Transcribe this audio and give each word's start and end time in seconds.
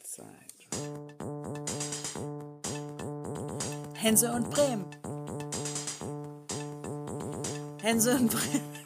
Zeit. 0.00 0.28
Hense 3.94 4.32
und 4.32 4.50
Bremen. 4.50 4.86
Hense 7.80 8.16
und 8.16 8.30
Bremen. 8.30 8.84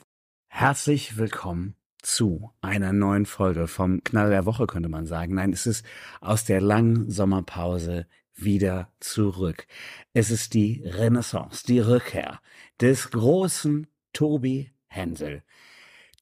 Herzlich 0.49 1.17
willkommen 1.17 1.77
zu 2.03 2.53
einer 2.61 2.93
neuen 2.93 3.27
Folge 3.27 3.69
vom 3.69 4.03
Knall 4.05 4.31
der 4.31 4.47
Woche, 4.47 4.67
könnte 4.67 4.89
man 4.89 5.07
sagen. 5.07 5.35
Nein, 5.35 5.53
es 5.53 5.67
ist 5.67 5.85
aus 6.21 6.45
der 6.45 6.61
langen 6.61 7.11
Sommerpause 7.11 8.07
wieder 8.35 8.93
zurück. 9.01 9.67
Es 10.13 10.31
ist 10.31 10.55
die 10.55 10.83
Renaissance, 10.85 11.65
die 11.67 11.81
Rückkehr 11.81 12.41
des 12.81 13.11
großen 13.11 13.87
Tobi 14.13 14.73
Hensel. 14.87 15.43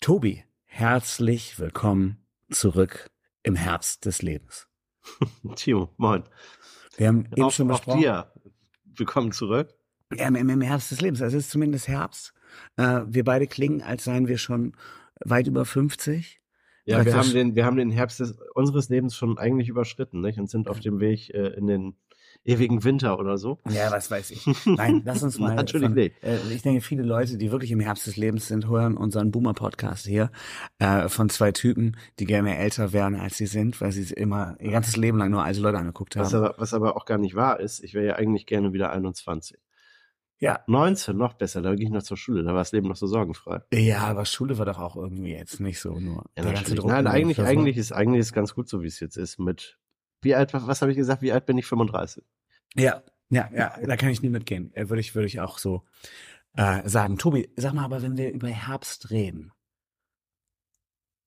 Tobi, 0.00 0.44
herzlich 0.64 1.58
willkommen 1.58 2.26
zurück 2.50 3.10
im 3.42 3.56
Herbst 3.56 4.04
des 4.04 4.22
Lebens. 4.22 4.65
Timo, 5.56 5.90
moin. 5.96 6.24
Wir 6.96 7.08
haben 7.08 7.26
eben 7.32 7.42
auch, 7.42 7.52
schon 7.52 7.70
auch 7.70 7.78
besprochen. 7.78 8.00
dir. 8.00 8.32
Willkommen 8.84 9.32
zurück. 9.32 9.74
Ja, 10.14 10.28
im, 10.28 10.36
im 10.36 10.60
Herbst 10.60 10.90
des 10.90 11.00
Lebens. 11.00 11.20
Es 11.20 11.34
ist 11.34 11.50
zumindest 11.50 11.88
Herbst. 11.88 12.32
Äh, 12.76 13.02
wir 13.06 13.24
beide 13.24 13.46
klingen, 13.46 13.82
als 13.82 14.04
seien 14.04 14.28
wir 14.28 14.38
schon 14.38 14.72
weit 15.24 15.46
über 15.46 15.64
50. 15.64 16.40
Ja, 16.84 17.04
wir 17.04 17.16
haben 17.16 17.32
den, 17.32 17.56
wir 17.56 17.64
haben 17.64 17.76
den 17.76 17.90
Herbst 17.90 18.20
des, 18.20 18.38
unseres 18.54 18.88
Lebens 18.88 19.16
schon 19.16 19.38
eigentlich 19.38 19.68
überschritten, 19.68 20.20
nicht? 20.20 20.38
Und 20.38 20.48
sind 20.48 20.68
auf 20.68 20.78
dem 20.78 21.00
Weg 21.00 21.30
äh, 21.34 21.48
in 21.48 21.66
den 21.66 21.96
ewigen 22.44 22.84
Winter 22.84 23.18
oder 23.18 23.38
so. 23.38 23.58
Ja, 23.68 23.90
was 23.90 24.10
weiß 24.10 24.30
ich. 24.30 24.46
Nein, 24.64 25.02
lass 25.04 25.22
uns 25.22 25.38
mal. 25.40 25.54
Natürlich 25.54 25.88
von, 25.88 25.94
nicht. 25.94 26.22
Äh, 26.22 26.38
ich 26.50 26.62
denke, 26.62 26.80
viele 26.80 27.02
Leute, 27.02 27.38
die 27.38 27.50
wirklich 27.50 27.70
im 27.70 27.80
Herbst 27.80 28.06
des 28.06 28.16
Lebens 28.16 28.48
sind, 28.48 28.68
hören 28.68 28.96
unseren 28.96 29.30
Boomer-Podcast 29.30 30.06
hier 30.06 30.30
äh, 30.78 31.08
von 31.08 31.28
zwei 31.28 31.52
Typen, 31.52 31.96
die 32.18 32.24
gerne 32.24 32.56
älter 32.56 32.92
wären, 32.92 33.16
als 33.16 33.36
sie 33.36 33.46
sind, 33.46 33.80
weil 33.80 33.92
sie 33.92 34.12
immer 34.14 34.56
ihr 34.60 34.70
ganzes 34.70 34.96
Leben 34.96 35.18
lang 35.18 35.30
nur 35.30 35.42
alte 35.42 35.60
Leute 35.60 35.78
angeguckt 35.78 36.16
Was 36.16 36.32
haben. 36.32 36.44
aber, 36.44 36.54
was 36.58 36.74
aber 36.74 36.96
auch 36.96 37.04
gar 37.04 37.18
nicht 37.18 37.34
wahr 37.34 37.60
ist, 37.60 37.82
ich 37.82 37.94
wäre 37.94 38.06
ja 38.06 38.14
eigentlich 38.16 38.46
gerne 38.46 38.72
wieder 38.72 38.90
21. 38.92 39.58
Ja. 40.38 40.60
19, 40.66 41.16
noch 41.16 41.34
besser, 41.34 41.62
da 41.62 41.74
ging 41.74 41.86
ich 41.86 41.92
noch 41.92 42.02
zur 42.02 42.16
Schule, 42.16 42.42
da 42.42 42.50
war 42.50 42.58
das 42.58 42.72
Leben 42.72 42.88
noch 42.88 42.96
so 42.96 43.06
sorgenfrei. 43.06 43.62
Ja, 43.72 44.00
aber 44.00 44.26
Schule 44.26 44.58
war 44.58 44.66
doch 44.66 44.78
auch 44.78 44.96
irgendwie 44.96 45.32
jetzt 45.32 45.60
nicht 45.60 45.80
so 45.80 45.98
nur. 45.98 46.26
Ja, 46.36 46.44
der 46.44 46.52
ganze. 46.52 46.74
Druck 46.74 46.90
Nein, 46.90 47.06
eigentlich, 47.06 47.40
eigentlich 47.40 47.76
ist, 47.78 47.92
eigentlich 47.92 48.20
ist 48.20 48.34
ganz 48.34 48.54
gut 48.54 48.68
so, 48.68 48.82
wie 48.82 48.86
es 48.86 49.00
jetzt 49.00 49.16
ist 49.16 49.38
mit, 49.38 49.78
wie 50.26 50.34
alt, 50.34 50.52
was 50.52 50.82
habe 50.82 50.90
ich 50.90 50.96
gesagt, 50.98 51.22
wie 51.22 51.32
alt 51.32 51.46
bin 51.46 51.56
ich? 51.56 51.64
35. 51.66 52.22
Ja, 52.74 53.02
ja, 53.30 53.48
ja, 53.54 53.74
da 53.82 53.96
kann 53.96 54.10
ich 54.10 54.20
nie 54.22 54.28
mitgehen. 54.28 54.72
Äh, 54.74 54.88
Würde 54.90 55.00
ich, 55.00 55.14
würde 55.14 55.26
ich 55.26 55.40
auch 55.40 55.58
so 55.58 55.82
äh, 56.56 56.86
sagen. 56.88 57.16
Tobi, 57.16 57.48
sag 57.56 57.72
mal, 57.72 57.84
aber 57.84 58.02
wenn 58.02 58.16
wir 58.16 58.30
über 58.32 58.48
Herbst 58.48 59.10
reden, 59.10 59.52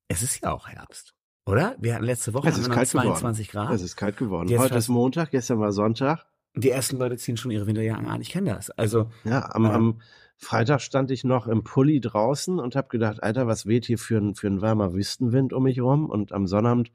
es 0.07 0.21
ist 0.23 0.41
ja 0.41 0.51
auch 0.51 0.67
Herbst, 0.67 1.13
oder? 1.45 1.75
Wir 1.79 1.95
hatten 1.95 2.05
letzte 2.05 2.33
Woche 2.33 2.49
Es 2.49 2.57
ist 2.57 2.69
kalt 2.69 2.89
geworden. 2.91 3.07
22 3.15 3.49
Grad. 3.49 3.73
Es 3.73 3.81
ist 3.81 3.95
kalt 3.95 4.17
geworden. 4.17 4.47
Jetzt 4.49 4.59
Heute 4.59 4.77
ist 4.77 4.87
Montag, 4.89 5.31
gestern 5.31 5.59
war 5.59 5.71
Sonntag. 5.71 6.25
Die 6.55 6.69
ersten 6.69 6.97
Leute 6.97 7.17
ziehen 7.17 7.37
schon 7.37 7.51
ihre 7.51 7.67
Winterjacken 7.67 8.07
an. 8.07 8.21
Ich 8.21 8.29
kenne 8.29 8.53
das. 8.53 8.69
Also, 8.71 9.11
Ja, 9.23 9.49
am, 9.53 9.65
Ja. 9.65 9.73
am 9.73 10.01
Freitag 10.37 10.81
stand 10.81 11.11
ich 11.11 11.23
noch 11.23 11.47
im 11.47 11.63
Pulli 11.63 11.99
draußen 11.99 12.59
und 12.59 12.75
habe 12.75 12.87
gedacht, 12.87 13.21
Alter, 13.21 13.45
was 13.45 13.65
weht 13.65 13.85
hier 13.85 13.97
für 13.99 14.17
ein, 14.17 14.35
für 14.35 14.47
ein 14.47 14.61
warmer 14.61 14.93
Wüstenwind 14.93 15.53
um 15.53 15.63
mich 15.63 15.79
rum? 15.81 16.09
Und 16.09 16.31
am 16.31 16.47
Sonnabend 16.47 16.91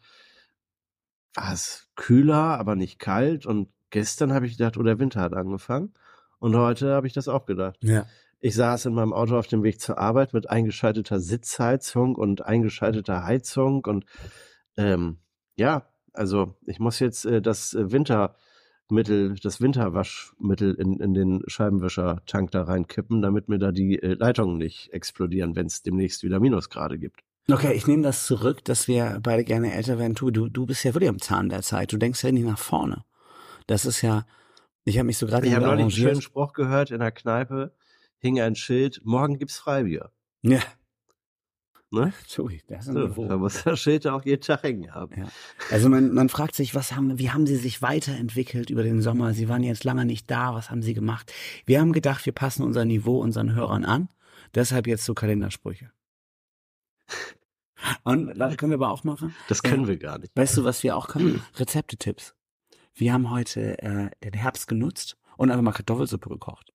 war 1.35 1.53
es 1.53 1.89
kühler, 1.97 2.59
aber 2.59 2.77
nicht 2.77 2.99
kalt. 2.99 3.47
Und 3.47 3.69
gestern 3.91 4.33
habe 4.33 4.47
ich 4.47 4.57
gedacht, 4.57 4.77
oh, 4.77 4.83
der 4.83 4.99
Winter 4.99 5.21
hat 5.21 5.35
angefangen. 5.35 5.93
Und 6.39 6.57
heute 6.57 6.95
habe 6.95 7.07
ich 7.07 7.13
das 7.13 7.29
auch 7.29 7.47
gedacht. 7.47 7.77
ja. 7.81 8.07
Ich 8.45 8.57
saß 8.57 8.85
in 8.85 8.93
meinem 8.93 9.15
Auto 9.15 9.39
auf 9.39 9.47
dem 9.47 9.63
Weg 9.63 9.81
zur 9.81 9.97
Arbeit 9.97 10.35
mit 10.35 10.51
eingeschalteter 10.51 11.19
Sitzheizung 11.19 12.15
und 12.15 12.45
eingeschalteter 12.45 13.25
Heizung 13.25 13.87
und 13.87 14.05
ähm, 14.77 15.17
ja, 15.57 15.89
also 16.13 16.55
ich 16.67 16.79
muss 16.79 16.99
jetzt 16.99 17.25
äh, 17.25 17.41
das 17.41 17.73
äh, 17.73 17.91
Wintermittel, 17.91 19.37
das 19.43 19.63
Winterwaschmittel 19.63 20.75
in, 20.75 21.01
in 21.01 21.15
den 21.15 21.43
Scheibenwischertank 21.47 22.51
da 22.51 22.65
reinkippen, 22.65 23.23
damit 23.23 23.49
mir 23.49 23.59
da 23.59 23.73
die 23.73 24.03
äh, 24.03 24.13
Leitungen 24.13 24.59
nicht 24.59 24.93
explodieren, 24.93 25.57
wenn 25.57 25.65
es 25.65 25.83
demnächst 25.83 26.23
wieder 26.23 26.39
Minusgrade 26.39 26.99
gibt. 26.99 27.23
Okay, 27.51 27.75
ich 27.75 27.87
nehme 27.87 28.03
das 28.03 28.27
zurück, 28.27 28.65
dass 28.65 28.89
wir 28.89 29.21
beide 29.23 29.45
gerne 29.45 29.75
älter 29.75 29.99
werden. 29.99 30.15
Du, 30.15 30.31
du, 30.31 30.67
bist 30.67 30.83
ja 30.83 30.95
wirklich 30.95 31.11
am 31.11 31.21
Zahn 31.21 31.51
der 31.51 31.63
Zeit. 31.63 31.93
Du 31.93 31.99
denkst 31.99 32.23
ja 32.25 32.33
nicht 32.33 32.47
nach 32.47 32.59
vorne. 32.59 33.05
Das 33.67 33.85
ist 33.85 34.01
ja, 34.01 34.25
ich 34.85 34.97
habe 34.97 35.07
mich 35.07 35.19
so 35.19 35.27
gerade 35.27 35.47
Ich 35.47 35.55
habe 35.55 35.67
neulich 35.67 35.83
einen 35.83 35.91
schönen. 35.91 36.23
Spruch 36.23 36.55
gehört 36.55 36.91
in 36.91 37.01
der 37.01 37.13
Kneipe, 37.13 37.75
hing 38.19 38.41
ein 38.41 38.55
Schild, 38.55 39.03
morgen 39.05 39.39
gibt's 39.39 39.59
Freibier. 39.59 40.11
Ja. 40.43 40.61
Ne? 41.91 42.13
Tobi, 42.29 42.61
das 42.67 42.89
ist 42.89 42.95
So, 42.95 43.29
da 43.29 43.37
muss 43.37 43.63
das 43.63 43.79
Schild 43.79 44.07
auch 44.07 44.25
jeden 44.25 44.43
Tag 44.43 44.63
hängen 44.63 44.93
haben. 44.93 45.15
Ja. 45.17 45.29
Also 45.71 45.89
man, 45.89 46.13
man 46.13 46.29
fragt 46.29 46.55
sich, 46.55 46.75
was 46.75 46.97
haben, 46.97 47.19
wie 47.19 47.31
haben 47.31 47.47
sie 47.47 47.57
sich 47.57 47.83
weiterentwickelt 47.83 48.71
über 48.71 48.83
den 48.83 49.01
Sommer? 49.01 49.33
Sie 49.33 49.49
waren 49.49 49.63
jetzt 49.63 49.85
lange 49.85 50.05
nicht 50.05 50.31
da, 50.31 50.55
was 50.55 50.71
haben 50.71 50.83
sie 50.83 50.95
gemacht? 50.95 51.33
Wir 51.67 51.81
haben 51.81 51.93
gedacht, 51.93 52.27
wir 52.27 52.33
passen 52.33 52.65
unser 52.65 52.85
Niveau 52.85 53.21
unseren 53.21 53.55
Hörern 53.55 53.85
an. 53.85 54.09
Deshalb 54.55 54.87
jetzt 54.87 55.05
so 55.05 55.15
Kalendersprüche. 55.15 55.93
Und 58.03 58.39
das 58.39 58.57
können 58.57 58.71
wir 58.71 58.77
aber 58.77 58.91
auch 58.91 59.05
machen. 59.05 59.35
Das 59.49 59.63
können 59.63 59.87
wir 59.87 59.97
gar 59.97 60.19
nicht. 60.19 60.35
Weißt 60.35 60.57
du, 60.57 60.65
was 60.65 60.83
wir 60.83 60.97
auch 60.97 61.09
können? 61.09 61.43
Rezeptetipps. 61.57 62.35
Wir 62.95 63.13
haben 63.13 63.31
heute 63.31 63.79
äh, 63.83 64.11
den 64.23 64.33
Herbst 64.35 64.69
genutzt 64.69 65.17
und 65.37 65.51
einfach 65.51 65.63
mal 65.63 65.73
Kartoffelsuppe 65.73 66.29
gekocht. 66.29 66.73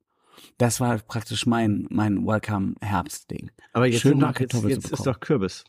Das 0.58 0.80
war 0.80 0.98
praktisch 1.00 1.46
mein 1.46 1.88
mein 1.90 2.26
Welcome 2.26 2.76
Herbst 2.82 3.32
Ding. 3.32 3.52
Aber 3.74 3.88
jetzt, 3.88 4.02
Schön 4.02 4.20
mal 4.20 4.34
jetzt, 4.38 4.54
jetzt 4.64 4.92
ist 4.92 5.06
doch 5.06 5.20
Kürbis. 5.20 5.64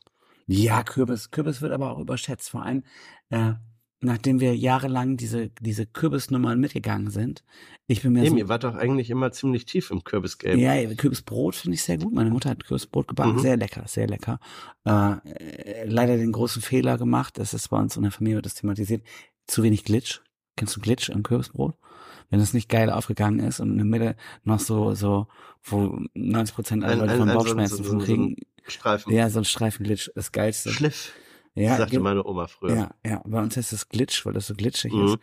Ja, 0.46 0.82
Kürbis. 0.82 1.30
Kürbis 1.30 1.62
wird 1.62 1.72
aber 1.72 1.92
auch 1.92 1.98
überschätzt. 1.98 2.50
Vor 2.50 2.64
allem, 2.64 2.82
äh, 3.30 3.52
nachdem 4.00 4.40
wir 4.40 4.56
jahrelang 4.56 5.16
diese, 5.16 5.50
diese 5.60 5.86
Kürbisnummern 5.86 6.58
mitgegangen 6.58 7.10
sind. 7.10 7.44
Ich 7.86 8.02
bin 8.02 8.12
mir 8.12 8.20
Eben, 8.24 8.30
so, 8.30 8.36
ihr 8.38 8.48
wart 8.48 8.64
doch 8.64 8.74
eigentlich 8.76 9.10
immer 9.10 9.30
ziemlich 9.32 9.64
tief 9.66 9.90
im 9.90 10.04
Kürbisgelb. 10.04 10.58
ja, 10.58 10.94
Kürbisbrot 10.94 11.54
finde 11.56 11.74
ich 11.74 11.82
sehr 11.82 11.98
gut. 11.98 12.14
Meine 12.14 12.30
Mutter 12.30 12.50
hat 12.50 12.64
Kürbisbrot 12.64 13.08
gebacken. 13.08 13.34
Mhm. 13.34 13.38
Sehr 13.40 13.56
lecker, 13.56 13.84
sehr 13.86 14.06
lecker. 14.06 14.38
Äh, 14.84 15.84
leider 15.86 16.16
den 16.16 16.32
großen 16.32 16.62
Fehler 16.62 16.98
gemacht. 16.98 17.38
Das 17.38 17.52
ist 17.54 17.68
bei 17.68 17.78
uns 17.78 17.96
in 17.96 18.02
der 18.02 18.12
Familie 18.12 18.36
wird 18.36 18.46
das 18.46 18.54
thematisiert. 18.54 19.02
Zu 19.46 19.62
wenig 19.62 19.84
Glitch. 19.84 20.20
Kennst 20.56 20.76
du 20.76 20.80
Glitch 20.80 21.08
im 21.08 21.22
Kürbisbrot? 21.22 21.74
Wenn 22.30 22.40
es 22.40 22.54
nicht 22.54 22.68
geil 22.68 22.90
aufgegangen 22.90 23.40
ist 23.40 23.58
und 23.60 23.70
in 23.72 23.76
der 23.78 23.86
Mitte 23.86 24.16
noch 24.44 24.60
so, 24.60 24.94
so, 24.94 25.26
wo 25.64 25.98
90 26.14 26.54
Prozent 26.54 26.84
aller 26.84 26.96
Leute 27.06 27.16
von 27.18 27.28
so 27.28 27.34
Bauchschmerzen 27.34 27.84
so- 27.84 27.98
so- 27.98 27.98
kriegen. 27.98 28.36
Streifen. 28.68 29.12
Ja, 29.12 29.28
so 29.30 29.40
ein 29.40 29.44
Streifen 29.44 29.84
Glitch, 29.84 30.10
das 30.14 30.30
geilste. 30.30 30.70
Schliff, 30.70 31.12
Ja, 31.62 31.76
sagte 31.76 32.00
meine 32.00 32.24
Oma 32.24 32.46
früher. 32.46 32.74
Ja, 32.74 32.90
ja, 33.04 33.22
bei 33.24 33.40
uns 33.40 33.56
heißt 33.56 33.72
es 33.72 33.88
Glitch, 33.88 34.24
weil 34.26 34.32
das 34.32 34.46
so 34.46 34.54
glitschig 34.54 34.92
Mhm. 34.92 35.04
ist. 35.06 35.18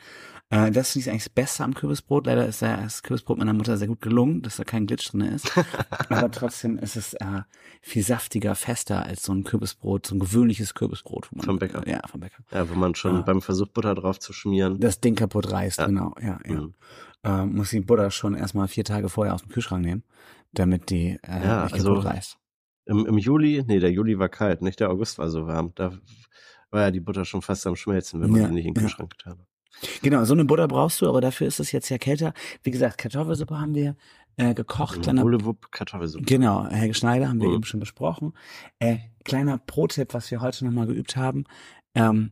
Äh, 0.50 0.72
das 0.72 0.92
finde 0.94 1.04
ich 1.06 1.10
eigentlich 1.10 1.24
das 1.26 1.30
Beste 1.34 1.64
am 1.66 1.74
Kürbisbrot. 1.74 2.26
Leider 2.26 2.46
ist 2.48 2.62
das 2.62 3.04
Kürbisbrot 3.04 3.38
meiner 3.38 3.52
Mutter 3.54 3.76
sehr 3.78 3.88
gut 3.90 4.00
gelungen, 4.02 4.42
dass 4.44 4.56
da 4.56 4.64
kein 4.64 4.88
Glitch 4.88 5.12
drin 5.12 5.22
ist. 5.22 5.52
Aber 6.10 6.32
trotzdem 6.32 6.78
ist 6.78 6.96
es 6.96 7.14
äh, 7.16 7.42
viel 7.82 8.04
saftiger, 8.04 8.56
fester 8.56 9.06
als 9.06 9.24
so 9.24 9.34
ein 9.34 9.44
Kürbisbrot, 9.44 10.08
so 10.08 10.16
ein 10.16 10.20
gewöhnliches 10.20 10.74
Kürbisbrot. 10.74 11.28
man- 11.34 11.46
Vom 11.46 11.60
Bäcker. 11.60 11.86
Ja, 11.88 12.00
vom 12.08 12.22
Bäcker. 12.22 12.44
Ja, 12.52 12.70
wo 12.70 12.76
man 12.76 12.96
schon 12.96 13.26
beim 13.26 13.42
Versuch, 13.42 13.68
Butter 13.68 13.94
drauf 13.96 14.20
zu 14.20 14.32
schmieren. 14.32 14.80
Das 14.80 15.02
Ding 15.02 15.16
kaputt 15.16 15.52
reißt, 15.52 15.80
Ja. 15.80 15.86
genau. 15.88 16.14
Ja, 16.22 16.40
ja. 16.46 16.62
Mhm. 16.62 16.74
Äh, 17.24 17.46
muss 17.46 17.72
die 17.72 17.82
Butter 17.82 18.10
schon 18.12 18.34
erstmal 18.36 18.68
vier 18.70 18.86
Tage 18.86 19.10
vorher 19.10 19.34
aus 19.34 19.42
dem 19.42 19.50
Kühlschrank 19.52 19.84
nehmen, 19.84 20.04
damit 20.54 20.90
die 20.92 21.20
äh, 21.24 21.44
Ja, 21.46 21.64
nicht 21.66 21.74
also- 21.74 21.90
kaputt 21.96 22.06
reißt. 22.06 22.38
Im, 22.88 23.06
Im 23.06 23.18
Juli, 23.18 23.64
nee, 23.68 23.80
der 23.80 23.92
Juli 23.92 24.18
war 24.18 24.30
kalt, 24.30 24.62
nicht 24.62 24.80
der 24.80 24.90
August 24.90 25.18
war 25.20 25.30
so 25.30 25.46
warm. 25.48 25.72
Da 25.76 25.92
war 26.72 26.82
ja 26.82 26.92
die 26.92 27.00
Butter 27.00 27.26
schon 27.26 27.42
fast 27.42 27.66
am 27.68 27.76
Schmelzen, 27.76 28.22
wenn 28.22 28.32
man 28.32 28.42
Ja, 28.42 28.48
die 28.48 28.54
nicht 28.56 28.66
in 28.66 28.74
den 28.74 28.82
ja. 28.82 28.88
Kühlschrank 28.88 29.12
getan 29.18 29.40
hat. 29.40 29.48
Genau, 30.02 30.24
so 30.24 30.34
eine 30.34 30.44
Butter 30.46 30.68
brauchst 30.68 31.02
du, 31.02 31.08
aber 31.08 31.22
dafür 31.22 31.46
ist 31.48 31.60
es 31.60 31.72
jetzt 31.72 31.90
ja 31.90 31.98
kälter. 32.00 32.34
Wie 32.64 32.72
gesagt, 32.72 32.98
Kartoffelsuppe 32.98 33.60
haben 33.60 33.76
wir 33.76 33.96
äh, 34.38 34.54
gekocht. 34.54 35.08
Hab- 35.08 35.24
Olewupp 35.24 35.72
Kartoffelsuppe. 35.72 36.26
Genau, 36.26 36.66
Herr 36.68 36.94
Schneider 36.94 37.30
haben 37.30 37.40
wir 37.42 37.48
Mhm. 37.50 37.56
eben 37.56 37.64
schon 37.64 37.80
besprochen. 37.80 38.34
Äh, 38.80 38.98
kleiner 39.24 39.58
Pro-Tipp, 39.60 40.14
was 40.14 40.32
wir 40.32 40.42
heute 40.42 40.66
nochmal 40.66 40.88
geübt 40.88 41.16
haben. 41.16 41.44
Ähm, 41.96 42.32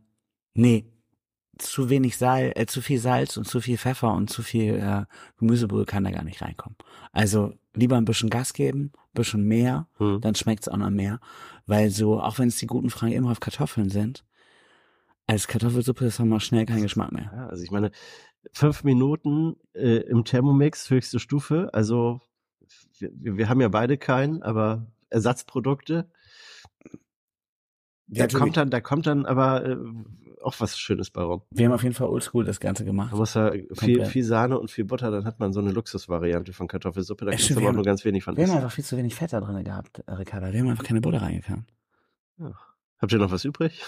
nee, 0.53 0.85
zu 1.57 1.89
wenig 1.89 2.17
Salz, 2.17 2.53
äh, 2.55 2.65
zu 2.65 2.81
viel 2.81 2.99
Salz 2.99 3.37
und 3.37 3.45
zu 3.47 3.61
viel 3.61 3.77
Pfeffer 3.77 4.13
und 4.13 4.29
zu 4.29 4.43
viel 4.43 4.75
äh, 4.75 5.05
Gemüsebrühe 5.37 5.85
kann 5.85 6.03
da 6.03 6.11
gar 6.11 6.23
nicht 6.23 6.41
reinkommen. 6.41 6.77
Also 7.11 7.53
lieber 7.73 7.97
ein 7.97 8.05
bisschen 8.05 8.29
Gas 8.29 8.53
geben, 8.53 8.91
bisschen 9.13 9.43
mehr, 9.43 9.87
Mhm. 9.99 10.21
dann 10.21 10.35
schmeckt's 10.35 10.67
auch 10.67 10.77
noch 10.77 10.89
mehr. 10.89 11.19
Weil 11.65 11.89
so, 11.89 12.19
auch 12.21 12.37
wenn 12.39 12.49
es 12.49 12.57
die 12.57 12.67
guten 12.67 12.89
Fragen 12.89 13.13
immer 13.13 13.31
auf 13.31 13.39
Kartoffeln 13.39 13.89
sind, 13.89 14.23
als 15.27 15.47
Kartoffelsuppe 15.47 16.05
ist 16.05 16.19
haben 16.19 16.29
wir 16.29 16.39
schnell 16.39 16.65
keinen 16.65 16.83
Geschmack 16.83 17.11
mehr. 17.11 17.31
Ja, 17.33 17.47
also 17.47 17.63
ich 17.63 17.71
meine, 17.71 17.91
fünf 18.53 18.83
Minuten 18.83 19.55
äh, 19.73 19.97
im 20.01 20.23
Thermomix, 20.23 20.89
höchste 20.89 21.19
Stufe. 21.19 21.69
Also 21.73 22.21
wir, 22.99 23.37
wir 23.37 23.49
haben 23.49 23.61
ja 23.61 23.69
beide 23.69 23.97
keinen, 23.97 24.43
aber 24.43 24.85
Ersatzprodukte. 25.09 26.09
Da 28.07 28.25
Ja, 28.25 28.27
kommt 28.27 28.55
dann, 28.57 28.69
da 28.69 28.81
kommt 28.81 29.07
dann 29.07 29.25
aber 29.25 29.65
äh, 29.65 29.77
auch 30.45 30.59
was 30.59 30.77
Schönes 30.77 31.09
bei 31.09 31.21
rum. 31.21 31.41
Wir 31.51 31.65
haben 31.65 31.73
auf 31.73 31.83
jeden 31.83 31.95
Fall 31.95 32.07
oldschool 32.07 32.45
das 32.45 32.59
Ganze 32.59 32.85
gemacht. 32.85 33.11
Man 33.11 33.19
muss 33.19 33.33
ja 33.33 33.51
viel, 33.73 34.05
viel 34.05 34.23
Sahne 34.23 34.59
und 34.59 34.71
viel 34.71 34.85
Butter, 34.85 35.11
dann 35.11 35.25
hat 35.25 35.39
man 35.39 35.53
so 35.53 35.59
eine 35.59 35.71
Luxusvariante 35.71 36.53
von 36.53 36.67
Kartoffelsuppe. 36.67 37.25
Da 37.25 37.31
Ja, 37.31 37.37
du 37.37 37.49
wir 37.49 37.57
aber 37.57 37.69
auch 37.69 37.73
nur 37.73 37.83
ganz 37.83 38.05
wenig 38.05 38.23
von 38.23 38.37
Wir 38.37 38.47
haben 38.47 38.55
einfach 38.55 38.71
viel 38.71 38.83
zu 38.83 38.97
wenig 38.97 39.15
Fett 39.15 39.33
da 39.33 39.41
drin 39.41 39.63
gehabt, 39.63 40.03
äh, 40.05 40.11
Ricarda. 40.13 40.51
Wir 40.51 40.59
haben 40.59 40.69
einfach 40.69 40.83
keine 40.83 41.01
Butter 41.01 41.21
reingetan. 41.21 41.65
Habt 42.99 43.11
ihr 43.11 43.19
noch 43.19 43.31
was 43.31 43.45
übrig? 43.45 43.83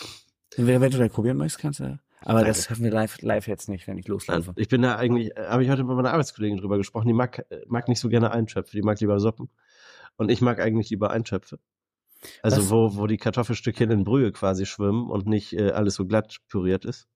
Wenn 0.56 0.82
wenn 0.82 0.92
du 0.92 0.98
da 0.98 1.08
probieren 1.08 1.38
möchtest, 1.38 1.62
kannst 1.62 1.80
du. 1.80 2.00
Aber 2.22 2.40
Danke. 2.40 2.48
das 2.48 2.70
hören 2.70 2.84
wir 2.84 2.92
live, 2.92 3.22
live 3.22 3.48
jetzt 3.48 3.70
nicht, 3.70 3.88
wenn 3.88 3.98
ich 3.98 4.08
loslaufe. 4.08 4.54
Ich 4.56 4.70
bin 4.70 4.82
da 4.82 4.96
eigentlich, 4.96 5.36
äh, 5.38 5.48
habe 5.48 5.64
ich 5.64 5.70
heute 5.70 5.84
mit 5.84 5.96
meiner 5.96 6.14
Arbeitskollegin 6.14 6.58
drüber 6.58 6.78
gesprochen, 6.78 7.08
die 7.08 7.14
mag, 7.14 7.46
äh, 7.50 7.62
mag 7.68 7.88
nicht 7.88 8.00
so 8.00 8.10
gerne 8.10 8.32
Eintöpfe, 8.32 8.76
die 8.76 8.82
mag 8.82 9.00
lieber 9.00 9.20
Suppen. 9.20 9.50
Und 10.16 10.32
ich 10.32 10.42
mag 10.42 10.60
eigentlich 10.60 10.90
lieber 10.90 11.12
Eintöpfe. 11.12 11.60
Also 12.42 12.70
wo, 12.70 12.96
wo 12.96 13.08
die 13.08 13.18
Kartoffelstückchen 13.18 13.92
in 13.92 14.04
Brühe 14.04 14.32
quasi 14.32 14.66
schwimmen 14.66 15.10
und 15.10 15.28
nicht 15.28 15.54
äh, 15.54 15.72
alles 15.72 15.96
so 15.96 16.06
glatt 16.06 16.38
püriert 16.48 16.86
ist. 16.86 17.08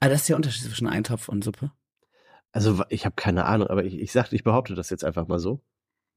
Ah, 0.00 0.08
das 0.08 0.22
ist 0.22 0.28
der 0.28 0.36
Unterschied 0.36 0.64
zwischen 0.64 0.88
Eintopf 0.88 1.28
und 1.28 1.44
Suppe? 1.44 1.72
Also 2.52 2.82
ich 2.88 3.04
habe 3.04 3.14
keine 3.14 3.44
Ahnung, 3.44 3.68
aber 3.68 3.84
ich, 3.84 3.98
ich 3.98 4.12
sagte, 4.12 4.34
ich 4.34 4.42
behaupte 4.42 4.74
das 4.74 4.90
jetzt 4.90 5.04
einfach 5.04 5.28
mal 5.28 5.38
so. 5.38 5.62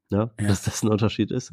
Ne? 0.09 0.31
Ja. 0.39 0.47
Dass 0.47 0.63
das 0.63 0.83
ein 0.83 0.89
Unterschied 0.89 1.31
ist. 1.31 1.51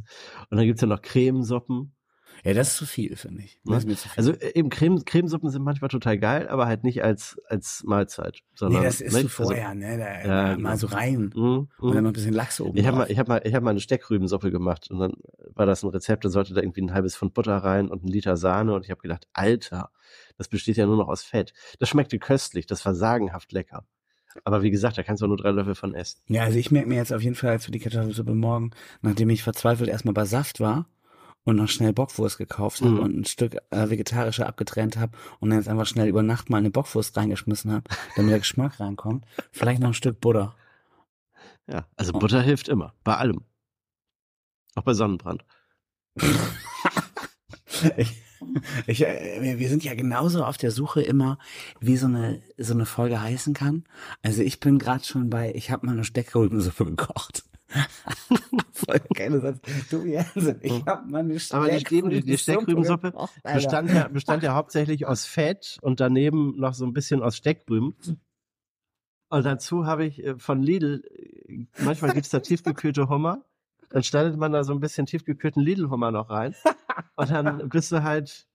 Und 0.50 0.56
dann 0.56 0.66
gibt's 0.66 0.82
ja 0.82 0.88
noch 0.88 1.02
Cremesuppen. 1.02 1.94
Ja, 2.44 2.54
das 2.54 2.68
ist 2.68 2.76
zu 2.76 2.86
viel, 2.86 3.16
finde 3.16 3.42
ich. 3.42 3.60
Ne? 3.64 3.76
Ist 3.76 3.84
viel. 3.84 4.12
Also 4.16 4.32
äh, 4.32 4.52
eben 4.54 4.70
Creme, 4.70 5.04
Cremesuppen 5.04 5.50
sind 5.50 5.62
manchmal 5.62 5.88
total 5.88 6.18
geil, 6.18 6.48
aber 6.48 6.66
halt 6.66 6.84
nicht 6.84 7.02
als, 7.02 7.40
als 7.48 7.82
Mahlzeit. 7.84 8.40
Sondern, 8.54 8.80
nee, 8.80 8.86
das 8.86 9.00
isst 9.00 9.16
ne? 9.16 9.22
du 9.22 9.28
vorher, 9.28 9.74
ne? 9.74 9.98
Da, 9.98 10.06
Ja, 10.06 10.24
da 10.24 10.54
genau. 10.54 10.68
mal 10.68 10.76
so 10.76 10.86
rein. 10.88 11.30
Also, 11.34 11.40
mm, 11.40 11.68
Und 11.78 11.90
mm. 11.90 11.94
dann 11.94 12.04
noch 12.04 12.10
ein 12.10 12.14
bisschen 12.14 12.34
Lachs 12.34 12.60
oben 12.60 12.76
Ich 12.76 12.86
habe 12.86 12.98
mal, 12.98 13.10
ich 13.10 13.18
habe 13.18 13.28
mal, 13.28 13.40
ich 13.44 13.54
habe 13.54 13.64
mal 13.64 13.70
eine 13.70 13.80
Steckrübensuppe 13.80 14.50
gemacht 14.50 14.90
und 14.90 14.98
dann 14.98 15.12
war 15.54 15.66
das 15.66 15.82
ein 15.82 15.90
Rezept, 15.90 16.24
da 16.24 16.28
sollte 16.28 16.54
da 16.54 16.60
irgendwie 16.60 16.82
ein 16.82 16.92
halbes 16.92 17.16
Pfund 17.16 17.34
Butter 17.34 17.56
rein 17.56 17.88
und 17.88 18.04
ein 18.04 18.08
Liter 18.08 18.36
Sahne 18.36 18.74
und 18.74 18.84
ich 18.84 18.90
habe 18.90 19.00
gedacht, 19.00 19.26
Alter, 19.32 19.90
das 20.36 20.48
besteht 20.48 20.76
ja 20.76 20.86
nur 20.86 20.96
noch 20.96 21.08
aus 21.08 21.22
Fett. 21.22 21.52
Das 21.78 21.88
schmeckte 21.88 22.18
köstlich, 22.18 22.66
das 22.66 22.84
war 22.86 22.94
sagenhaft 22.94 23.52
lecker. 23.52 23.84
Aber 24.44 24.62
wie 24.62 24.70
gesagt, 24.70 24.98
da 24.98 25.02
kannst 25.02 25.20
du 25.20 25.26
auch 25.26 25.28
nur 25.28 25.38
drei 25.38 25.50
Löffel 25.50 25.74
von 25.74 25.94
essen. 25.94 26.20
Ja, 26.28 26.42
also 26.42 26.58
ich 26.58 26.70
merke 26.70 26.88
mir 26.88 26.96
jetzt 26.96 27.12
auf 27.12 27.22
jeden 27.22 27.34
Fall 27.34 27.58
für 27.58 27.72
die 27.72 27.80
Kartoffelsuppe 27.80 28.34
morgen, 28.34 28.70
nachdem 29.02 29.30
ich 29.30 29.42
verzweifelt 29.42 29.88
erstmal 29.88 30.14
bei 30.14 30.24
Saft 30.24 30.60
war 30.60 30.86
und 31.48 31.56
noch 31.56 31.68
schnell 31.68 31.92
Bockwurst 31.92 32.38
gekauft 32.38 32.80
habe 32.80 32.90
Mhm. 32.92 32.98
und 33.00 33.16
ein 33.20 33.24
Stück 33.24 33.56
äh, 33.70 33.88
vegetarische 33.90 34.46
abgetrennt 34.46 34.96
habe 34.96 35.16
und 35.40 35.50
dann 35.50 35.58
jetzt 35.58 35.68
einfach 35.68 35.86
schnell 35.86 36.08
über 36.08 36.22
Nacht 36.22 36.50
mal 36.50 36.58
eine 36.58 36.70
Bockwurst 36.70 37.16
reingeschmissen 37.16 37.72
habe, 37.72 37.84
damit 38.16 38.30
der 38.32 38.38
Geschmack 38.40 38.78
reinkommt. 38.80 39.24
Vielleicht 39.52 39.80
noch 39.80 39.88
ein 39.88 39.94
Stück 39.94 40.20
Butter. 40.20 40.54
Ja, 41.66 41.86
also 41.96 42.12
Oh. 42.14 42.18
Butter 42.18 42.42
hilft 42.42 42.68
immer, 42.68 42.94
bei 43.04 43.16
allem. 43.16 43.42
Auch 44.74 44.82
bei 44.82 44.94
Sonnenbrand. 44.94 45.44
Ich, 47.96 48.20
ich, 48.86 49.06
äh, 49.06 49.38
wir- 49.40 49.58
wir 49.58 49.68
sind 49.68 49.84
ja 49.84 49.94
genauso 49.94 50.44
auf 50.44 50.56
der 50.56 50.70
Suche 50.70 51.02
immer, 51.02 51.38
wie 51.80 51.96
so 51.96 52.06
eine 52.06 52.42
so 52.56 52.72
eine 52.74 52.86
Folge 52.86 53.20
heißen 53.20 53.54
kann. 53.54 53.84
Also 54.22 54.42
ich 54.42 54.58
bin 54.58 54.78
gerade 54.78 55.04
schon 55.04 55.28
bei, 55.30 55.52
ich 55.54 55.70
habe 55.70 55.86
mal 55.86 55.92
eine 55.92 56.04
Steckrübensuppe 56.04 56.84
gekocht. 56.86 57.44
Voll 58.78 59.00
geile 59.14 59.40
Satz. 59.40 59.60
Du, 59.90 60.04
Jensen, 60.04 60.60
ich 60.62 60.84
habe 60.86 61.10
mal 61.10 61.18
eine 61.20 61.36
Aber 61.50 61.68
die, 61.68 61.84
die, 61.84 62.22
die 62.22 62.38
Steckrübensuppe 62.38 63.12
bestand 63.42 63.90
ja, 63.90 64.08
bestand 64.08 64.42
ja 64.42 64.54
hauptsächlich 64.54 65.06
aus 65.06 65.24
Fett 65.24 65.78
und 65.82 66.00
daneben 66.00 66.56
noch 66.56 66.74
so 66.74 66.84
ein 66.86 66.92
bisschen 66.92 67.22
aus 67.22 67.36
Steckrüben. 67.36 67.96
Und 69.30 69.44
dazu 69.44 69.86
habe 69.86 70.06
ich 70.06 70.24
äh, 70.24 70.38
von 70.38 70.62
Lidl, 70.62 71.02
äh, 71.10 71.66
manchmal 71.82 72.12
gibt's 72.12 72.30
da 72.30 72.40
tiefgekühlte 72.40 73.08
Hummer. 73.08 73.44
Dann 73.90 74.02
schneidet 74.02 74.36
man 74.36 74.52
da 74.52 74.64
so 74.64 74.72
ein 74.72 74.80
bisschen 74.80 75.06
tiefgekühlten 75.06 75.62
Lidl-Hummer 75.62 76.10
noch 76.10 76.30
rein. 76.30 76.54
Und 77.16 77.30
dann 77.30 77.68
bist 77.68 77.90
du 77.90 78.02
halt 78.02 78.47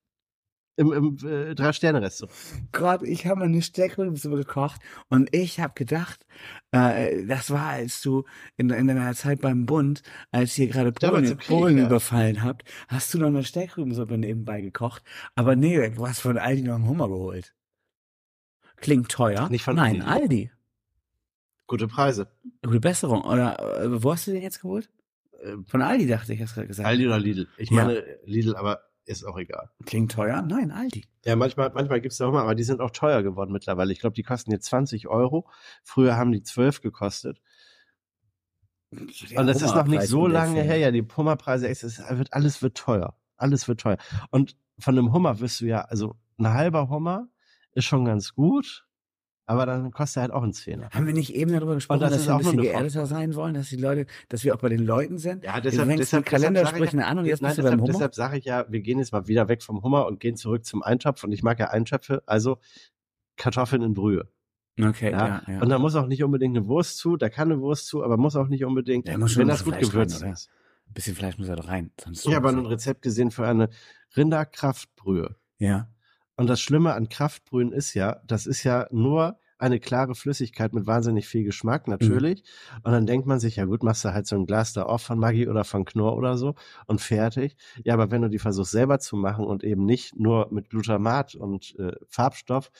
im, 0.75 0.91
im 0.91 1.17
äh, 1.23 1.55
Drei-Sterne-Restaurant. 1.55 2.35
Gott, 2.71 3.03
ich 3.03 3.25
habe 3.25 3.39
mal 3.39 3.45
eine 3.45 3.61
Steckrübensuppe 3.61 4.37
gekocht 4.37 4.81
und 5.09 5.33
ich 5.35 5.59
habe 5.59 5.73
gedacht, 5.75 6.25
äh, 6.71 7.25
das 7.25 7.51
war, 7.51 7.67
als 7.69 8.01
du 8.01 8.23
in, 8.57 8.69
in 8.69 8.87
deiner 8.87 9.13
Zeit 9.13 9.41
beim 9.41 9.65
Bund, 9.65 10.01
als 10.31 10.57
ihr 10.57 10.67
gerade 10.67 10.91
Polen, 10.91 11.37
Polen 11.37 11.77
ja. 11.77 11.85
überfallen 11.85 12.43
habt, 12.43 12.63
hast 12.87 13.13
du 13.13 13.19
noch 13.19 13.27
eine 13.27 13.43
Steckrübensuppe 13.43 14.17
nebenbei 14.17 14.61
gekocht. 14.61 15.03
Aber 15.35 15.55
nee, 15.55 15.89
du 15.89 16.07
hast 16.07 16.21
von 16.21 16.37
Aldi 16.37 16.63
noch 16.63 16.75
einen 16.75 16.87
Hummer 16.87 17.07
geholt. 17.07 17.53
Klingt 18.77 19.09
teuer. 19.09 19.49
Nicht 19.49 19.63
von 19.63 19.75
Nein, 19.75 20.01
Aldi. 20.01 20.23
Aldi. 20.23 20.51
Gute 21.67 21.87
Preise. 21.87 22.27
Gute 22.61 22.79
Besserung. 22.79 23.21
Oder 23.21 23.81
äh, 23.83 24.03
wo 24.03 24.11
hast 24.11 24.27
du 24.27 24.31
den 24.31 24.41
jetzt 24.41 24.61
geholt? 24.61 24.89
Äh, 25.41 25.55
Von 25.65 25.81
Aldi, 25.81 26.07
dachte 26.07 26.33
ich, 26.33 26.41
hast 26.41 26.51
du 26.51 26.55
gerade 26.55 26.67
gesagt. 26.67 26.87
Aldi 26.87 27.07
oder 27.07 27.19
Lidl? 27.19 27.47
Ich 27.57 27.69
Ja. 27.69 27.85
meine 27.85 28.03
Lidl, 28.25 28.55
aber 28.55 28.81
ist 29.05 29.23
auch 29.23 29.37
egal. 29.37 29.69
Klingt 29.85 30.11
teuer? 30.11 30.41
Nein, 30.41 30.71
Aldi. 30.71 31.05
Ja, 31.25 31.35
manchmal, 31.35 31.71
manchmal 31.73 32.01
gibt's 32.01 32.17
da 32.17 32.27
Hummer, 32.27 32.41
aber 32.41 32.55
die 32.55 32.63
sind 32.63 32.81
auch 32.81 32.91
teuer 32.91 33.23
geworden 33.23 33.51
mittlerweile. 33.51 33.91
Ich 33.91 33.99
glaube, 33.99 34.13
die 34.13 34.23
kosten 34.23 34.51
jetzt 34.51 34.65
20 34.65 35.07
Euro. 35.07 35.47
Früher 35.83 36.15
haben 36.15 36.31
die 36.31 36.43
12 36.43 36.81
gekostet. 36.81 37.41
Und 38.91 39.47
das 39.47 39.61
ist 39.61 39.75
noch 39.75 39.87
nicht 39.87 40.07
so 40.07 40.27
lange 40.27 40.61
her. 40.61 40.77
Ja, 40.77 40.91
die 40.91 41.05
Hummerpreise, 41.15 41.67
es 41.67 41.83
ist, 41.83 42.01
wird, 42.09 42.33
alles 42.33 42.61
wird 42.61 42.77
teuer. 42.77 43.17
Alles 43.37 43.67
wird 43.67 43.81
teuer. 43.81 43.97
Und 44.29 44.55
von 44.79 44.97
einem 44.97 45.11
Hummer 45.13 45.39
wirst 45.39 45.61
du 45.61 45.65
ja, 45.65 45.81
also 45.81 46.15
ein 46.37 46.47
halber 46.47 46.89
Hummer 46.89 47.27
ist 47.73 47.85
schon 47.85 48.05
ganz 48.05 48.33
gut, 48.33 48.87
aber 49.45 49.65
dann 49.65 49.91
kostet 49.91 50.17
er 50.17 50.21
halt 50.23 50.31
auch 50.31 50.43
ein 50.43 50.53
Zehner. 50.53 50.89
Haben 50.91 51.05
wir 51.05 51.13
nicht 51.13 51.35
eben 51.35 51.51
darüber 51.51 51.75
gesprochen, 51.75 51.99
das 51.99 52.11
dass 52.11 52.27
wir 52.27 52.33
ein 52.33 52.37
bisschen 52.39 52.61
geerdeter 52.61 53.05
sein 53.05 53.35
wollen, 53.35 53.53
dass 53.53 53.69
die 53.69 53.75
Leute, 53.75 54.05
dass 54.29 54.43
wir 54.43 54.55
auch 54.55 54.59
bei 54.59 54.69
den 54.69 54.85
Leuten 54.85 55.17
sind? 55.17 55.43
Ja, 55.43 55.59
du 55.59 55.71
fängst 55.71 56.13
mit 56.13 56.25
Kalendersprüchen 56.25 56.99
an 57.01 57.19
und 57.19 57.25
jetzt 57.25 57.41
nein, 57.41 57.49
bist 57.49 57.57
du 57.57 57.61
deshalb, 57.63 57.79
beim 57.79 57.81
Hummer? 57.81 57.93
deshalb 57.93 58.15
sage 58.15 58.37
ich 58.37 58.45
ja, 58.45 58.65
wir 58.69 58.81
gehen 58.81 58.99
jetzt 58.99 59.11
mal 59.11 59.27
wieder 59.27 59.49
weg 59.49 59.61
vom 59.61 59.83
Hummer 59.83 60.05
und 60.05 60.19
gehen 60.19 60.37
zurück 60.37 60.65
zum 60.65 60.81
Eintopf. 60.81 61.23
Und 61.23 61.31
ich 61.33 61.43
mag 61.43 61.59
ja 61.59 61.67
Eintöpfe, 61.67 62.23
also 62.25 62.57
Kartoffeln 63.35 63.81
in 63.81 63.93
Brühe. 63.93 64.29
Okay, 64.81 65.11
Ja, 65.11 65.27
ja, 65.27 65.41
ja. 65.47 65.61
Und 65.61 65.69
da 65.69 65.77
muss 65.77 65.95
auch 65.95 66.07
nicht 66.07 66.23
unbedingt 66.23 66.57
eine 66.57 66.67
Wurst 66.67 66.97
zu, 66.97 67.15
da 67.15 67.29
kann 67.29 67.51
eine 67.51 67.61
Wurst 67.61 67.87
zu, 67.87 68.03
aber 68.03 68.17
muss 68.17 68.35
auch 68.35 68.47
nicht 68.47 68.65
unbedingt, 68.65 69.07
Ja, 69.07 69.17
muss 69.17 69.37
wenn 69.37 69.47
das 69.47 69.63
gut 69.63 69.75
Fleisch 69.75 69.89
gewürzt 69.89 70.23
ist. 70.23 70.49
Ein 70.87 70.93
bisschen 70.93 71.15
Fleisch 71.15 71.37
muss 71.37 71.47
ja 71.47 71.55
doch 71.55 71.67
rein. 71.67 71.91
Sonst 72.01 72.25
Ich 72.25 72.33
habe 72.33 72.49
ein 72.49 72.65
Rezept 72.65 73.01
gesehen 73.01 73.29
für 73.29 73.47
eine 73.47 73.69
Rinderkraftbrühe. 74.15 75.35
Ja. 75.59 75.89
Und 76.35 76.47
das 76.47 76.61
Schlimme 76.61 76.93
an 76.93 77.09
Kraftbrühen 77.09 77.71
ist 77.71 77.93
ja, 77.93 78.21
das 78.25 78.45
ist 78.45 78.63
ja 78.63 78.87
nur 78.91 79.39
eine 79.59 79.79
klare 79.79 80.13
Flüssigkeit 80.13 80.73
mit 80.73 80.87
wahnsinnig 80.87 81.27
viel 81.27 81.43
Geschmack, 81.43 81.87
natürlich. 81.87 82.43
Und 82.83 82.91
dann 82.91 83.05
denkt 83.05 83.27
man 83.27 83.39
sich, 83.39 83.55
ja 83.55 83.65
gut, 83.65 83.81
machst 83.83 84.03
du 84.03 84.13
halt 84.13 84.27
so 84.27 84.35
ein 84.35 84.45
Glas 84.45 84.73
da 84.73 84.83
auf 84.83 85.03
von 85.03 85.17
Maggi 85.19 85.47
oder 85.47 85.63
von 85.63 85.85
Knorr 85.85 86.17
oder 86.17 86.37
so 86.37 86.55
und 86.87 87.01
fertig. 87.01 87.55
Ja, 87.85 87.93
aber 87.93 88.11
wenn 88.11 88.21
du 88.21 88.29
die 88.29 88.39
versuchst 88.39 88.71
selber 88.71 88.99
zu 88.99 89.15
machen 89.15 89.45
und 89.45 89.63
eben 89.63 89.85
nicht 89.85 90.15
nur 90.17 90.49
mit 90.51 90.69
Glutamat 90.69 91.35
und 91.35 91.75
äh, 91.79 91.93
Farbstoff, 92.09 92.71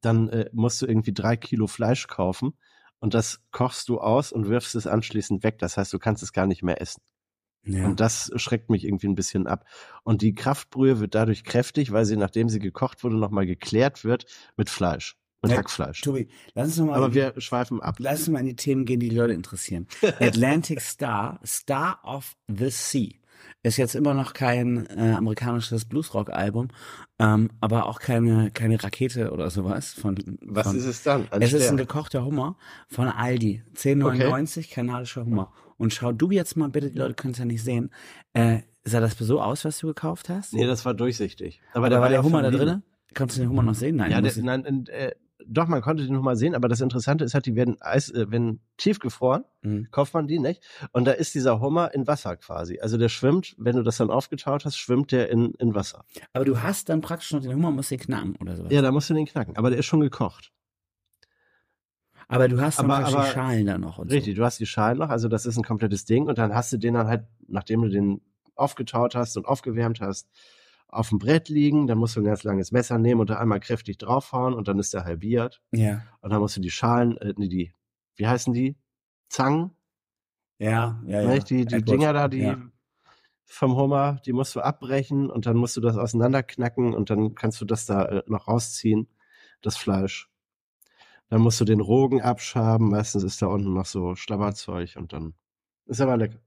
dann 0.00 0.28
äh, 0.28 0.50
musst 0.52 0.82
du 0.82 0.86
irgendwie 0.86 1.14
drei 1.14 1.36
Kilo 1.36 1.66
Fleisch 1.66 2.06
kaufen 2.06 2.52
und 3.00 3.14
das 3.14 3.40
kochst 3.50 3.88
du 3.88 3.98
aus 3.98 4.32
und 4.32 4.48
wirfst 4.48 4.74
es 4.74 4.86
anschließend 4.86 5.42
weg. 5.42 5.58
Das 5.58 5.76
heißt, 5.76 5.92
du 5.92 5.98
kannst 5.98 6.22
es 6.22 6.32
gar 6.32 6.46
nicht 6.46 6.62
mehr 6.62 6.80
essen. 6.80 7.02
Ja. 7.66 7.84
Und 7.86 8.00
das 8.00 8.30
schreckt 8.36 8.70
mich 8.70 8.84
irgendwie 8.84 9.08
ein 9.08 9.14
bisschen 9.14 9.46
ab. 9.46 9.64
Und 10.04 10.22
die 10.22 10.34
Kraftbrühe 10.34 11.00
wird 11.00 11.14
dadurch 11.14 11.44
kräftig, 11.44 11.92
weil 11.92 12.04
sie, 12.04 12.16
nachdem 12.16 12.48
sie 12.48 12.58
gekocht 12.58 13.04
wurde, 13.04 13.16
nochmal 13.16 13.46
geklärt 13.46 14.04
wird 14.04 14.26
mit 14.56 14.70
Fleisch, 14.70 15.16
mit 15.42 15.52
Ja, 15.52 15.58
Hackfleisch. 15.58 16.00
Tobi, 16.00 16.28
lass 16.54 16.68
uns 16.68 16.76
nochmal 16.78 16.96
Aber 16.96 17.14
wir 17.14 17.34
schweifen 17.40 17.80
ab. 17.82 17.96
lass 17.98 18.20
uns 18.20 18.28
mal 18.28 18.40
in 18.40 18.46
die 18.46 18.56
Themen 18.56 18.84
gehen, 18.84 19.00
die 19.00 19.08
die 19.08 19.16
Leute 19.16 19.32
interessieren. 19.34 19.86
Atlantic 20.20 20.80
Star, 20.80 21.40
Star 21.44 21.98
of 22.04 22.36
the 22.48 22.70
Sea, 22.70 23.14
ist 23.62 23.76
jetzt 23.76 23.94
immer 23.94 24.14
noch 24.14 24.32
kein 24.32 24.86
äh, 24.86 25.12
amerikanisches 25.12 25.84
Bluesrock-Album, 25.84 26.68
ähm, 27.18 27.50
aber 27.60 27.86
auch 27.86 27.98
keine 27.98 28.50
keine 28.52 28.82
Rakete 28.82 29.32
oder 29.32 29.50
sowas 29.50 29.92
von. 29.92 30.16
Was 30.40 30.68
von, 30.68 30.76
ist 30.76 30.86
es 30.86 31.02
dann? 31.02 31.26
Ein 31.30 31.42
es 31.42 31.52
ist 31.52 31.62
ein 31.62 31.66
Stern. 31.66 31.76
gekochter 31.78 32.24
Hummer 32.24 32.56
von 32.88 33.08
Aldi, 33.08 33.62
10,99 33.74 34.72
kanadischer 34.72 35.24
Hummer. 35.24 35.52
Und 35.78 35.92
schau 35.92 36.12
du 36.12 36.30
jetzt 36.30 36.56
mal 36.56 36.68
bitte, 36.68 36.90
die 36.90 36.98
Leute 36.98 37.14
können 37.14 37.32
es 37.32 37.38
ja 37.38 37.44
nicht 37.44 37.62
sehen. 37.62 37.90
Äh, 38.32 38.60
sah 38.84 39.00
das 39.00 39.18
so 39.18 39.40
aus, 39.40 39.64
was 39.64 39.78
du 39.78 39.88
gekauft 39.88 40.28
hast? 40.28 40.54
Nee, 40.54 40.66
das 40.66 40.84
war 40.84 40.94
durchsichtig. 40.94 41.60
Aber, 41.72 41.86
Aber 41.86 42.00
war 42.00 42.08
der 42.08 42.22
Hummer 42.22 42.42
da 42.42 42.50
drin? 42.50 42.82
Kannst 43.14 43.36
du 43.36 43.40
den 43.40 43.50
Hummer 43.50 43.62
noch 43.62 43.74
sehen? 43.74 43.96
Nein. 43.96 44.10
Ja, 44.10 44.20
der, 44.20 44.32
nein, 44.42 44.86
äh, 44.86 45.12
doch, 45.48 45.66
man 45.68 45.80
konnte 45.80 46.04
den 46.06 46.16
Hummer 46.16 46.36
sehen, 46.36 46.54
aber 46.54 46.68
das 46.68 46.80
Interessante 46.80 47.24
ist 47.24 47.34
halt, 47.34 47.46
die 47.46 47.54
werden 47.54 47.76
Eis, 47.80 48.10
äh, 48.10 48.26
wenn 48.30 48.60
tiefgefroren, 48.76 49.44
Mhm. 49.62 49.88
kauft 49.90 50.12
man 50.14 50.26
die, 50.26 50.38
nicht? 50.38 50.62
Und 50.92 51.04
da 51.06 51.12
ist 51.12 51.34
dieser 51.34 51.60
Hummer 51.60 51.94
in 51.94 52.06
Wasser 52.06 52.36
quasi. 52.36 52.78
Also 52.80 52.98
der 52.98 53.08
schwimmt, 53.08 53.54
wenn 53.58 53.76
du 53.76 53.82
das 53.82 53.96
dann 53.98 54.10
aufgetaut 54.10 54.64
hast, 54.64 54.76
schwimmt 54.76 55.12
der 55.12 55.30
in, 55.30 55.52
in 55.58 55.74
Wasser. 55.74 56.04
Aber 56.32 56.44
du 56.44 56.62
hast 56.62 56.88
dann 56.88 57.00
praktisch 57.00 57.32
noch 57.32 57.40
den 57.42 57.52
Hummer, 57.54 57.70
musst 57.70 57.90
den 57.90 57.98
knacken 58.00 58.36
oder 58.40 58.56
sowas. 58.56 58.72
Ja, 58.72 58.82
da 58.82 58.90
musst 58.92 59.08
du 59.10 59.14
den 59.14 59.26
knacken. 59.26 59.56
Aber 59.56 59.70
der 59.70 59.78
ist 59.78 59.86
schon 59.86 60.00
gekocht. 60.00 60.52
Aber 62.28 62.48
du 62.48 62.60
hast 62.60 62.80
Aber- 62.80 62.98
aber- 63.06 63.24
die 63.24 63.30
Schalen 63.30 63.66
da 63.66 63.78
noch 63.78 63.98
Richtig, 64.00 64.34
du 64.34 64.44
hast 64.44 64.58
die 64.58 64.66
Schalen 64.66 64.98
noch, 64.98 65.10
also 65.10 65.28
das 65.28 65.46
ist 65.46 65.56
ein 65.56 65.62
komplettes 65.62 66.04
Ding 66.06 66.26
und 66.26 66.38
dann 66.38 66.54
hast 66.54 66.72
du 66.72 66.76
den 66.76 66.94
dann 66.94 67.06
halt, 67.06 67.24
nachdem 67.46 67.82
du 67.82 67.88
den 67.88 68.20
aufgetaut 68.56 69.14
hast 69.14 69.36
und 69.36 69.46
aufgewärmt 69.46 70.00
hast, 70.00 70.28
auf 70.88 71.08
dem 71.10 71.18
Brett 71.18 71.48
liegen, 71.48 71.86
dann 71.86 71.98
musst 71.98 72.16
du 72.16 72.20
ein 72.20 72.24
ganz 72.24 72.44
langes 72.44 72.72
Messer 72.72 72.98
nehmen 72.98 73.20
und 73.20 73.30
da 73.30 73.38
einmal 73.38 73.60
kräftig 73.60 73.98
draufhauen 73.98 74.54
und 74.54 74.68
dann 74.68 74.78
ist 74.78 74.94
der 74.94 75.04
halbiert. 75.04 75.60
Ja. 75.72 76.02
und 76.20 76.30
dann 76.30 76.40
musst 76.40 76.56
du 76.56 76.60
die 76.60 76.70
Schalen, 76.70 77.16
äh, 77.18 77.34
nee, 77.36 77.48
die, 77.48 77.72
wie 78.16 78.26
heißen 78.26 78.52
die? 78.54 78.76
Zangen, 79.28 79.72
Ja, 80.58 81.02
ja, 81.06 81.20
ja. 81.22 81.38
Die, 81.40 81.66
die 81.66 81.74
Edward. 81.76 81.88
Dinger 81.88 82.12
da, 82.12 82.28
die 82.28 82.38
Ja. 82.38 82.58
vom 83.44 83.76
Hummer, 83.76 84.20
die 84.24 84.32
musst 84.32 84.54
du 84.56 84.60
abbrechen 84.60 85.28
und 85.30 85.46
dann 85.46 85.56
musst 85.56 85.76
du 85.76 85.80
das 85.80 85.96
auseinanderknacken 85.96 86.94
und 86.94 87.10
dann 87.10 87.34
kannst 87.34 87.60
du 87.60 87.64
das 87.64 87.86
da 87.86 88.04
äh, 88.06 88.22
noch 88.26 88.48
rausziehen, 88.48 89.08
das 89.62 89.76
Fleisch. 89.76 90.30
Dann 91.28 91.40
musst 91.40 91.60
du 91.60 91.64
den 91.64 91.80
Rogen 91.80 92.22
abschaben, 92.22 92.88
meistens 92.88 93.24
ist 93.24 93.42
da 93.42 93.46
unten 93.48 93.74
noch 93.74 93.86
so 93.86 94.14
Schlabberzeug 94.14 94.94
und 94.96 95.12
dann 95.12 95.34
ist 95.86 96.00
aber 96.00 96.16
lecker. 96.16 96.38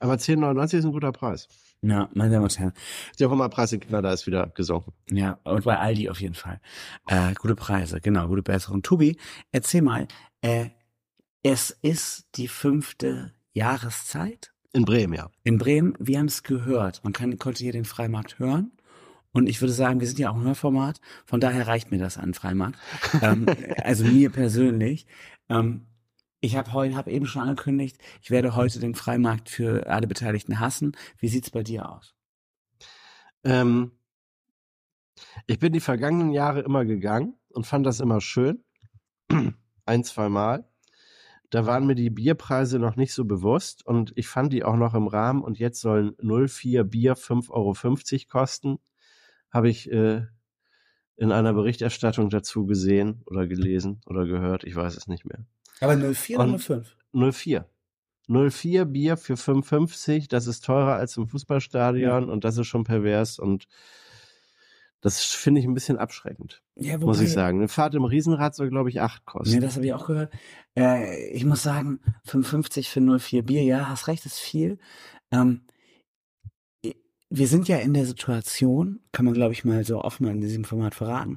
Aber 0.00 0.14
10,99 0.14 0.78
ist 0.78 0.84
ein 0.84 0.92
guter 0.92 1.12
Preis. 1.12 1.48
Ja, 1.82 2.08
meine 2.14 2.32
Damen 2.32 2.44
und 2.44 2.58
Herren. 2.58 2.72
Der 3.18 3.30
Hummerpreis 3.30 3.72
in 3.72 3.80
Kanada 3.80 4.12
ist 4.12 4.26
wieder 4.26 4.48
gesunken. 4.48 4.92
Ja, 5.10 5.38
und 5.44 5.64
bei 5.64 5.78
Aldi 5.78 6.08
auf 6.08 6.20
jeden 6.20 6.34
Fall. 6.34 6.60
Äh, 7.06 7.34
gute 7.34 7.54
Preise, 7.54 8.00
genau, 8.00 8.26
gute 8.28 8.42
Besserung. 8.42 8.82
Tobi, 8.82 9.16
erzähl 9.52 9.82
mal, 9.82 10.08
äh, 10.40 10.70
es 11.42 11.70
ist 11.82 12.26
die 12.34 12.48
fünfte 12.48 13.32
Jahreszeit 13.52 14.52
In 14.72 14.84
Bremen, 14.84 15.14
ja. 15.14 15.30
in 15.44 15.58
Bremen. 15.58 15.94
Wir 16.00 16.18
haben 16.18 16.26
es 16.26 16.42
gehört. 16.42 17.02
Man 17.04 17.12
kann, 17.12 17.38
konnte 17.38 17.62
hier 17.62 17.72
den 17.72 17.84
Freimarkt 17.84 18.38
hören. 18.38 18.72
Und 19.32 19.48
ich 19.48 19.60
würde 19.60 19.72
sagen, 19.72 20.00
wir 20.00 20.06
sind 20.06 20.18
ja 20.18 20.30
auch 20.30 20.36
ein 20.36 20.42
Hörformat. 20.42 21.00
Von 21.26 21.38
daher 21.40 21.66
reicht 21.68 21.90
mir 21.92 21.98
das 21.98 22.18
an 22.18 22.34
Freimarkt. 22.34 22.78
ähm, 23.22 23.46
also 23.84 24.04
mir 24.04 24.30
persönlich. 24.30 25.06
Ähm, 25.48 25.86
ich 26.40 26.56
habe 26.56 26.72
heute, 26.72 27.10
eben 27.10 27.26
schon 27.26 27.42
angekündigt, 27.42 27.98
ich 28.22 28.30
werde 28.30 28.54
heute 28.54 28.78
den 28.78 28.94
Freimarkt 28.94 29.48
für 29.48 29.86
alle 29.88 30.06
Beteiligten 30.06 30.60
hassen. 30.60 30.96
Wie 31.18 31.28
sieht's 31.28 31.50
bei 31.50 31.62
dir 31.62 31.88
aus? 31.88 32.14
Ähm, 33.44 33.92
ich 35.46 35.58
bin 35.58 35.72
die 35.72 35.80
vergangenen 35.80 36.30
Jahre 36.30 36.60
immer 36.60 36.84
gegangen 36.84 37.34
und 37.48 37.66
fand 37.66 37.86
das 37.86 38.00
immer 38.00 38.20
schön. 38.20 38.64
Ein, 39.84 40.04
zwei 40.04 40.28
Mal. 40.28 40.68
Da 41.50 41.64
waren 41.64 41.86
mir 41.86 41.94
die 41.94 42.10
Bierpreise 42.10 42.78
noch 42.78 42.96
nicht 42.96 43.14
so 43.14 43.24
bewusst 43.24 43.84
und 43.86 44.12
ich 44.16 44.28
fand 44.28 44.52
die 44.52 44.64
auch 44.64 44.76
noch 44.76 44.94
im 44.94 45.06
Rahmen 45.06 45.42
und 45.42 45.58
jetzt 45.58 45.80
sollen 45.80 46.14
04 46.20 46.84
Bier 46.84 47.16
5,50 47.16 47.50
Euro 47.50 48.28
kosten. 48.28 48.78
Habe 49.50 49.70
ich 49.70 49.90
äh, 49.90 50.26
in 51.16 51.32
einer 51.32 51.54
Berichterstattung 51.54 52.28
dazu 52.28 52.66
gesehen 52.66 53.22
oder 53.24 53.46
gelesen 53.46 54.02
oder 54.06 54.26
gehört, 54.26 54.64
ich 54.64 54.76
weiß 54.76 54.96
es 54.96 55.08
nicht 55.08 55.24
mehr. 55.24 55.46
Aber 55.80 55.96
04 55.96 56.38
Und- 56.38 56.48
oder 56.48 56.58
05? 56.58 56.96
04. 57.12 57.66
04 58.28 58.84
Bier 58.84 59.16
für 59.16 59.36
5,50, 59.36 60.28
das 60.28 60.46
ist 60.46 60.64
teurer 60.64 60.94
als 60.96 61.16
im 61.16 61.26
Fußballstadion 61.28 62.28
und 62.28 62.44
das 62.44 62.58
ist 62.58 62.66
schon 62.66 62.84
pervers 62.84 63.38
und 63.38 63.66
das 65.00 65.22
finde 65.22 65.60
ich 65.60 65.66
ein 65.66 65.74
bisschen 65.74 65.96
abschreckend, 65.96 66.62
Ja, 66.74 66.98
muss 66.98 67.20
ich 67.20 67.32
sagen. 67.32 67.58
Eine 67.58 67.68
Fahrt 67.68 67.94
im 67.94 68.04
Riesenrad 68.04 68.54
soll, 68.54 68.68
glaube 68.68 68.90
ich, 68.90 69.00
8 69.00 69.24
kosten. 69.24 69.54
Nee, 69.54 69.60
das 69.60 69.76
habe 69.76 69.86
ich 69.86 69.94
auch 69.94 70.06
gehört. 70.08 70.34
Äh, 70.76 71.28
ich 71.30 71.44
muss 71.44 71.62
sagen, 71.62 72.00
55 72.24 72.90
für 72.90 73.00
04 73.00 73.44
Bier, 73.44 73.62
ja, 73.62 73.88
hast 73.88 74.08
recht, 74.08 74.26
ist 74.26 74.40
viel. 74.40 74.78
Ähm, 75.30 75.62
wir 77.30 77.46
sind 77.46 77.68
ja 77.68 77.76
in 77.78 77.94
der 77.94 78.06
Situation, 78.06 79.00
kann 79.12 79.24
man 79.24 79.34
glaube 79.34 79.52
ich 79.52 79.64
mal 79.64 79.84
so 79.84 80.00
offen 80.02 80.26
in 80.26 80.40
diesem 80.40 80.64
Format 80.64 80.94
verraten, 80.94 81.36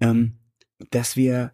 ähm, 0.00 0.38
dass 0.90 1.16
wir 1.16 1.52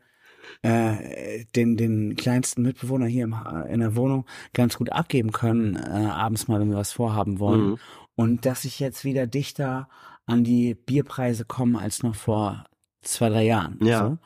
äh, 0.62 1.44
den, 1.56 1.76
den 1.76 2.16
kleinsten 2.16 2.62
Mitbewohner 2.62 3.06
hier 3.06 3.24
im, 3.24 3.36
in 3.68 3.80
der 3.80 3.96
Wohnung 3.96 4.26
ganz 4.52 4.76
gut 4.76 4.90
abgeben 4.92 5.32
können, 5.32 5.76
äh, 5.76 5.80
abends 6.06 6.48
mal, 6.48 6.60
wenn 6.60 6.70
wir 6.70 6.76
was 6.76 6.92
vorhaben 6.92 7.38
wollen. 7.38 7.70
Mhm. 7.70 7.78
Und 8.14 8.46
dass 8.46 8.64
ich 8.64 8.78
jetzt 8.80 9.04
wieder 9.04 9.26
dichter 9.26 9.88
an 10.26 10.44
die 10.44 10.74
Bierpreise 10.74 11.44
komme 11.44 11.78
als 11.80 12.02
noch 12.02 12.14
vor 12.14 12.64
zwei, 13.00 13.28
drei 13.28 13.44
Jahren. 13.44 13.78
Ja. 13.82 14.06
So. 14.08 14.18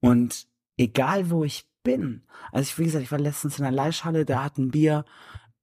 Und 0.00 0.46
egal 0.76 1.30
wo 1.30 1.44
ich 1.44 1.64
bin, 1.82 2.22
also 2.50 2.62
ich, 2.68 2.78
wie 2.78 2.84
gesagt, 2.84 3.04
ich 3.04 3.12
war 3.12 3.18
letztens 3.20 3.58
in 3.58 3.62
der 3.62 3.72
Leihschale, 3.72 4.24
da 4.24 4.42
hat 4.44 4.58
ein 4.58 4.70
Bier 4.70 5.04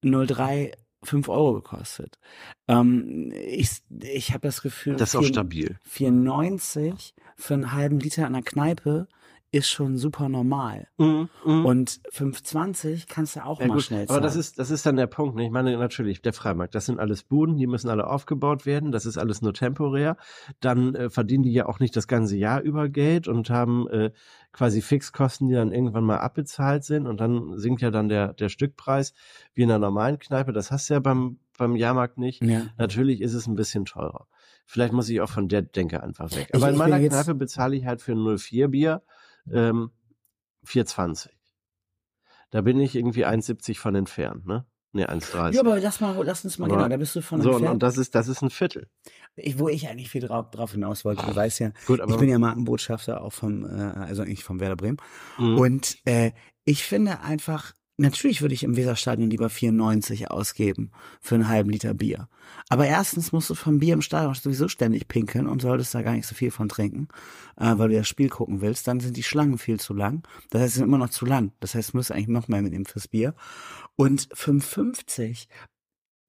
03 0.04 0.72
5 1.04 1.28
Euro 1.28 1.56
gekostet. 1.56 2.18
Ähm, 2.70 3.34
ich 3.36 3.82
ich 4.00 4.30
habe 4.32 4.48
das 4.48 4.62
Gefühl, 4.62 4.96
Das 4.96 5.10
ist 5.10 5.16
auch 5.18 5.20
vier- 5.22 5.28
stabil. 5.30 5.78
4,90 5.86 7.14
für 7.36 7.54
einen 7.56 7.74
halben 7.74 8.00
Liter 8.00 8.26
an 8.26 8.34
der 8.34 8.42
Kneipe 8.42 9.08
ist 9.54 9.70
schon 9.70 9.98
super 9.98 10.28
normal. 10.30 10.88
Mhm. 10.98 11.30
Mhm. 11.46 11.66
Und 11.66 12.02
5,20 12.12 13.06
kannst 13.08 13.36
du 13.36 13.46
auch 13.46 13.62
Ja, 13.62 13.68
mal 13.68 13.76
gut, 13.76 13.84
schnell 13.84 14.06
aber 14.10 14.20
das 14.20 14.34
zahlen. 14.34 14.40
ist, 14.42 14.60
das 14.60 14.72
ist 14.72 14.86
dann 14.86 14.96
der 14.96 15.08
Punkt. 15.08 15.36
Ne? 15.36 15.46
Ich 15.46 15.52
meine, 15.52 15.78
natürlich, 15.78 16.22
der 16.22 16.34
Freimarkt, 16.34 16.74
das 16.76 16.88
sind 16.88 17.00
alles 17.00 17.24
Buden, 17.24 17.56
die 17.56 17.68
müssen 17.68 17.90
alle 17.90 18.08
aufgebaut 18.08 18.66
werden, 18.66 18.92
das 18.92 19.06
ist 19.06 19.18
alles 19.18 19.42
nur 19.42 19.54
temporär. 19.54 20.18
Dann 20.60 20.96
äh, 20.96 21.10
verdienen 21.10 21.44
die 21.44 21.54
ja 21.54 21.68
auch 21.68 21.80
nicht 21.80 21.96
das 21.96 22.08
ganze 22.08 22.36
Jahr 22.36 22.62
über 22.62 22.90
Geld 22.90 23.28
und 23.28 23.50
haben 23.50 23.88
äh, 23.90 24.12
quasi 24.52 24.82
Fixkosten, 24.82 25.48
die 25.48 25.54
dann 25.56 25.72
irgendwann 25.72 26.04
mal 26.04 26.18
abbezahlt 26.18 26.84
sind 26.84 27.08
und 27.08 27.22
dann 27.22 27.58
sinkt 27.58 27.82
ja 27.82 27.92
dann 27.92 28.10
der, 28.10 28.34
der 28.34 28.50
Stückpreis 28.50 29.14
wie 29.54 29.62
in 29.64 29.70
einer 29.70 29.80
normalen 29.80 30.20
Kneipe. 30.20 30.52
Das 30.52 30.72
hast 30.72 30.90
du 30.90 30.96
ja 30.96 31.00
beim, 31.00 31.38
beim 31.58 31.76
Jahrmarkt 31.76 32.18
nicht. 32.18 32.42
ja. 32.44 32.64
Natürlich 32.78 33.22
ist 33.22 33.34
es 33.34 33.48
ein 33.48 33.56
bisschen 33.56 33.86
teurer. 33.86 34.28
Vielleicht 34.66 34.94
muss 34.94 35.10
ich 35.10 35.20
auch 35.22 35.30
von 35.30 35.48
der 35.50 35.62
Denke 35.62 36.02
einfach 36.02 36.32
weg. 36.32 36.48
Ich- 36.50 36.56
Aber 36.56 36.68
in 36.70 36.74
ich 36.74 36.80
meiner 36.80 36.96
bin 36.96 37.04
jetzt- 37.04 37.14
Kneipe 37.14 37.36
bezahle 37.36 37.76
ich 37.76 37.86
halt 37.86 38.02
für 38.02 38.14
ein 38.14 38.38
04 38.38 38.70
Bier 38.70 39.02
ähm, 39.52 39.92
4,20. 40.66 41.30
Da 42.52 42.62
bin 42.62 42.80
ich 42.80 42.96
irgendwie 42.96 43.26
1,70 43.26 43.78
von 43.80 43.96
entfernt, 43.96 44.46
ne? 44.46 44.66
Ne, 44.96 45.10
1,30. 45.10 45.54
ja, 45.56 45.62
aber 45.62 45.80
lass 45.80 46.02
mal, 46.02 46.16
lass 46.24 46.46
uns 46.46 46.60
mal, 46.60 46.68
Aber- 46.68 46.76
genau, 46.78 46.88
da 46.88 46.98
bist 46.98 47.16
du 47.16 47.22
von 47.22 47.42
so, 47.42 47.50
und, 47.50 47.56
entfernt. 47.56 47.74
und 47.74 47.84
das 47.84 47.98
ist, 47.98 48.14
das 48.14 48.28
ist 48.28 48.44
ein 48.44 48.52
Viertel. 48.52 48.88
ich, 49.36 49.58
wo 49.58 49.68
ich 49.68 49.88
eigentlich 49.88 50.12
viel 50.12 50.22
drauf, 50.22 50.52
drauf 50.52 50.74
hinaus 50.74 51.04
wollte, 51.04 51.26
du 51.26 51.36
weißt 51.36 51.60
ja, 51.62 51.72
Gut, 51.88 52.00
aber 52.00 52.14
ich 52.14 52.20
bin 52.20 52.30
ja 52.30 52.38
Markenbotschafter 52.38 53.22
auch 53.24 53.34
vom, 53.34 53.66
äh, 53.66 53.82
also 53.82 54.22
eigentlich 54.22 54.44
vom 54.44 54.60
Werder 54.60 54.76
Bremen. 54.76 54.98
Mhm. 55.40 55.58
Und 55.58 55.98
äh, 56.06 56.32
ich 56.64 56.84
finde 56.84 57.22
einfach, 57.22 57.74
natürlich 57.98 58.42
würde 58.42 58.54
ich 58.54 58.64
im 58.64 58.76
Weserstadion 58.76 59.30
lieber 59.30 59.50
94 59.50 60.32
ausgeben 60.32 60.92
für 61.22 61.36
einen 61.36 61.48
halben 61.48 61.70
Liter 61.70 61.94
Bier. 61.94 62.28
Aber 62.70 62.86
erstens 62.86 63.32
musst 63.32 63.50
du 63.50 63.56
vom 63.56 63.80
Bier 63.80 63.94
im 63.94 64.02
Stadion 64.02 64.34
sowieso 64.34 64.68
ständig 64.68 65.08
pinkeln 65.08 65.48
und 65.48 65.62
solltest 65.62 65.94
da 65.94 66.02
gar 66.02 66.14
nicht 66.14 66.28
so 66.28 66.36
viel 66.36 66.52
von 66.52 66.70
trinken, 66.70 67.08
äh, 67.58 67.74
weil 67.78 67.90
du 67.90 67.96
das 67.96 68.08
Spiel 68.08 68.30
gucken 68.30 68.62
willst. 68.62 68.88
Dann 68.88 69.00
sind 69.00 69.18
die 69.18 69.24
Schlangen 69.24 69.58
viel 69.58 69.80
zu 69.80 69.94
lang. 69.94 70.28
Das 70.50 70.62
heißt, 70.62 70.74
sie 70.74 70.80
sind 70.80 70.88
immer 70.88 70.98
noch 70.98 71.10
zu 71.10 71.26
lang. 71.26 71.52
Das 71.60 71.76
heißt, 71.76 71.94
du 71.94 71.98
musst 71.98 72.12
eigentlich 72.12 72.28
noch 72.28 72.48
mehr 72.48 72.62
mitnehmen 72.62 72.86
fürs 72.86 73.08
Bier. 73.08 73.36
Und 73.96 74.28
5,50 74.30 75.48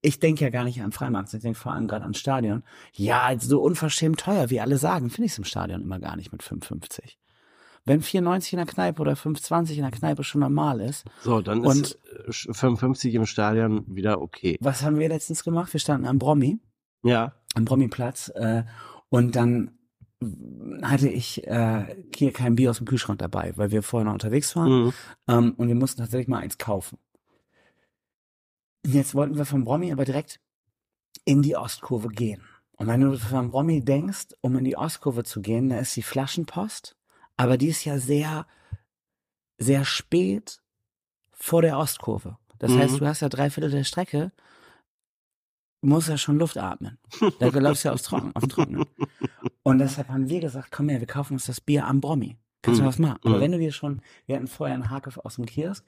ich 0.04 0.20
denke 0.20 0.44
ja 0.44 0.50
gar 0.50 0.64
nicht 0.64 0.82
an 0.82 0.92
Freimarkt, 0.92 1.32
ich 1.32 1.40
denke 1.40 1.58
vor 1.58 1.72
allem 1.72 1.88
gerade 1.88 2.04
an 2.04 2.12
Stadion. 2.12 2.62
Ja, 2.92 3.34
so 3.38 3.62
unverschämt 3.62 4.20
teuer, 4.20 4.50
wie 4.50 4.60
alle 4.60 4.76
sagen, 4.76 5.08
finde 5.08 5.26
ich 5.26 5.32
es 5.32 5.38
im 5.38 5.44
Stadion 5.44 5.80
immer 5.80 5.98
gar 5.98 6.16
nicht 6.16 6.30
mit 6.30 6.42
5,50. 6.42 7.16
Wenn 7.86 8.00
4,90 8.00 8.52
in 8.52 8.56
der 8.58 8.66
Kneipe 8.66 9.02
oder 9.02 9.12
5,20 9.12 9.74
in 9.74 9.82
der 9.82 9.90
Kneipe 9.90 10.24
schon 10.24 10.40
normal 10.40 10.80
ist, 10.80 11.04
so, 11.20 11.42
dann 11.42 11.60
und- 11.66 11.98
ist 12.28 12.48
äh, 12.48 12.52
55 12.54 13.14
im 13.14 13.26
Stadion 13.26 13.84
wieder 13.94 14.22
okay. 14.22 14.56
was 14.60 14.82
haben 14.82 14.98
wir 14.98 15.08
letztens 15.08 15.44
gemacht? 15.44 15.72
Wir 15.72 15.80
standen 15.80 16.06
am 16.06 16.18
Brommi, 16.18 16.58
Ja. 17.02 17.34
am 17.54 17.64
Brommiplatz, 17.66 18.30
äh, 18.34 18.64
und 19.10 19.36
dann 19.36 19.78
hatte 20.82 21.08
ich 21.10 21.46
äh, 21.46 21.84
hier 22.14 22.32
kein 22.32 22.54
Bier 22.56 22.70
aus 22.70 22.78
dem 22.78 22.86
Kühlschrank 22.86 23.18
dabei, 23.18 23.52
weil 23.56 23.70
wir 23.70 23.82
vorher 23.82 24.06
noch 24.06 24.14
unterwegs 24.14 24.56
waren. 24.56 24.84
Mhm. 24.86 24.92
Ähm, 25.28 25.54
und 25.58 25.68
wir 25.68 25.74
mussten 25.74 26.00
tatsächlich 26.00 26.28
mal 26.28 26.38
eins 26.38 26.56
kaufen. 26.56 26.96
Jetzt 28.86 29.14
wollten 29.14 29.36
wir 29.36 29.44
vom 29.44 29.64
Brommi 29.64 29.92
aber 29.92 30.04
direkt 30.06 30.40
in 31.26 31.42
die 31.42 31.56
Ostkurve 31.56 32.08
gehen. 32.08 32.42
Und 32.76 32.86
wenn 32.86 33.00
du 33.02 33.18
vom 33.18 33.50
Brommi 33.50 33.84
denkst, 33.84 34.28
um 34.40 34.56
in 34.56 34.64
die 34.64 34.76
Ostkurve 34.76 35.24
zu 35.24 35.42
gehen, 35.42 35.68
da 35.68 35.78
ist 35.78 35.94
die 35.96 36.02
Flaschenpost, 36.02 36.96
aber 37.36 37.56
die 37.58 37.68
ist 37.68 37.84
ja 37.84 37.98
sehr, 37.98 38.46
sehr 39.58 39.84
spät 39.84 40.60
vor 41.32 41.62
der 41.62 41.78
Ostkurve. 41.78 42.38
Das 42.58 42.72
Mhm. 42.72 42.78
heißt, 42.78 43.00
du 43.00 43.06
hast 43.06 43.20
ja 43.20 43.28
drei 43.28 43.50
Viertel 43.50 43.70
der 43.70 43.84
Strecke, 43.84 44.32
du 45.82 45.88
musst 45.88 46.08
ja 46.08 46.16
schon 46.16 46.38
Luft 46.38 46.56
atmen. 46.56 46.98
Da 47.38 47.48
läufst 47.48 47.84
du 47.84 47.88
ja 47.88 47.94
aufs 47.94 48.02
Trocken, 48.04 48.32
auf 48.34 48.42
den 48.42 48.48
Trockenen. 48.50 48.86
Und 49.62 49.78
deshalb 49.78 50.08
haben 50.08 50.28
wir 50.28 50.40
gesagt, 50.40 50.70
komm 50.70 50.88
her, 50.88 51.00
wir 51.00 51.06
kaufen 51.06 51.34
uns 51.34 51.46
das 51.46 51.60
Bier 51.60 51.86
am 51.86 52.00
Brommi. 52.00 52.36
Kannst 52.62 52.80
du 52.80 52.84
Mhm. 52.84 52.88
was 52.88 52.98
machen? 52.98 53.18
Aber 53.24 53.36
Mhm. 53.36 53.40
wenn 53.40 53.52
du 53.52 53.58
dir 53.58 53.72
schon, 53.72 54.00
wir 54.26 54.36
hatten 54.36 54.46
vorher 54.46 54.74
einen 54.74 54.90
Hake 54.90 55.10
aus 55.24 55.36
dem 55.36 55.46
Kiosk, 55.46 55.84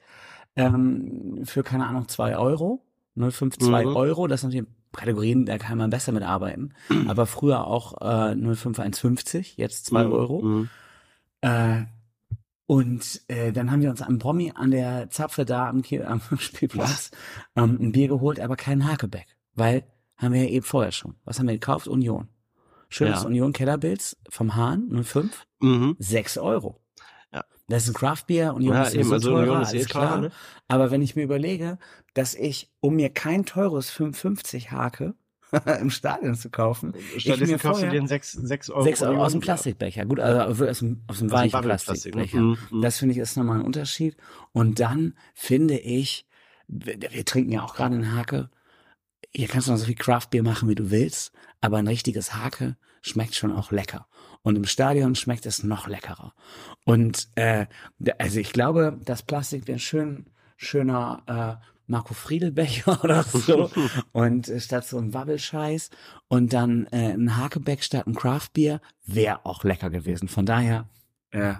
ähm, 0.55 1.41
für, 1.45 1.63
keine 1.63 1.87
Ahnung, 1.87 2.07
zwei 2.07 2.37
Euro, 2.37 2.83
052 3.15 3.85
Mhm. 3.89 3.95
Euro, 3.95 4.27
das 4.27 4.41
sind 4.41 4.53
die 4.53 4.63
Kategorien, 4.93 5.45
da 5.45 5.57
kann 5.57 5.77
man 5.77 5.89
besser 5.89 6.11
mitarbeiten. 6.11 6.73
Aber 7.07 7.25
früher 7.25 7.65
auch 7.65 7.93
äh, 8.01 8.35
05150, 8.35 9.57
jetzt 9.57 9.85
zwei 9.87 10.05
Mhm. 10.05 10.11
Euro. 10.13 10.41
Mhm. 10.43 10.69
Äh, 11.41 11.83
und 12.65 13.21
äh, 13.29 13.53
dann 13.53 13.71
haben 13.71 13.81
wir 13.81 13.89
uns 13.89 14.01
am 14.01 14.17
Brommi 14.17 14.51
an 14.53 14.71
der 14.71 15.09
Zapfe 15.09 15.45
da 15.45 15.69
am, 15.69 15.83
am 16.05 16.21
Spielplatz 16.39 17.11
ähm, 17.55 17.77
ein 17.79 17.91
Bier 17.93 18.09
geholt, 18.09 18.39
aber 18.39 18.55
keinen 18.57 18.85
Hakeback. 18.85 19.37
Weil 19.53 19.83
haben 20.17 20.33
wir 20.33 20.43
ja 20.43 20.49
eben 20.49 20.65
vorher 20.65 20.91
schon. 20.91 21.15
Was 21.23 21.39
haben 21.39 21.47
wir 21.47 21.53
gekauft? 21.53 21.87
Union. 21.87 22.27
Schönes 22.89 23.21
Ja. 23.21 23.27
Union 23.27 23.53
Kellerbilz 23.53 24.17
vom 24.29 24.55
Hahn 24.55 25.03
05. 25.03 25.45
Mhm. 25.59 25.95
6 25.99 26.37
Euro. 26.39 26.81
Ja. 27.33 27.43
Das 27.67 27.83
ist 27.83 27.89
ein 27.89 27.93
Craftbier, 27.93 28.53
Union 28.53 28.73
Ja, 28.75 28.83
ist 28.83 28.95
eben, 28.95 29.03
so 29.03 29.13
also 29.15 29.29
teurer, 29.31 29.41
Union 29.43 29.61
ist 29.61 29.73
eh 29.73 29.85
teurer, 29.85 30.05
klar. 30.07 30.21
ne? 30.21 30.31
Aber 30.67 30.91
wenn 30.91 31.01
ich 31.01 31.15
mir 31.15 31.23
überlege, 31.23 31.77
dass 32.13 32.33
ich, 32.35 32.71
um 32.79 32.95
mir 32.95 33.09
kein 33.09 33.45
teures 33.45 33.89
55 33.89 34.71
Hake 34.71 35.13
im 35.79 35.89
Stadion 35.89 36.35
zu 36.35 36.49
kaufen, 36.49 36.93
ich 37.15 37.23
Stattdessen 37.23 37.53
mir 37.53 37.59
kaufst 37.59 37.83
du 37.83 37.89
dir 37.89 38.05
6, 38.05 38.31
6 38.33 38.69
Euro. 38.69 38.83
6 38.83 39.01
Euro 39.03 39.23
aus 39.23 39.31
dem 39.31 39.41
Plastikbecher. 39.41 40.05
Gut, 40.05 40.19
also 40.19 40.39
aus 40.39 40.49
dem, 40.49 40.67
aus 40.67 40.79
dem 40.79 41.01
Aus 41.07 41.19
dem 41.19 41.31
weichen 41.31 41.59
ne? 41.59 41.65
Plastikbecher. 41.65 42.39
Mhm, 42.39 42.57
mhm. 42.71 42.81
Das 42.81 42.97
finde 42.97 43.13
ich 43.13 43.19
ist 43.19 43.37
nochmal 43.37 43.59
ein 43.59 43.65
Unterschied. 43.65 44.17
Und 44.51 44.79
dann 44.79 45.13
finde 45.33 45.77
ich, 45.77 46.27
wir, 46.67 46.97
wir 46.99 47.25
trinken 47.25 47.51
ja 47.51 47.63
auch 47.63 47.75
gerade 47.75 47.95
einen 47.95 48.15
Hake. 48.15 48.49
Hier 49.33 49.47
kannst 49.47 49.67
du 49.67 49.71
noch 49.71 49.79
so 49.79 49.85
viel 49.85 49.95
Craftbier 49.95 50.43
machen, 50.43 50.69
wie 50.69 50.75
du 50.75 50.91
willst, 50.91 51.31
aber 51.61 51.77
ein 51.77 51.87
richtiges 51.87 52.35
Hake 52.35 52.77
schmeckt 53.01 53.35
schon 53.35 53.51
auch 53.51 53.71
lecker. 53.71 54.07
Und 54.41 54.55
im 54.55 54.65
Stadion 54.65 55.15
schmeckt 55.15 55.45
es 55.45 55.63
noch 55.63 55.87
leckerer. 55.87 56.33
Und 56.85 57.29
äh, 57.35 57.67
also 58.17 58.39
ich 58.39 58.53
glaube, 58.53 58.99
das 59.03 59.23
Plastik 59.23 59.67
wäre 59.67 59.77
ein 59.77 59.79
schön, 59.79 60.25
schöner 60.55 61.59
äh, 61.61 61.76
Marco 61.87 62.13
Friedelbecher 62.13 63.01
oder 63.03 63.23
so 63.23 63.69
und 64.11 64.49
äh, 64.49 64.59
statt 64.59 64.85
so 64.85 64.97
einem 64.97 65.13
Wabbelscheiß 65.13 65.89
und 66.27 66.53
dann 66.53 66.85
äh, 66.91 67.13
ein 67.13 67.37
Hakebeck 67.37 67.83
statt 67.83 68.07
ein 68.07 68.13
Craftbier 68.15 68.81
wäre 69.05 69.45
auch 69.45 69.63
lecker 69.63 69.89
gewesen. 69.89 70.27
Von 70.27 70.45
daher 70.45 70.87
äh, 71.31 71.53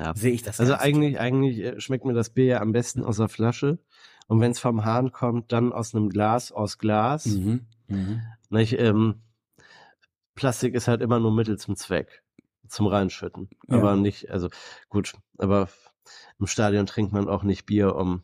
Ja. 0.00 0.14
sehe 0.14 0.32
ich 0.32 0.42
das. 0.42 0.60
Also 0.60 0.74
eigentlich, 0.74 1.18
eigentlich 1.20 1.58
äh, 1.58 1.80
schmeckt 1.80 2.04
mir 2.04 2.14
das 2.14 2.30
Bier 2.30 2.44
ja 2.46 2.60
am 2.60 2.72
besten 2.72 3.02
aus 3.04 3.16
der 3.18 3.28
Flasche. 3.28 3.78
Und 4.26 4.40
wenn 4.40 4.52
es 4.52 4.58
vom 4.60 4.84
Hahn 4.86 5.12
kommt, 5.12 5.52
dann 5.52 5.72
aus 5.72 5.94
einem 5.94 6.08
Glas, 6.08 6.50
aus 6.50 6.78
Glas. 6.78 7.26
Mhm. 7.26 7.66
Mhm. 7.88 8.22
Nicht, 8.48 8.78
ähm, 8.78 9.20
Plastik 10.34 10.74
ist 10.74 10.88
halt 10.88 11.02
immer 11.02 11.20
nur 11.20 11.32
Mittel 11.32 11.58
zum 11.58 11.76
Zweck. 11.76 12.22
Zum 12.66 12.86
Reinschütten. 12.86 13.50
Ja. 13.68 13.76
Aber 13.76 13.96
nicht, 13.96 14.30
also 14.30 14.48
gut, 14.88 15.12
aber 15.38 15.68
im 16.38 16.46
Stadion 16.46 16.86
trinkt 16.86 17.12
man 17.12 17.28
auch 17.28 17.42
nicht 17.42 17.66
Bier 17.66 17.94
um, 17.94 18.22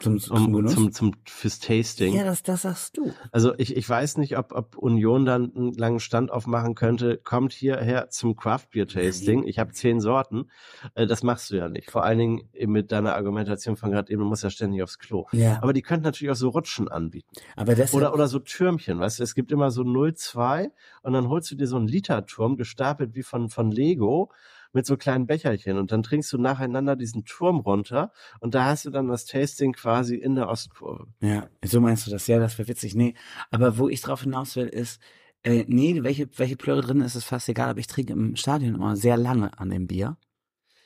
Zum, 0.00 0.18
zum 0.18 0.54
um 0.54 0.66
zum, 0.66 0.90
zum, 0.92 1.12
fürs 1.26 1.60
Tasting. 1.60 2.14
ja, 2.14 2.24
das, 2.24 2.42
das 2.42 2.62
sagst 2.62 2.96
du. 2.96 3.12
Also 3.30 3.54
ich, 3.56 3.76
ich 3.76 3.88
weiß 3.88 4.18
nicht, 4.18 4.36
ob, 4.36 4.52
ob 4.52 4.76
Union 4.76 5.24
dann 5.24 5.54
einen 5.54 5.72
langen 5.74 6.00
Stand 6.00 6.32
aufmachen 6.32 6.74
könnte. 6.74 7.18
Kommt 7.18 7.52
hierher 7.52 8.10
zum 8.10 8.34
Craft 8.36 8.66
Beer 8.72 8.88
Tasting. 8.88 9.44
Ich 9.46 9.58
habe 9.60 9.72
zehn 9.72 10.00
Sorten. 10.00 10.50
Äh, 10.94 11.06
Das 11.06 11.22
machst 11.22 11.50
du 11.50 11.56
ja 11.56 11.68
nicht. 11.68 11.90
Vor 11.90 12.02
allen 12.04 12.18
Dingen 12.18 12.48
eben 12.52 12.72
mit 12.72 12.90
deiner 12.90 13.14
Argumentation 13.14 13.76
von 13.76 13.92
gerade 13.92 14.12
eben, 14.12 14.22
du 14.22 14.26
musst 14.28 14.42
ja 14.42 14.50
ständig 14.50 14.82
aufs 14.82 14.98
Klo. 14.98 15.26
Ja, 15.32 15.60
Aber 15.62 15.72
die 15.72 15.82
könnten 15.82 16.04
natürlich 16.04 16.32
auch 16.32 16.36
so 16.36 16.48
Rutschen 16.48 16.88
anbieten. 16.88 17.30
aber 17.54 17.74
das 17.76 17.94
Oder, 17.94 18.12
oder 18.12 18.26
so 18.26 18.40
Türmchen, 18.40 18.98
weißt 18.98 19.20
du, 19.20 19.22
es 19.22 19.34
gibt 19.36 19.52
immer 19.52 19.70
so 19.70 19.82
0,2 19.82 20.70
und 21.02 21.12
dann 21.12 21.28
holst 21.28 21.50
du 21.50 21.54
dir 21.54 21.66
so 21.68 21.76
einen 21.76 21.86
Literturm, 21.88 22.56
gestapelt 22.56 23.14
wie 23.14 23.22
von, 23.22 23.48
von 23.50 23.70
Lego, 23.70 24.30
mit 24.76 24.86
so 24.86 24.96
kleinen 24.96 25.26
Becherchen 25.26 25.78
und 25.78 25.90
dann 25.90 26.02
trinkst 26.02 26.32
du 26.32 26.38
nacheinander 26.38 26.94
diesen 26.96 27.24
Turm 27.24 27.60
runter 27.60 28.12
und 28.40 28.54
da 28.54 28.66
hast 28.66 28.84
du 28.84 28.90
dann 28.90 29.08
das 29.08 29.24
Tasting 29.24 29.72
quasi 29.72 30.14
in 30.16 30.34
der 30.36 30.48
Ostkurve. 30.48 31.06
Ja, 31.20 31.48
so 31.64 31.80
meinst 31.80 32.06
du 32.06 32.10
das? 32.10 32.26
Ja, 32.26 32.38
das 32.38 32.56
wäre 32.58 32.68
witzig. 32.68 32.94
Nee, 32.94 33.14
aber 33.50 33.78
wo 33.78 33.88
ich 33.88 34.00
drauf 34.02 34.22
hinaus 34.22 34.54
will, 34.56 34.66
ist, 34.68 35.00
äh, 35.42 35.64
nee, 35.66 36.02
welche, 36.02 36.28
welche 36.38 36.56
Plöre 36.56 36.82
drin 36.82 37.00
ist, 37.00 37.14
ist 37.14 37.24
fast 37.24 37.48
egal, 37.48 37.70
aber 37.70 37.80
ich 37.80 37.86
trinke 37.86 38.12
im 38.12 38.36
Stadion 38.36 38.74
immer 38.74 38.96
sehr 38.96 39.16
lange 39.16 39.58
an 39.58 39.70
dem 39.70 39.86
Bier, 39.86 40.16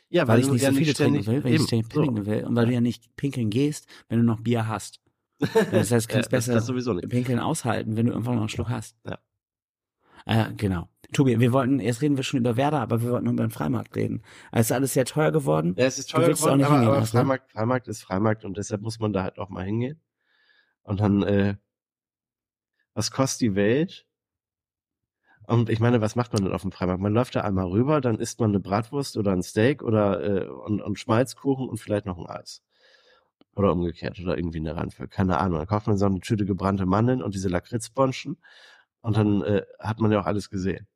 Ja, 0.08 0.26
weil 0.28 0.40
ich 0.40 0.46
du 0.46 0.52
nicht 0.52 0.62
ja 0.62 0.70
so 0.72 0.76
viele 0.78 0.94
trinken 0.94 1.26
will, 1.26 1.42
weil 1.44 1.54
ich 1.54 1.62
ständig 1.62 1.92
so. 1.92 2.00
pinkeln 2.02 2.26
will 2.26 2.44
und 2.44 2.54
weil 2.56 2.66
du 2.66 2.72
ja 2.72 2.80
nicht 2.80 3.16
pinkeln 3.16 3.50
gehst, 3.50 3.86
wenn 4.08 4.18
du 4.18 4.24
noch 4.24 4.40
Bier 4.40 4.68
hast. 4.68 5.00
Das 5.72 5.90
heißt, 5.90 6.08
du 6.08 6.12
Ja, 6.12 6.20
kannst 6.20 6.32
das- 6.32 6.46
besser 6.46 6.54
das 6.54 6.66
sowieso 6.66 6.92
nicht. 6.92 7.08
pinkeln 7.08 7.38
aushalten, 7.40 7.96
wenn 7.96 8.06
du 8.06 8.12
irgendwann 8.12 8.34
noch 8.36 8.42
einen 8.42 8.48
Schluck 8.50 8.68
hast. 8.68 8.96
Ja. 9.06 9.18
Äh, 10.26 10.52
genau. 10.56 10.88
Tobi, 11.12 11.40
wir 11.40 11.52
wollten, 11.52 11.80
jetzt 11.80 12.02
reden 12.02 12.16
wir 12.16 12.24
schon 12.24 12.40
über 12.40 12.56
Werder, 12.56 12.80
aber 12.80 13.02
wir 13.02 13.10
wollten 13.10 13.28
über 13.28 13.42
den 13.42 13.50
Freimarkt 13.50 13.96
reden. 13.96 14.22
Also 14.52 14.60
ist 14.60 14.72
alles 14.72 14.92
sehr 14.92 15.04
teuer 15.04 15.32
geworden. 15.32 15.74
Ja, 15.76 15.86
es 15.86 15.98
ist 15.98 16.10
teuer 16.10 16.28
geworden, 16.28 16.62
aber, 16.62 16.74
hingehen, 16.74 16.88
aber 16.88 17.00
ne? 17.00 17.06
Freimarkt, 17.06 17.50
Freimarkt 17.50 17.88
ist 17.88 18.02
Freimarkt 18.02 18.44
und 18.44 18.56
deshalb 18.56 18.82
muss 18.82 19.00
man 19.00 19.12
da 19.12 19.24
halt 19.24 19.38
auch 19.38 19.48
mal 19.48 19.64
hingehen. 19.64 20.00
Und 20.82 21.00
dann, 21.00 21.22
äh, 21.22 21.56
was 22.94 23.10
kostet 23.10 23.40
die 23.40 23.54
Welt? 23.54 24.06
Und 25.46 25.68
ich 25.68 25.80
meine, 25.80 26.00
was 26.00 26.14
macht 26.14 26.32
man 26.32 26.44
denn 26.44 26.52
auf 26.52 26.62
dem 26.62 26.70
Freimarkt? 26.70 27.02
Man 27.02 27.12
läuft 27.12 27.34
da 27.34 27.40
einmal 27.40 27.66
rüber, 27.66 28.00
dann 28.00 28.20
isst 28.20 28.38
man 28.38 28.50
eine 28.50 28.60
Bratwurst 28.60 29.16
oder 29.16 29.32
ein 29.32 29.42
Steak 29.42 29.82
oder 29.82 30.22
äh, 30.22 30.48
und, 30.48 30.80
und 30.80 30.98
Schmalzkuchen 30.98 31.68
und 31.68 31.78
vielleicht 31.78 32.06
noch 32.06 32.18
ein 32.18 32.26
Eis. 32.26 32.62
Oder 33.56 33.72
umgekehrt 33.72 34.20
oder 34.20 34.38
irgendwie 34.38 34.58
eine 34.58 34.76
Randvoll. 34.76 35.08
Keine 35.08 35.38
Ahnung. 35.38 35.58
Dann 35.58 35.66
kauft 35.66 35.88
man 35.88 35.96
so 35.96 36.06
eine 36.06 36.20
Tüte 36.20 36.44
gebrannte 36.44 36.86
Mandeln 36.86 37.20
und 37.20 37.34
diese 37.34 37.48
Lakritzbonschen 37.48 38.38
und 39.00 39.16
dann 39.16 39.42
äh, 39.42 39.62
hat 39.80 39.98
man 39.98 40.12
ja 40.12 40.20
auch 40.20 40.26
alles 40.26 40.50
gesehen. 40.50 40.86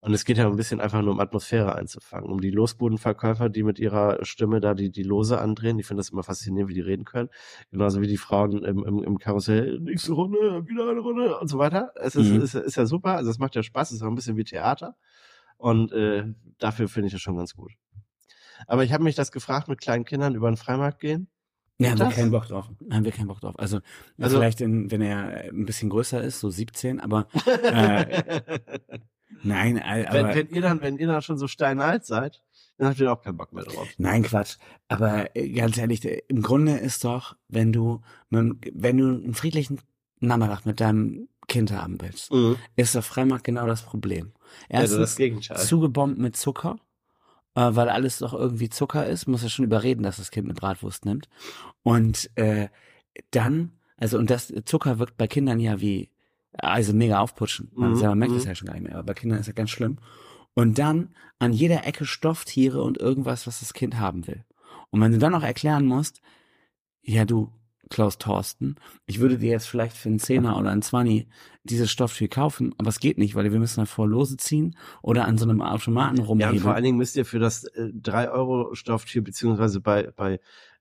Und 0.00 0.14
es 0.14 0.24
geht 0.24 0.38
ja 0.38 0.46
ein 0.46 0.54
bisschen 0.54 0.80
einfach 0.80 1.02
nur 1.02 1.10
um 1.12 1.18
Atmosphäre 1.18 1.74
einzufangen, 1.74 2.30
um 2.30 2.40
die 2.40 2.52
Losbudenverkäufer, 2.52 3.48
die 3.48 3.64
mit 3.64 3.80
ihrer 3.80 4.24
Stimme 4.24 4.60
da 4.60 4.74
die, 4.74 4.90
die 4.90 5.02
Lose 5.02 5.40
andrehen. 5.40 5.76
Ich 5.80 5.86
finde 5.86 6.00
das 6.02 6.10
immer 6.10 6.22
faszinierend, 6.22 6.70
wie 6.70 6.74
die 6.74 6.80
reden 6.80 7.04
können. 7.04 7.30
Genauso 7.72 8.00
wie 8.00 8.06
die 8.06 8.16
Frauen 8.16 8.62
im, 8.64 8.84
im, 8.84 9.02
im 9.02 9.18
Karussell, 9.18 9.80
nächste 9.80 10.12
Runde, 10.12 10.64
wieder 10.68 10.88
eine 10.88 11.00
Runde 11.00 11.36
und 11.38 11.48
so 11.48 11.58
weiter. 11.58 11.92
Es 11.96 12.14
ist, 12.14 12.28
Mhm. 12.30 12.40
ist, 12.42 12.54
ist 12.54 12.76
ja 12.76 12.86
super, 12.86 13.16
also 13.16 13.28
es 13.30 13.38
macht 13.40 13.56
ja 13.56 13.62
Spaß, 13.64 13.90
es 13.90 13.96
ist 13.96 14.02
auch 14.02 14.06
ein 14.08 14.14
bisschen 14.14 14.36
wie 14.36 14.44
Theater. 14.44 14.96
Und 15.56 15.90
äh, 15.92 16.26
dafür 16.58 16.86
finde 16.88 17.08
ich 17.08 17.12
das 17.12 17.20
schon 17.20 17.36
ganz 17.36 17.54
gut. 17.56 17.72
Aber 18.68 18.84
ich 18.84 18.92
habe 18.92 19.02
mich 19.02 19.16
das 19.16 19.32
gefragt, 19.32 19.66
mit 19.68 19.80
kleinen 19.80 20.04
Kindern 20.04 20.36
über 20.36 20.48
den 20.48 20.56
Freimarkt 20.56 21.00
gehen. 21.00 21.28
Ja, 21.80 21.90
haben 21.90 21.98
wir 21.98 22.04
das? 22.06 22.14
keinen 22.14 22.30
Bock 22.30 22.46
drauf. 22.46 22.68
Haben 22.90 23.04
wir 23.04 23.12
keinen 23.12 23.26
Bock 23.28 23.40
drauf. 23.40 23.58
Also, 23.58 23.80
Also- 24.20 24.36
vielleicht, 24.38 24.60
in, 24.60 24.90
wenn 24.92 25.00
er 25.00 25.44
ein 25.50 25.64
bisschen 25.64 25.90
größer 25.90 26.22
ist, 26.22 26.38
so 26.38 26.50
17, 26.50 27.00
aber 27.00 27.26
Äh, 27.64 28.40
nein, 29.42 29.76
äh, 29.78 30.06
wenn, 30.10 30.24
aber 30.26 30.34
wenn 30.34 30.48
ihr 30.50 30.62
dann, 30.62 30.80
wenn 30.80 30.98
ihr 30.98 31.06
dann 31.06 31.22
schon 31.22 31.38
so 31.38 31.48
steinalt 31.48 32.04
seid, 32.06 32.42
dann 32.76 32.88
habt 32.88 33.00
ihr 33.00 33.12
auch 33.12 33.22
keinen 33.22 33.36
Bock 33.36 33.52
mehr 33.52 33.64
drauf. 33.64 33.88
nein, 33.98 34.22
Quatsch. 34.22 34.56
Aber 34.88 35.34
äh, 35.36 35.48
ganz 35.50 35.76
ehrlich, 35.78 36.04
äh, 36.04 36.22
im 36.28 36.42
Grunde 36.42 36.76
ist 36.78 37.04
doch, 37.04 37.36
wenn 37.48 37.72
du, 37.72 38.00
mit- 38.30 38.70
wenn 38.74 38.98
du 38.98 39.06
einen 39.08 39.34
friedlichen 39.34 39.80
Nachmittag 40.20 40.64
mit 40.66 40.80
deinem 40.80 41.28
Kind 41.48 41.72
haben 41.72 42.00
willst, 42.00 42.32
Mhm. 42.32 42.56
ist 42.76 42.94
der 42.94 43.02
Freimarkt 43.02 43.44
genau 43.44 43.66
das 43.66 43.82
Problem. 43.82 44.32
Also 44.70 44.98
das 44.98 45.10
Erstens 45.10 45.16
Gegenteil. 45.16 45.58
zugebombt 45.58 46.18
mit 46.18 46.36
Zucker, 46.36 46.78
äh, 47.54 47.70
weil 47.72 47.88
alles 47.88 48.18
doch 48.18 48.32
irgendwie 48.34 48.68
Zucker 48.70 49.06
ist, 49.06 49.26
muss 49.26 49.42
er 49.42 49.48
schon 49.48 49.64
überreden, 49.64 50.02
dass 50.02 50.18
das 50.18 50.30
Kind 50.30 50.46
eine 50.46 50.54
Bratwurst 50.54 51.04
nimmt. 51.04 51.28
Und 51.82 52.30
äh, 52.36 52.68
dann, 53.30 53.72
also 53.96 54.18
und 54.18 54.30
das 54.30 54.52
Zucker 54.66 54.98
wirkt 54.98 55.16
bei 55.16 55.26
Kindern 55.26 55.58
ja 55.58 55.80
wie, 55.80 56.10
also 56.52 56.92
mega 56.92 57.20
aufputschen. 57.20 57.70
Man 57.74 57.90
Mhm, 57.90 57.96
selber 57.96 58.14
merkt 58.14 58.32
mhm. 58.32 58.38
das 58.38 58.46
ja 58.46 58.54
schon 58.54 58.66
gar 58.66 58.74
nicht 58.74 58.84
mehr, 58.84 58.94
aber 58.94 59.04
bei 59.04 59.14
Kindern 59.14 59.38
ist 59.38 59.46
ja 59.46 59.52
ganz 59.52 59.70
schlimm. 59.70 59.98
Und 60.54 60.78
dann 60.78 61.14
an 61.38 61.52
jeder 61.52 61.86
Ecke 61.86 62.04
Stofftiere 62.04 62.82
und 62.82 62.98
irgendwas, 62.98 63.46
was 63.46 63.60
das 63.60 63.72
Kind 63.74 63.98
haben 63.98 64.26
will. 64.26 64.44
Und 64.90 65.00
wenn 65.00 65.12
du 65.12 65.18
dann 65.18 65.32
noch 65.32 65.42
erklären 65.42 65.86
musst, 65.86 66.20
ja 67.02 67.24
du, 67.24 67.52
Klaus 67.90 68.18
Thorsten, 68.18 68.76
ich 69.06 69.18
würde 69.18 69.38
dir 69.38 69.50
jetzt 69.50 69.66
vielleicht 69.66 69.96
für 69.96 70.08
einen 70.08 70.18
Zehner 70.18 70.58
oder 70.58 70.70
einen 70.70 70.82
Zwanni 70.82 71.28
dieses 71.62 71.90
Stofftier 71.90 72.28
kaufen, 72.28 72.74
aber 72.76 72.88
es 72.88 73.00
geht 73.00 73.18
nicht, 73.18 73.34
weil 73.34 73.50
wir 73.50 73.58
müssen 73.58 73.80
davor 73.80 74.06
Lose 74.06 74.36
ziehen 74.36 74.76
oder 75.02 75.26
an 75.26 75.38
so 75.38 75.44
einem 75.44 75.62
Automaten 75.62 76.18
Ja, 76.40 76.50
und 76.50 76.60
vor 76.60 76.74
allen 76.74 76.84
Dingen 76.84 76.98
müsst 76.98 77.16
ihr 77.16 77.24
für 77.24 77.38
das 77.38 77.64
äh, 77.64 77.92
3-Euro-Stofftier, 77.94 79.22
beziehungsweise 79.22 79.80
bei, 79.80 80.10
bei, 80.16 80.40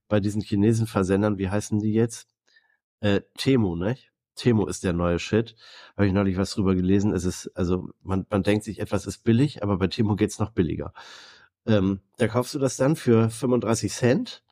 bei 0.10 0.20
diesen 0.20 0.42
Chinesen-Versendern, 0.42 1.38
wie 1.38 1.50
heißen 1.50 1.80
die 1.80 1.94
jetzt? 1.94 2.28
Äh, 3.00 3.22
Temo, 3.38 3.76
nicht? 3.76 4.12
Temo 4.38 4.66
ist 4.68 4.84
der 4.84 4.94
neue 4.94 5.20
Shit. 5.20 5.56
Habe 5.98 6.08
ich 6.08 6.14
neulich 6.14 6.38
was 6.38 6.52
drüber 6.52 6.76
gelesen. 6.76 7.14
Es 7.14 7.26
ist, 7.26 7.52
also 7.56 7.90
man, 8.04 8.26
man 8.30 8.44
denkt 8.44 8.64
sich, 8.64 8.80
etwas 8.80 9.06
ist 9.06 9.24
billig, 9.24 9.64
aber 9.64 9.78
bei 9.78 9.88
Temo 9.88 10.16
geht's 10.16 10.40
noch 10.40 10.52
billiger. 10.52 10.94
Ähm, 11.66 12.00
da 12.18 12.28
kaufst 12.28 12.54
du 12.56 12.60
das 12.60 12.78
dann 12.78 12.96
für 12.96 13.30
35 13.30 13.92
Cent. 13.92 14.44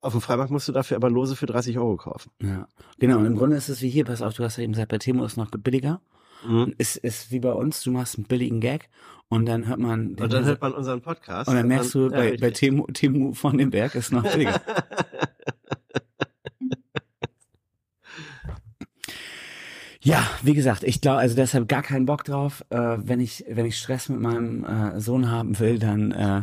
Auf 0.00 0.12
dem 0.12 0.20
Freimarkt 0.20 0.50
musst 0.50 0.68
du 0.68 0.72
dafür 0.72 0.96
aber 0.96 1.10
Lose 1.10 1.36
für 1.36 1.46
30 1.46 1.78
Euro 1.78 1.96
kaufen. 1.96 2.30
Ja, 2.40 2.68
genau. 2.98 3.18
Und 3.18 3.26
im 3.26 3.36
Grunde 3.36 3.56
ist 3.56 3.68
es 3.68 3.82
wie 3.82 3.90
hier, 3.90 4.04
pass 4.04 4.22
auf, 4.22 4.34
du 4.34 4.44
hast 4.44 4.56
ja 4.56 4.62
eben 4.62 4.72
gesagt, 4.72 4.90
bei 4.90 4.98
Temo 4.98 5.24
ist 5.24 5.36
noch 5.36 5.50
billiger. 5.50 6.00
Mhm. 6.46 6.74
Es 6.78 6.96
ist 6.96 7.30
wie 7.30 7.40
bei 7.40 7.52
uns, 7.52 7.82
du 7.82 7.90
machst 7.90 8.16
einen 8.16 8.26
billigen 8.26 8.60
Gag 8.60 8.88
und 9.28 9.46
dann 9.46 9.66
hört 9.66 9.80
man, 9.80 10.14
Und 10.14 10.32
dann 10.32 10.44
hört 10.44 10.60
man 10.60 10.72
unseren 10.74 11.00
Podcast. 11.00 11.48
und 11.48 11.56
dann 11.56 11.66
merkst 11.66 11.94
du, 11.94 12.04
ja, 12.04 12.08
bei, 12.10 12.36
bei. 12.36 12.50
Temo, 12.50 12.86
Temo 12.92 13.32
von 13.32 13.58
den 13.58 13.70
Berg 13.70 13.94
ist 13.94 14.12
noch 14.12 14.22
billiger. 14.22 14.60
Ja, 20.06 20.24
wie 20.42 20.54
gesagt, 20.54 20.84
ich 20.84 21.00
glaube, 21.00 21.18
also 21.18 21.34
deshalb 21.34 21.68
gar 21.68 21.82
keinen 21.82 22.06
Bock 22.06 22.22
drauf. 22.24 22.64
Äh, 22.70 22.76
wenn 22.98 23.18
ich, 23.20 23.44
wenn 23.48 23.66
ich 23.66 23.76
Stress 23.78 24.08
mit 24.08 24.20
meinem 24.20 24.64
äh, 24.64 25.00
Sohn 25.00 25.30
haben 25.30 25.58
will, 25.58 25.78
dann 25.80 26.12
äh, 26.12 26.42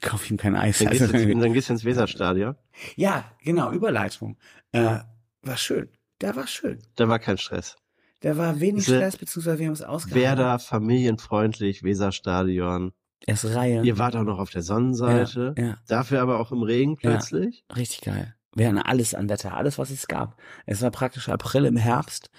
kauf 0.00 0.24
ich 0.24 0.30
ihm 0.32 0.36
kein 0.36 0.56
Eis. 0.56 0.78
Dann 0.78 0.88
gehst, 0.90 1.02
Also, 1.02 1.12
du, 1.12 1.22
ins- 1.22 1.42
dann 1.42 1.52
gehst 1.52 1.68
du 1.68 1.74
ins 1.74 1.84
Weserstadion. 1.84 2.56
ja, 2.96 3.24
genau, 3.42 3.70
Überleitung. 3.72 4.36
Äh, 4.72 4.98
war 5.42 5.56
schön. 5.56 5.88
Der 6.20 6.34
war 6.34 6.46
schön. 6.46 6.78
Da 6.96 7.08
war 7.08 7.18
kein 7.18 7.38
Stress. 7.38 7.76
Der 8.22 8.36
war 8.38 8.58
wenig 8.60 8.84
Diese 8.86 8.96
Stress, 8.96 9.16
beziehungsweise 9.18 9.58
wir 9.58 9.66
haben 9.66 9.74
es 9.74 9.82
ausgehalten. 9.82 10.22
Werder, 10.22 10.58
familienfreundlich, 10.58 11.82
Weserstadion. 11.82 12.92
Erste 13.26 13.54
Reihe. 13.54 13.82
Ihr 13.82 13.98
wart 13.98 14.16
auch 14.16 14.24
noch 14.24 14.38
auf 14.38 14.50
der 14.50 14.62
Sonnenseite. 14.62 15.54
Ja, 15.56 15.64
ja, 15.64 15.76
Dafür 15.86 16.22
aber 16.22 16.38
auch 16.40 16.52
im 16.52 16.62
Regen 16.62 16.96
plötzlich. 16.96 17.64
richtig 17.76 18.00
geil. 18.02 18.34
Wir 18.56 18.68
hatten 18.68 18.78
alles 18.78 19.14
an 19.14 19.28
Wetter, 19.28 19.54
alles, 19.54 19.78
was 19.78 19.90
es 19.90 20.08
gab. 20.08 20.40
Es 20.64 20.80
war 20.80 20.90
praktisch 20.90 21.28
April 21.28 21.66
im 21.66 21.76
Herbst. 21.76 22.30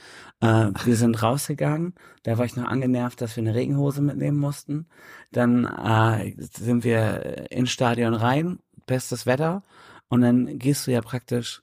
Äh, 0.41 0.71
wir 0.84 0.95
sind 0.95 1.21
rausgegangen. 1.21 1.93
Da 2.23 2.39
war 2.39 2.45
ich 2.45 2.56
noch 2.56 2.65
angenervt, 2.65 3.21
dass 3.21 3.36
wir 3.36 3.43
eine 3.43 3.53
Regenhose 3.53 4.01
mitnehmen 4.01 4.39
mussten. 4.39 4.88
Dann 5.32 5.65
äh, 5.65 6.34
sind 6.39 6.84
wir 6.84 7.51
ins 7.51 7.69
Stadion 7.69 8.15
rein, 8.15 8.58
bestes 8.88 9.27
Wetter. 9.27 9.62
Und 10.10 10.21
dann 10.21 10.58
gehst 10.58 10.88
du 10.88 10.91
ja 10.91 11.01
praktisch 11.01 11.62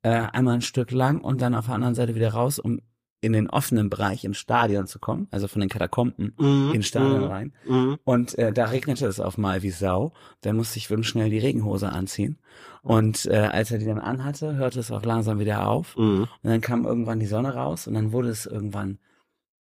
äh, 0.00 0.08
einmal 0.08 0.54
ein 0.54 0.62
Stück 0.62 0.90
lang 0.90 1.20
und 1.20 1.42
dann 1.42 1.54
auf 1.54 1.66
der 1.66 1.74
anderen 1.74 1.94
Seite 1.94 2.14
wieder 2.14 2.32
raus, 2.32 2.58
um 2.58 2.80
in 3.20 3.32
den 3.32 3.48
offenen 3.50 3.88
Bereich 3.90 4.24
ins 4.24 4.38
Stadion 4.38 4.86
zu 4.86 4.98
kommen, 4.98 5.26
also 5.30 5.48
von 5.48 5.60
den 5.60 5.68
Katakomben 5.68 6.34
Mhm, 6.38 6.72
ins 6.74 6.86
Stadion 6.86 7.22
mhm, 7.22 7.26
rein. 7.28 7.52
mhm. 7.66 7.98
Und 8.04 8.38
äh, 8.38 8.52
da 8.52 8.66
regnete 8.66 9.06
es 9.06 9.18
auf 9.20 9.38
mal 9.38 9.62
wie 9.62 9.70
Sau. 9.70 10.12
Da 10.42 10.52
musste 10.52 10.78
ich 10.78 10.90
wirklich 10.90 11.08
schnell 11.08 11.30
die 11.30 11.38
Regenhose 11.38 11.90
anziehen. 11.90 12.38
Und 12.82 13.26
äh, 13.26 13.36
als 13.52 13.70
er 13.72 13.78
die 13.78 13.86
dann 13.86 13.98
anhatte, 13.98 14.54
hörte 14.56 14.78
es 14.80 14.90
auch 14.92 15.02
langsam 15.04 15.38
wieder 15.40 15.66
auf. 15.68 15.96
Mhm. 15.96 16.22
Und 16.42 16.50
dann 16.50 16.60
kam 16.60 16.84
irgendwann 16.84 17.18
die 17.20 17.26
Sonne 17.26 17.54
raus 17.54 17.86
und 17.86 17.94
dann 17.94 18.12
wurde 18.12 18.28
es 18.28 18.46
irgendwann 18.46 18.98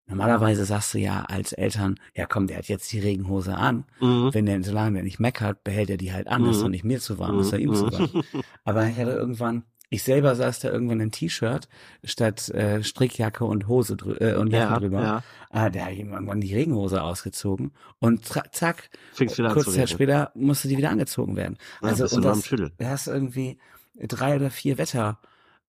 Normalerweise 0.07 0.65
sagst 0.65 0.93
du 0.93 0.97
ja 0.99 1.23
als 1.29 1.53
Eltern, 1.53 1.97
ja 2.15 2.25
komm, 2.25 2.47
der 2.47 2.57
hat 2.57 2.67
jetzt 2.67 2.91
die 2.91 2.99
Regenhose 2.99 3.55
an. 3.55 3.85
Mhm. 4.01 4.33
Wenn 4.33 4.45
der, 4.45 4.61
solange 4.61 4.95
der 4.95 5.03
nicht 5.03 5.19
meckert, 5.21 5.63
behält 5.63 5.89
er 5.89 5.95
die 5.95 6.11
halt 6.11 6.27
an. 6.27 6.43
Das 6.43 6.55
ist 6.57 6.61
Mhm. 6.61 6.65
doch 6.65 6.69
nicht 6.71 6.83
mir 6.83 6.99
zu 6.99 7.17
warm, 7.17 7.37
das 7.37 7.45
ist 7.47 7.53
doch 7.53 7.59
ihm 7.59 7.69
Mhm. 7.69 7.75
zu 7.75 7.91
warm. 7.93 8.09
Aber 8.65 8.85
ich 8.87 8.97
hatte 8.97 9.11
irgendwann, 9.11 9.63
ich 9.93 10.03
selber 10.03 10.35
saß 10.35 10.59
da 10.61 10.69
irgendwann 10.71 11.01
in 11.01 11.11
T-Shirt 11.11 11.67
statt 12.03 12.47
äh, 12.49 12.81
Strickjacke 12.81 13.43
und 13.43 13.67
Hose 13.67 13.97
äh, 14.21 14.35
und 14.35 14.47
Jacke 14.51 14.71
Ja, 14.73 14.79
drüber. 14.79 15.01
ja. 15.03 15.23
Ah, 15.49 15.69
der 15.69 15.85
hat 15.85 15.93
ihm 15.95 16.13
irgendwann 16.13 16.39
die 16.39 16.55
Regenhose 16.55 17.03
ausgezogen 17.03 17.71
und 17.99 18.25
zack, 18.25 18.89
kurz 19.17 19.73
Zeit 19.73 19.89
später 19.89 20.31
musste 20.33 20.69
die 20.69 20.77
wieder 20.77 20.91
angezogen 20.91 21.35
werden. 21.35 21.57
Ja, 21.81 21.89
Also 21.89 22.03
und 22.15 22.23
das, 22.23 22.49
hast 22.81 23.07
irgendwie 23.07 23.59
drei 23.99 24.37
oder 24.37 24.49
vier 24.49 24.77
Wetter 24.77 25.19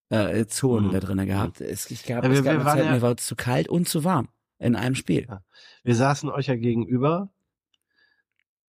äh, 0.08 0.46
Zonen 0.46 0.88
Mhm. 0.88 0.92
da 0.92 1.00
drinne 1.00 1.26
gehabt. 1.26 1.60
Es, 1.60 1.90
ich 1.90 2.04
gab, 2.04 2.22
Ja, 2.22 2.30
wir- 2.30 2.38
es 2.38 2.44
gab 2.44 2.58
wir 2.58 2.64
Zeit, 2.64 2.84
ja- 2.84 2.92
mir 2.92 3.02
war 3.02 3.14
es 3.18 3.26
zu 3.26 3.34
kalt 3.34 3.68
und 3.68 3.88
zu 3.88 4.04
warm 4.04 4.28
in 4.60 4.76
einem 4.76 4.94
Spiel. 4.94 5.26
Wir 5.82 5.96
saßen 5.96 6.30
euch 6.30 6.46
ja 6.46 6.54
gegenüber, 6.54 7.30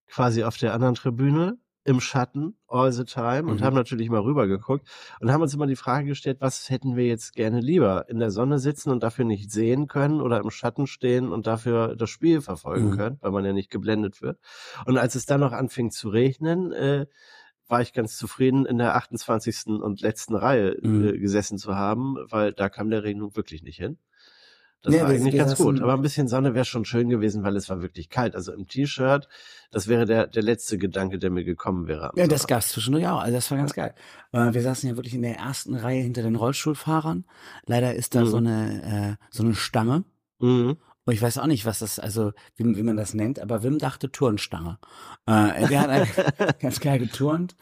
quasi 0.07 0.43
auf 0.43 0.57
der 0.57 0.73
anderen 0.73 0.95
Tribüne, 0.95 1.57
im 1.85 1.99
Schatten, 1.99 2.55
all 2.67 2.91
the 2.91 3.03
time, 3.03 3.49
und 3.49 3.61
Mhm. 3.61 3.63
haben 3.63 3.75
natürlich 3.75 4.09
mal 4.09 4.21
rübergeguckt 4.21 4.87
und 5.19 5.31
haben 5.31 5.41
uns 5.41 5.53
immer 5.53 5.67
die 5.67 5.75
Frage 5.75 6.07
gestellt, 6.07 6.37
was 6.39 6.69
hätten 6.69 6.95
wir 6.95 7.05
jetzt 7.07 7.33
gerne 7.35 7.59
lieber? 7.59 8.07
In 8.09 8.19
der 8.19 8.31
Sonne 8.31 8.59
sitzen 8.59 8.89
und 8.89 9.03
dafür 9.03 9.25
nicht 9.25 9.51
sehen 9.51 9.87
können 9.87 10.21
oder 10.21 10.39
im 10.39 10.49
Schatten 10.49 10.87
stehen 10.87 11.31
und 11.31 11.45
dafür 11.47 11.95
das 11.95 12.09
Spiel 12.09 12.41
verfolgen 12.41 12.89
Mhm. 12.89 12.97
können, 12.97 13.17
weil 13.21 13.31
man 13.31 13.45
ja 13.45 13.53
nicht 13.53 13.69
geblendet 13.69 14.21
wird. 14.21 14.39
Und 14.85 14.97
als 14.97 15.15
es 15.15 15.25
dann 15.25 15.41
noch 15.41 15.51
anfing 15.51 15.91
zu 15.91 16.09
regnen, 16.09 16.71
äh, 16.71 17.05
war 17.67 17.81
ich 17.81 17.93
ganz 17.93 18.17
zufrieden, 18.17 18.65
in 18.65 18.77
der 18.77 18.95
28. 18.95 19.81
und 19.81 20.01
letzten 20.01 20.35
Reihe 20.35 20.77
Mhm. 20.81 21.13
äh, 21.15 21.17
gesessen 21.17 21.57
zu 21.57 21.75
haben, 21.75 22.15
weil 22.29 22.53
da 22.53 22.69
kam 22.69 22.89
der 22.89 23.03
Regen 23.03 23.19
nun 23.19 23.35
wirklich 23.35 23.63
nicht 23.63 23.77
hin. 23.77 23.97
Das 24.83 24.93
Ja, 24.93 25.03
war 25.03 25.09
eigentlich 25.09 25.35
ganz 25.35 25.55
gut. 25.55 25.81
Aber 25.81 25.93
ein 25.93 26.01
bisschen 26.01 26.27
Sonne 26.27 26.53
wäre 26.53 26.65
schon 26.65 26.85
schön 26.85 27.09
gewesen, 27.09 27.43
weil 27.43 27.55
es 27.55 27.69
war 27.69 27.81
wirklich 27.81 28.09
kalt. 28.09 28.35
Also 28.35 28.51
im 28.53 28.67
T-Shirt, 28.67 29.27
das 29.71 29.87
wäre 29.87 30.05
der, 30.05 30.27
der 30.27 30.43
letzte 30.43 30.77
Gedanke, 30.77 31.17
der 31.19 31.29
mir 31.31 31.43
gekommen 31.45 31.87
wäre. 31.87 32.11
Ja, 32.15 32.27
das 32.27 32.41
Sonntag. 32.41 32.47
gab's 32.49 32.67
zwischendurch 32.69 33.07
auch. 33.07 33.19
Also 33.19 33.33
das 33.33 33.49
war 33.49 33.57
ganz 33.57 33.73
geil. 33.73 33.95
Äh, 34.33 34.53
wir 34.53 34.61
saßen 34.61 34.89
ja 34.89 34.95
wirklich 34.97 35.13
in 35.15 35.21
der 35.21 35.37
ersten 35.37 35.73
Reihe 35.75 36.01
hinter 36.01 36.21
den 36.21 36.35
Rollstuhlfahrern. 36.35 37.25
Leider 37.65 37.95
ist 37.95 38.13
da 38.13 38.21
Mhm. 38.21 38.27
so 38.27 38.37
eine 38.37 39.17
äh, 39.19 39.25
so 39.31 39.43
eine 39.43 39.55
Stange. 39.55 40.03
Mhm. 40.39 40.77
Und 41.05 41.13
ich 41.13 41.21
weiß 41.21 41.37
auch 41.39 41.47
nicht, 41.47 41.65
was 41.65 41.79
das, 41.79 41.99
also 41.99 42.31
wie, 42.55 42.77
wie 42.77 42.83
man 42.83 42.95
das 42.95 43.13
nennt, 43.13 43.39
aber 43.39 43.61
Wim 43.61 43.77
dachte 43.77 44.09
Turnstange. 44.09 44.79
Äh, 45.25 45.67
der 45.67 45.81
hat 45.81 46.07
ganz 46.61 46.79
geil 46.79 46.99
geturnt. 46.99 47.55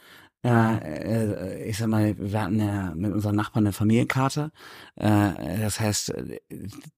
Äh, 0.44 0.48
äh, 0.48 1.64
ich 1.68 1.78
sag 1.78 1.86
mal, 1.86 2.16
wir 2.18 2.42
hatten 2.42 2.58
ja 2.58 2.92
mit 2.96 3.12
unseren 3.12 3.36
Nachbarn 3.36 3.64
eine 3.64 3.72
Familienkarte. 3.72 4.50
Äh, 4.96 5.60
das 5.60 5.78
heißt, 5.78 6.14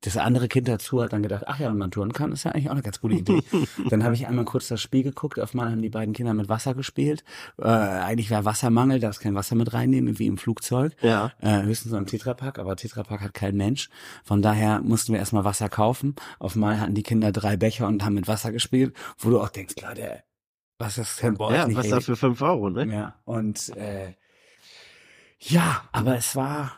das 0.01 0.17
andere 0.17 0.49
Kind 0.49 0.67
dazu 0.67 1.03
hat 1.03 1.13
dann 1.13 1.23
gedacht, 1.23 1.45
ach 1.47 1.61
ja, 1.61 1.69
wenn 1.69 1.77
man 1.77 1.91
turnen 1.91 2.13
kann, 2.13 2.33
ist 2.33 2.45
ja 2.45 2.53
eigentlich 2.53 2.69
auch 2.69 2.75
eine 2.75 2.83
ganz 2.83 3.01
gute 3.01 3.17
Idee. 3.17 3.43
dann 3.91 4.03
habe 4.03 4.15
ich 4.15 4.27
einmal 4.27 4.47
kurz 4.47 4.69
das 4.69 4.81
Spiel 4.81 5.03
geguckt. 5.03 5.39
Auf 5.39 5.53
einmal 5.53 5.71
haben 5.71 5.83
die 5.83 5.91
beiden 5.91 6.15
Kinder 6.15 6.33
mit 6.33 6.49
Wasser 6.49 6.75
gespielt. 6.75 7.23
Äh, 7.59 7.67
eigentlich 7.67 8.31
war 8.31 8.47
Wassermangel, 8.47 8.99
darfst 8.99 9.21
kein 9.21 9.35
Wasser 9.35 9.57
mit 9.57 9.75
reinnehmen, 9.75 10.19
wie 10.19 10.27
im 10.27 10.39
Flugzeug. 10.39 10.95
Ja. 11.03 11.33
Höchstens 11.41 11.91
so 11.91 11.97
ein 11.97 12.07
Tetrapack, 12.07 12.59
aber 12.59 12.77
Tetrapack 12.77 13.21
hat 13.21 13.35
kein 13.35 13.57
Mensch. 13.57 13.91
Von 14.25 14.41
daher 14.41 14.81
mussten 14.81 15.13
wir 15.13 15.21
erstmal 15.21 15.45
Wasser 15.45 15.69
kaufen. 15.69 16.15
Auf 16.39 16.55
einmal 16.55 16.81
hatten 16.81 16.95
die 16.95 17.03
Kinder 17.03 17.33
drei 17.33 17.57
Becher 17.57 17.87
und 17.87 18.05
haben 18.05 18.15
mit 18.15 18.29
Wasser 18.29 18.53
gespielt, 18.53 18.95
wo 19.19 19.31
du 19.31 19.41
auch 19.41 19.51
denkst, 19.51 19.75
klar, 19.75 19.95
der, 19.95 20.25
was 20.85 20.99
ist 20.99 21.23
denn 21.23 21.35
bei 21.35 21.55
Ja, 21.57 21.67
nicht 21.67 21.77
was 21.77 21.89
da 21.89 21.97
richtig? 21.97 22.07
für 22.07 22.17
fünf 22.17 22.43
Euro, 22.43 22.71
ne? 22.71 22.87
Ja, 22.93 23.15
und 23.25 23.71
äh, 23.77 24.15
ja, 25.39 25.83
aber 25.93 26.17
es 26.17 26.37
war, 26.37 26.73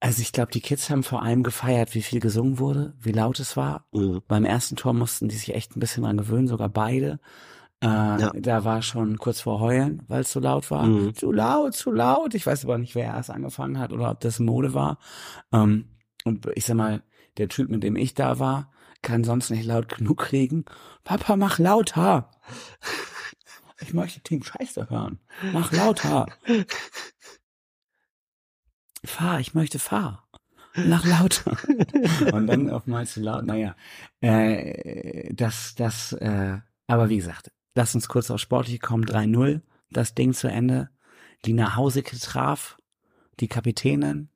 also 0.00 0.20
ich 0.22 0.32
glaube, 0.32 0.52
die 0.52 0.60
Kids 0.60 0.90
haben 0.90 1.02
vor 1.02 1.22
allem 1.22 1.42
gefeiert, 1.42 1.94
wie 1.94 2.02
viel 2.02 2.20
gesungen 2.20 2.58
wurde, 2.58 2.94
wie 3.00 3.12
laut 3.12 3.38
es 3.40 3.56
war. 3.56 3.86
Mhm. 3.92 4.22
Beim 4.28 4.44
ersten 4.44 4.76
Tor 4.76 4.92
mussten 4.92 5.28
die 5.28 5.36
sich 5.36 5.54
echt 5.54 5.76
ein 5.76 5.80
bisschen 5.80 6.02
dran 6.04 6.16
gewöhnen, 6.16 6.48
sogar 6.48 6.68
beide. 6.68 7.20
Äh, 7.82 7.86
Ja. 7.86 8.32
Da 8.34 8.64
war 8.64 8.82
schon 8.82 9.18
kurz 9.18 9.40
vor 9.42 9.60
Heulen, 9.60 10.02
weil 10.08 10.22
es 10.22 10.32
so 10.32 10.40
laut 10.40 10.70
war. 10.70 10.84
Mhm. 10.86 11.14
Zu 11.14 11.32
laut, 11.32 11.74
zu 11.74 11.90
laut. 11.92 12.34
Ich 12.34 12.46
weiß 12.46 12.64
aber 12.64 12.78
nicht, 12.78 12.94
wer 12.94 13.04
erst 13.06 13.30
angefangen 13.30 13.78
hat 13.78 13.92
oder 13.92 14.10
ob 14.10 14.20
das 14.20 14.38
Mode 14.38 14.72
war. 14.74 14.98
Ähm, 15.52 15.90
und 16.24 16.46
ich 16.54 16.64
sag 16.66 16.76
mal, 16.76 17.02
der 17.38 17.48
Typ, 17.48 17.68
mit 17.70 17.82
dem 17.82 17.96
ich 17.96 18.14
da 18.14 18.38
war, 18.38 18.70
kann 19.02 19.24
sonst 19.24 19.50
nicht 19.50 19.64
laut 19.66 19.88
genug 19.88 20.18
kriegen. 20.18 20.64
Papa, 21.04 21.36
mach 21.36 21.58
lauter. 21.58 22.30
Ich 23.80 23.92
möchte 23.92 24.20
Team 24.20 24.42
Scheiße 24.42 24.90
hören. 24.90 25.18
Mach 25.52 25.72
lauter. 25.72 26.26
Fahr, 29.04 29.40
ich 29.40 29.54
möchte 29.54 29.78
fahr. 29.78 30.26
Mach 30.74 31.04
lauter. 31.04 31.56
Und 32.32 32.46
dann 32.46 32.70
auf 32.70 32.86
mal 32.86 33.06
zu 33.06 33.20
laut. 33.20 33.44
Naja, 33.44 33.76
äh, 34.20 35.32
das, 35.32 35.74
das, 35.74 36.12
äh, 36.12 36.58
aber 36.86 37.08
wie 37.08 37.16
gesagt, 37.16 37.50
lass 37.74 37.94
uns 37.94 38.08
kurz 38.08 38.30
auf 38.30 38.40
Sportliche 38.40 38.78
kommen. 38.78 39.04
3-0, 39.04 39.60
das 39.90 40.14
Ding 40.14 40.32
zu 40.34 40.48
Ende. 40.48 40.90
Die 41.44 41.52
nach 41.52 41.76
Hause 41.76 42.02
traf, 42.02 42.78
die 43.40 43.48
Kapitänin. 43.48 44.30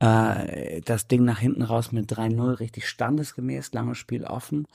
Äh, 0.00 0.80
das 0.82 1.06
Ding 1.06 1.24
nach 1.24 1.38
hinten 1.38 1.62
raus 1.62 1.92
mit 1.92 2.10
3-0, 2.12 2.58
richtig 2.58 2.88
standesgemäß, 2.88 3.72
langes 3.72 3.98
Spiel 3.98 4.24
offen. 4.24 4.66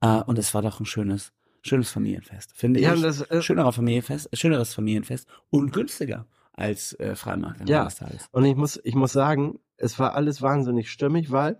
Äh, 0.00 0.22
und 0.22 0.38
es 0.38 0.54
war 0.54 0.62
doch 0.62 0.80
ein 0.80 0.86
schönes, 0.86 1.32
schönes 1.62 1.90
Familienfest, 1.90 2.56
finde 2.56 2.80
Ja, 2.80 2.94
ich. 2.94 3.02
das, 3.02 3.20
äh, 3.22 3.42
Schönerer 3.42 3.72
Familienfest, 3.72 4.28
schöneres 4.36 4.74
Familienfest 4.74 5.28
und 5.50 5.72
günstiger 5.72 6.26
als 6.52 6.92
äh, 6.98 7.14
Freimarkt 7.14 7.60
am 7.60 7.66
Ja. 7.66 7.84
Des 7.84 7.96
Tages. 7.96 8.28
Und 8.32 8.44
ich 8.44 8.56
muss, 8.56 8.80
ich 8.82 8.94
muss 8.94 9.12
sagen, 9.12 9.60
es 9.76 9.98
war 9.98 10.14
alles 10.14 10.42
wahnsinnig 10.42 10.90
stimmig, 10.90 11.30
weil 11.30 11.58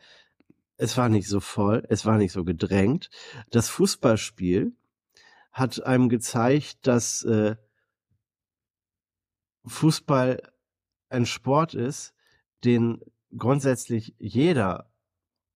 es 0.77 0.97
war 0.97 1.09
nicht 1.09 1.29
so 1.29 1.41
voll, 1.41 1.85
es 1.89 2.05
war 2.07 2.19
nicht 2.19 2.33
so 2.33 2.45
gedrängt. 2.45 3.11
Das 3.51 3.69
Fußballspiel 3.69 4.73
hat 5.53 5.83
einem 5.85 6.09
gezeigt, 6.09 6.87
dass 6.87 7.23
äh, 7.25 7.57
Fußball 9.67 10.43
ein 11.11 11.27
Sport 11.27 11.75
ist, 11.75 12.15
den 12.65 13.01
grundsätzlich 13.37 14.15
jeder 14.19 14.91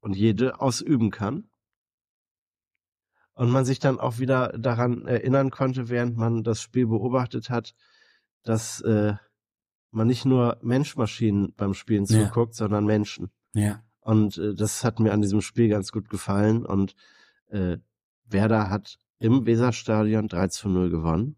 und 0.01 0.17
jede 0.17 0.61
ausüben 0.61 1.11
kann. 1.11 1.49
Und 3.35 3.51
man 3.51 3.65
sich 3.65 3.79
dann 3.79 3.99
auch 3.99 4.19
wieder 4.19 4.49
daran 4.59 5.07
erinnern 5.07 5.51
konnte, 5.51 5.89
während 5.89 6.17
man 6.17 6.43
das 6.45 6.61
Spiel 6.61 6.87
beobachtet 6.87 7.49
hat, 7.51 7.75
dass 8.43 8.81
äh, 8.83 9.15
man 9.91 10.07
nicht 10.07 10.25
nur 10.27 10.59
Menschmaschinen 10.63 11.55
beim 11.57 11.75
Spielen 11.75 12.05
Ja. 12.05 12.25
zuguckt, 12.27 12.55
sondern 12.55 12.85
Menschen. 12.85 13.31
Ja. 13.55 13.83
Und 14.01 14.37
äh, 14.39 14.55
das 14.55 14.85
hat 14.85 15.01
mir 15.01 15.13
an 15.13 15.23
diesem 15.23 15.41
Spiel 15.41 15.69
ganz 15.69 15.93
gut 15.93 16.09
gefallen. 16.11 16.67
Und 16.67 16.95
äh, 17.49 17.79
Werder 18.27 18.69
hat 18.71 18.99
im 19.19 19.47
Weserstadion 19.47 20.29
3 20.29 20.49
zu 20.49 20.69
0 20.69 20.91
gewonnen. 20.91 21.37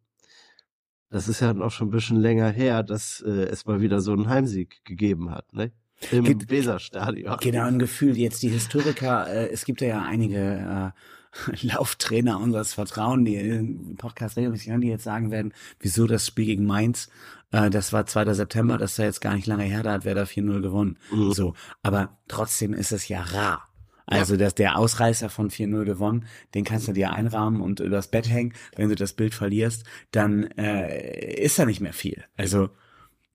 Das 1.10 1.28
ist 1.28 1.40
ja 1.40 1.52
noch 1.54 1.70
schon 1.70 1.88
ein 1.88 1.92
bisschen 1.92 2.16
länger 2.16 2.48
her, 2.50 2.82
dass 2.82 3.20
äh, 3.24 3.30
es 3.44 3.66
mal 3.66 3.80
wieder 3.80 4.00
so 4.00 4.12
einen 4.12 4.28
Heimsieg 4.28 4.84
gegeben 4.84 5.30
hat, 5.30 5.52
ne? 5.52 5.70
Im 6.10 6.24
Ge- 6.24 6.36
Weserstadion. 6.48 7.36
Genau, 7.40 7.64
ein 7.66 7.78
Gefühl, 7.78 8.16
jetzt 8.18 8.42
die 8.42 8.48
Historiker, 8.48 9.28
äh, 9.28 9.48
es 9.50 9.64
gibt 9.64 9.80
ja 9.80 10.02
einige 10.02 10.92
äh, 10.92 11.00
Lauftrainer 11.62 12.40
unseres 12.40 12.74
Vertrauen, 12.74 13.24
die 13.24 13.36
im 13.36 13.96
Podcast 13.96 14.36
regelmäßig 14.36 14.70
hören, 14.70 14.80
die 14.80 14.88
jetzt 14.88 15.04
sagen 15.04 15.30
werden, 15.30 15.52
wieso 15.80 16.06
das 16.06 16.26
Spiel 16.26 16.46
gegen 16.46 16.66
Mainz, 16.66 17.08
äh, 17.50 17.70
das 17.70 17.92
war 17.92 18.06
2. 18.06 18.34
September, 18.34 18.78
das 18.78 18.92
ist 18.92 18.98
ja 18.98 19.04
jetzt 19.04 19.20
gar 19.20 19.34
nicht 19.34 19.46
lange 19.46 19.64
her, 19.64 19.82
da 19.82 19.92
hat 19.92 20.04
Werder 20.04 20.24
4-0 20.24 20.60
gewonnen. 20.60 20.98
Mhm. 21.10 21.32
So, 21.32 21.54
aber 21.82 22.18
trotzdem 22.28 22.72
ist 22.72 22.92
es 22.92 23.08
ja 23.08 23.22
rar. 23.22 23.68
Also, 24.06 24.36
dass 24.36 24.54
der 24.54 24.76
Ausreißer 24.76 25.30
von 25.30 25.48
4-0 25.48 25.84
gewonnen, 25.84 26.26
den 26.54 26.64
kannst 26.64 26.88
du 26.88 26.92
dir 26.92 27.14
einrahmen 27.14 27.62
und 27.62 27.80
übers 27.80 28.08
Bett 28.08 28.28
hängen. 28.28 28.52
Wenn 28.76 28.90
du 28.90 28.96
das 28.96 29.14
Bild 29.14 29.34
verlierst, 29.34 29.84
dann 30.10 30.44
äh, 30.58 31.42
ist 31.42 31.58
da 31.58 31.64
nicht 31.64 31.80
mehr 31.80 31.94
viel. 31.94 32.22
Also, 32.36 32.68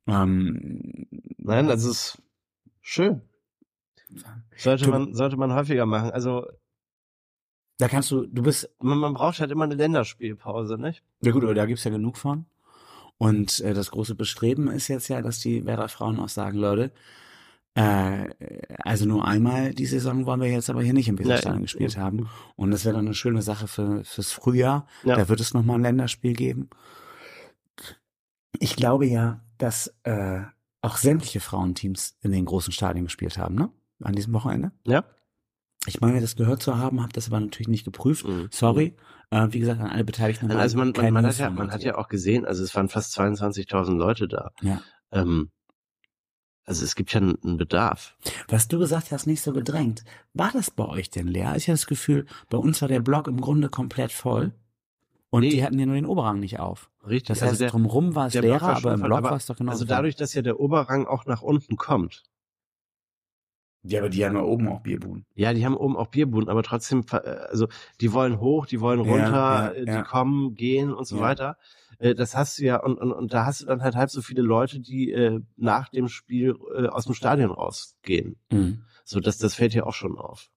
ähm, 0.05 1.07
Nein, 1.37 1.67
das 1.67 1.83
ist 1.83 2.21
schön. 2.81 3.21
Sollte 4.57 4.87
man, 4.89 5.15
sollte 5.15 5.37
man 5.37 5.53
häufiger 5.53 5.87
machen. 5.87 6.11
Also 6.11 6.45
da 7.79 7.87
kannst 7.87 8.11
du, 8.11 8.27
du 8.27 8.43
bist 8.43 8.69
man, 8.79 8.99
man 8.99 9.13
braucht 9.13 9.39
halt 9.39 9.51
immer 9.51 9.63
eine 9.63 9.75
Länderspielpause, 9.75 10.77
nicht? 10.77 11.01
Ja 11.21 11.31
gut, 11.31 11.43
aber 11.43 11.53
da 11.55 11.65
gibt's 11.65 11.85
ja 11.85 11.91
genug 11.91 12.17
von. 12.17 12.45
Und 13.17 13.61
äh, 13.61 13.73
das 13.73 13.91
große 13.91 14.15
Bestreben 14.15 14.67
ist 14.67 14.89
jetzt 14.89 15.07
ja, 15.07 15.21
dass 15.21 15.39
die 15.39 15.65
Werder 15.65 15.87
Frauen 15.87 16.19
auch 16.19 16.29
sagen, 16.29 16.57
Leute, 16.57 16.91
äh, 17.75 18.29
also 18.83 19.05
nur 19.05 19.25
einmal 19.25 19.73
die 19.73 19.85
Saison 19.85 20.25
wollen 20.25 20.41
wir 20.41 20.49
jetzt 20.49 20.69
aber 20.69 20.81
hier 20.81 20.93
nicht 20.93 21.07
im 21.07 21.17
Weserstadion 21.17 21.61
gespielt 21.61 21.97
haben. 21.97 22.29
Und 22.57 22.71
das 22.71 22.83
wäre 22.83 22.95
dann 22.95 23.05
eine 23.05 23.15
schöne 23.15 23.41
Sache 23.41 23.67
für, 23.67 24.03
fürs 24.03 24.33
Frühjahr. 24.33 24.85
Ja. 25.03 25.15
Da 25.15 25.29
wird 25.29 25.39
es 25.39 25.53
nochmal 25.53 25.77
ein 25.77 25.83
Länderspiel 25.83 26.33
geben. 26.33 26.69
Ich 28.59 28.75
glaube 28.75 29.05
ja, 29.05 29.41
dass 29.57 29.93
äh, 30.03 30.41
auch 30.81 30.97
sämtliche 30.97 31.39
Frauenteams 31.39 32.17
in 32.21 32.31
den 32.31 32.43
großen 32.43 32.73
Stadien 32.73 33.05
gespielt 33.05 33.37
haben, 33.37 33.55
ne? 33.55 33.69
An 34.01 34.13
diesem 34.13 34.33
Wochenende. 34.33 34.71
Ja. 34.85 35.05
Ich 35.85 36.01
meine, 36.01 36.19
das 36.21 36.35
gehört 36.35 36.61
zu 36.61 36.77
haben, 36.77 37.01
habe 37.01 37.13
das 37.13 37.27
aber 37.27 37.39
natürlich 37.39 37.69
nicht 37.69 37.85
geprüft. 37.85 38.27
Mhm. 38.27 38.49
Sorry. 38.51 38.95
Äh, 39.31 39.47
wie 39.51 39.59
gesagt, 39.59 39.79
an 39.79 39.87
alle 39.87 40.03
Beteiligten. 40.03 40.51
Also 40.51 40.77
man, 40.77 40.91
man, 40.95 41.13
man, 41.13 41.25
hat 41.25 41.37
ja, 41.37 41.49
man 41.49 41.71
hat 41.71 41.83
ja 41.83 41.97
auch 41.97 42.07
gesehen, 42.09 42.45
also 42.45 42.63
es 42.63 42.75
waren 42.75 42.89
fast 42.89 43.17
22.000 43.17 43.95
Leute 43.95 44.27
da. 44.27 44.51
Ja. 44.61 44.81
Ähm, 45.11 45.51
Also 46.65 46.83
es 46.83 46.95
gibt 46.95 47.13
ja 47.13 47.21
einen 47.21 47.57
Bedarf. 47.57 48.15
Was 48.47 48.67
du 48.67 48.77
gesagt 48.77 49.11
hast, 49.11 49.25
nicht 49.25 49.41
so 49.41 49.53
gedrängt. 49.53 50.03
War 50.33 50.51
das 50.51 50.69
bei 50.69 50.85
euch 50.85 51.09
denn 51.09 51.27
leer? 51.27 51.55
Ich 51.55 51.67
habe 51.67 51.73
das 51.73 51.87
Gefühl, 51.87 52.25
bei 52.49 52.57
uns 52.57 52.81
war 52.81 52.87
der 52.89 52.99
Blog 52.99 53.27
im 53.27 53.41
Grunde 53.41 53.69
komplett 53.69 54.11
voll. 54.11 54.51
Und 55.31 55.41
Nee. 55.41 55.49
die 55.49 55.63
hatten 55.63 55.79
ja 55.79 55.85
nur 55.85 55.95
den 55.95 56.05
Oberrang 56.07 56.39
nicht 56.39 56.59
auf. 56.59 56.89
Richtig. 57.07 57.27
Das 57.27 57.41
also 57.41 57.51
heißt, 57.51 57.61
der, 57.61 57.69
drumrum 57.69 58.15
war 58.15 58.27
es 58.27 58.33
leerer, 58.33 58.75
aber 58.75 58.93
im 58.95 59.01
Blog 59.01 59.23
war 59.23 59.35
es 59.35 59.45
doch 59.45 59.55
genau 59.55 59.71
also 59.71 59.85
dadurch, 59.85 60.15
dass 60.15 60.33
ja 60.33 60.41
der 60.41 60.59
Oberrang 60.59 61.05
auch 61.07 61.25
nach 61.25 61.41
unten 61.41 61.77
kommt. 61.77 62.23
Ja, 63.83 63.99
aber 63.99 64.09
die 64.09 64.25
haben 64.25 64.35
ja 64.35 64.41
oben 64.43 64.67
auch 64.67 64.81
Bierbuden. 64.81 65.25
Ja, 65.35 65.53
die 65.53 65.65
haben 65.65 65.77
oben 65.77 65.95
auch 65.95 66.07
Bierbuden, 66.07 66.49
aber 66.49 66.63
trotzdem, 66.63 67.05
äh, 67.11 67.15
also 67.17 67.67
die 68.01 68.11
wollen 68.11 68.39
hoch, 68.41 68.65
die 68.65 68.81
wollen 68.81 69.03
Ja, 69.05 69.11
runter, 69.11 69.31
ja, 69.31 69.67
äh, 69.69 69.85
ja. 69.85 69.97
die 69.97 70.03
kommen, 70.07 70.53
gehen 70.55 70.93
und 70.93 71.05
so 71.07 71.15
Ja. 71.17 71.21
weiter. 71.21 71.57
Äh, 71.97 72.13
Das 72.13 72.35
hast 72.35 72.59
du 72.59 72.63
ja, 72.65 72.77
und, 72.81 72.97
und, 72.97 73.11
und 73.13 73.33
da 73.33 73.45
hast 73.45 73.61
du 73.61 73.65
dann 73.65 73.81
halt 73.81 73.95
halb 73.95 74.09
so 74.09 74.21
viele 74.21 74.41
Leute, 74.41 74.79
die 74.81 75.11
äh, 75.11 75.39
nach 75.55 75.87
dem 75.89 76.09
Spiel 76.09 76.55
äh, 76.75 76.87
aus 76.87 77.05
dem 77.05 77.13
Stadion 77.15 77.51
rausgehen. 77.51 78.37
Mhm. 78.51 78.83
So, 79.05 79.19
das, 79.21 79.37
das 79.37 79.55
fällt 79.55 79.73
ja 79.73 79.83
auch 79.85 79.93
schon 79.93 80.17
auf. 80.17 80.49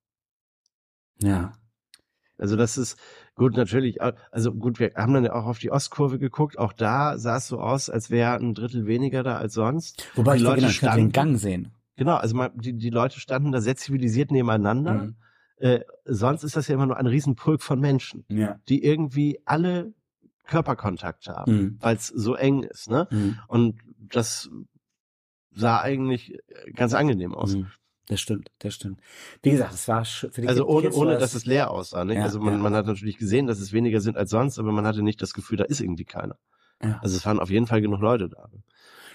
Ja. 1.21 1.53
Also 2.39 2.57
das 2.57 2.77
ist 2.77 2.99
gut, 3.37 3.57
natürlich, 3.57 4.01
also 4.03 4.53
gut, 4.53 4.81
wir 4.81 4.93
haben 4.97 5.15
dann 5.15 5.25
ja 5.25 5.33
auch 5.35 5.47
auf 5.47 5.61
die 5.61 5.71
Ostkurve 5.71 6.19
geguckt, 6.19 6.59
auch 6.59 6.73
da 6.73 7.17
sah 7.19 7.37
es 7.37 7.47
so 7.47 7.61
aus, 7.61 7.89
als 7.89 8.11
wäre 8.11 8.35
ein 8.35 8.55
Drittel 8.55 8.87
weniger 8.87 9.23
da 9.23 9.37
als 9.37 9.55
sonst. 9.55 10.09
Wobei 10.17 10.33
Die 10.33 10.39
ich 10.39 10.43
Leute 10.49 10.67
ich 10.67 10.81
könnte 10.81 10.97
den 10.97 11.11
standen- 11.11 11.13
Gang 11.13 11.39
sehen. 11.39 11.73
Genau, 11.97 12.17
also 12.17 12.35
man, 12.37 12.51
die, 12.57 12.73
die 12.75 12.91
Leute 12.91 13.21
standen 13.21 13.53
da 13.53 13.61
sehr 13.61 13.77
zivilisiert 13.77 14.31
nebeneinander. 14.31 14.95
Mhm. 14.95 15.17
Äh, 15.59 15.81
sonst 16.05 16.43
ist 16.43 16.57
das 16.57 16.69
ja 16.69 16.75
immer 16.75 16.87
nur 16.87 16.97
ein 16.97 17.07
Riesenpulk 17.07 17.63
von 17.63 17.79
Menschen. 17.81 18.25
Ja. 18.29 18.59
die 18.69 18.83
irgendwie 18.85 19.41
alle 19.45 19.93
Körperkontakt 20.45 21.29
haben, 21.29 21.53
Mhm. 21.55 21.77
weil 21.81 21.97
es 21.97 22.09
so 22.09 22.35
eng 22.35 22.63
ist, 22.65 22.91
ne? 22.91 23.07
Mhm. 23.11 23.39
Und 23.47 23.79
das 23.99 24.51
sah 25.53 25.81
eigentlich 25.81 26.39
ganz 26.75 26.95
angenehm 26.95 27.35
aus. 27.35 27.55
Mhm. 27.57 27.67
Das 28.09 28.21
stimmt, 28.21 28.51
das 28.59 28.75
stimmt. 28.75 28.99
Wie 29.43 29.51
gesagt, 29.53 29.73
es 29.75 29.87
war 29.87 30.05
für 30.05 30.29
die 30.41 30.49
Also 30.49 30.67
ohne, 30.67 30.83
Kids 30.89 30.97
ohne 30.97 31.19
dass 31.19 31.35
es 31.35 31.47
leer 31.47 31.71
aussah. 31.71 32.05
Nicht? 32.05 32.17
Ja, 32.17 32.25
also 32.25 32.41
man, 32.41 32.55
ja. 32.55 32.59
man 32.59 32.75
hat 32.75 32.87
natürlich 32.87 33.17
gesehen, 33.17 33.47
dass 33.47 33.61
es 33.61 33.73
weniger 33.73 34.01
sind 34.01 34.17
als 34.17 34.31
sonst, 34.31 34.59
aber 34.59 34.73
man 34.73 34.85
hatte 34.87 35.03
nicht 35.03 35.23
das 35.23 35.33
Gefühl, 35.33 35.57
da 35.59 35.65
ist 35.65 35.81
irgendwie 35.81 36.05
keiner. 36.05 36.37
Ja. 36.83 36.99
Also 37.01 37.17
es 37.17 37.25
waren 37.25 37.39
auf 37.39 37.49
jeden 37.51 37.67
Fall 37.69 37.81
genug 37.81 38.01
Leute 38.01 38.29
da. 38.29 38.49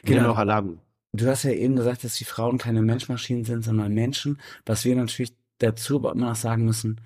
Genau. 0.04 0.22
haben 0.22 0.30
auch 0.32 0.38
Alarm. 0.38 0.80
Du 1.14 1.28
hast 1.28 1.44
ja 1.44 1.52
eben 1.52 1.76
gesagt, 1.76 2.04
dass 2.04 2.16
die 2.16 2.26
Frauen 2.26 2.58
keine 2.58 2.82
Menschmaschinen 2.82 3.46
sind, 3.46 3.64
sondern 3.64 3.94
Menschen. 3.94 4.40
Was 4.66 4.86
wir 4.86 4.96
natürlich 4.96 5.34
dazu 5.60 5.98
aber 5.98 6.12
immer 6.12 6.30
noch 6.30 6.36
sagen 6.36 6.66
müssen, 6.66 7.02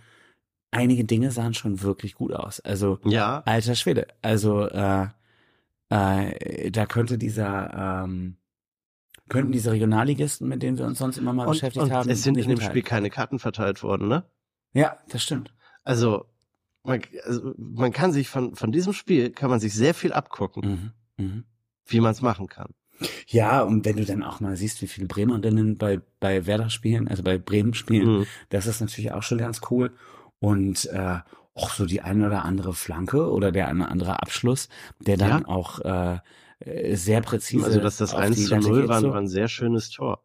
einige 0.72 1.06
Dinge 1.06 1.32
sahen 1.32 1.54
schon 1.54 1.82
wirklich 1.82 2.16
gut 2.16 2.34
aus. 2.34 2.60
Also, 2.62 3.00
Ja, 3.06 3.42
alter 3.46 3.76
Schwede. 3.76 4.08
Also, 4.22 4.68
äh, 4.68 5.08
äh, 5.90 6.72
da 6.72 6.86
könnte 6.86 7.18
dieser, 7.18 8.04
ähm, 8.06 8.38
könnten 9.30 9.52
diese 9.52 9.72
Regionalligisten, 9.72 10.48
mit 10.48 10.62
denen 10.64 10.78
wir 10.78 10.86
uns 10.86 11.00
sonst 11.00 11.18
immer 11.18 11.34
mal 11.34 11.46
und, 11.46 11.54
beschäftigt 11.54 11.84
und 11.84 11.92
haben, 11.92 12.10
es 12.10 12.24
sind 12.24 12.38
in 12.38 12.50
dem. 12.50 12.60
Spiel 12.60 12.82
keine 12.82 13.10
Karten 13.10 13.40
verteilt 13.40 13.82
worden, 13.84 14.08
ne? 14.08 14.24
Ja, 14.74 14.98
das 15.10 15.24
stimmt. 15.24 15.54
Also 15.84 16.26
man, 16.84 17.02
also 17.26 17.54
man 17.58 17.92
kann 17.92 18.12
sich 18.12 18.28
von, 18.30 18.56
von 18.56 18.72
diesem 18.72 18.94
Spiel, 18.94 19.30
kann 19.32 19.50
man 19.50 19.60
sich 19.60 19.74
sehr 19.74 19.94
viel 19.94 20.12
abgucken, 20.14 20.94
Mhm. 21.18 21.24
Mhm. 21.26 21.44
wie 21.86 22.00
man 22.00 22.12
es 22.12 22.22
machen 22.22 22.48
kann. 22.48 22.74
Ja, 23.28 23.62
und 23.62 23.86
wenn 23.86 23.98
du 23.98 24.06
dann 24.06 24.24
auch 24.24 24.40
mal 24.40 24.56
siehst, 24.56 24.82
wie 24.82 24.88
viele 24.88 25.08
Bremerinnen 25.08 25.78
bei, 25.78 26.02
bei 26.20 26.46
Werder 26.46 26.70
spielen, 26.70 27.08
also 27.08 27.24
bei 27.24 27.38
Bremen 27.38 27.74
spielen, 27.74 28.20
Mhm. 28.20 28.28
Das 28.50 28.68
ist 28.68 28.82
natürlich 28.82 29.12
auch 29.12 29.24
schon 29.24 29.38
ganz 29.38 29.62
cool. 29.70 29.92
Und 30.40 30.86
äh, 30.92 31.20
auch 31.54 31.72
so 31.72 31.86
die 31.86 32.02
eine 32.02 32.28
oder 32.28 32.44
andere 32.46 32.74
Flanke 32.74 33.32
oder 33.32 33.52
der 33.52 33.68
eine 33.68 33.84
oder 33.84 33.92
andere 33.92 34.22
Abschluss, 34.22 34.70
der 35.00 35.18
dann 35.18 35.42
Ja. 35.42 35.48
auch 35.48 35.80
äh, 35.80 36.20
sehr 36.96 37.22
präzise. 37.22 37.66
Also 37.66 37.80
dass 37.80 37.98
das 37.98 38.14
auf 38.14 38.20
1 38.20 38.36
die 38.36 38.44
zu 38.46 38.56
Latte 38.56 38.68
0 38.70 38.80
geht, 38.82 38.90
war, 38.90 39.02
so. 39.02 39.10
war 39.10 39.18
ein 39.18 39.28
sehr 39.28 39.48
schönes 39.48 39.90
Tor. 39.90 40.24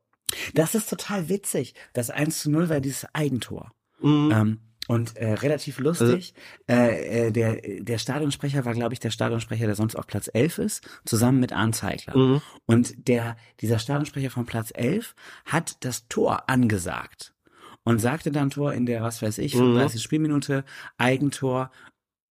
Das 0.55 0.75
ist 0.75 0.91
total 0.91 1.29
witzig. 1.29 1.75
Das 1.93 2.11
1 2.11 2.41
zu 2.41 2.51
0 2.51 2.69
war 2.69 2.81
dieses 2.81 3.07
Eigentor. 3.15 3.73
Mhm. 4.01 4.31
Ähm, 4.33 4.59
und 4.89 5.17
äh, 5.17 5.33
relativ 5.35 5.79
lustig. 5.79 6.35
äh, 6.69 7.27
äh, 7.27 7.31
der, 7.33 7.61
der 7.81 7.99
Stadionsprecher 7.99 8.65
war, 8.65 8.75
glaube 8.75 8.95
ich, 8.95 9.01
der 9.01 9.11
Stadionsprecher, 9.11 9.67
der 9.67 9.75
sonst 9.75 9.97
auf 9.97 10.07
Platz 10.07 10.29
11 10.33 10.59
ist, 10.59 10.89
zusammen 11.05 11.41
mit 11.41 11.53
Arndt 11.53 11.77
Zeigler. 11.77 12.17
Mhm. 12.17 12.43
Und 12.67 13.09
der, 13.09 13.37
dieser 13.61 13.79
Stadionsprecher 13.79 14.31
von 14.31 14.47
Platz 14.47 14.73
11 14.75 15.15
hat 15.45 15.77
das 15.85 16.07
Tor 16.09 16.49
angesagt 16.49 17.33
und 17.85 18.01
sagte 18.01 18.31
dann 18.33 18.51
Tor 18.51 18.73
in 18.75 18.87
der, 18.87 19.03
was 19.03 19.23
weiß 19.23 19.39
ich, 19.39 19.55
Mhm. 19.55 19.59
35. 19.61 20.03
Spielminute, 20.03 20.65
Eigentor. 20.99 21.71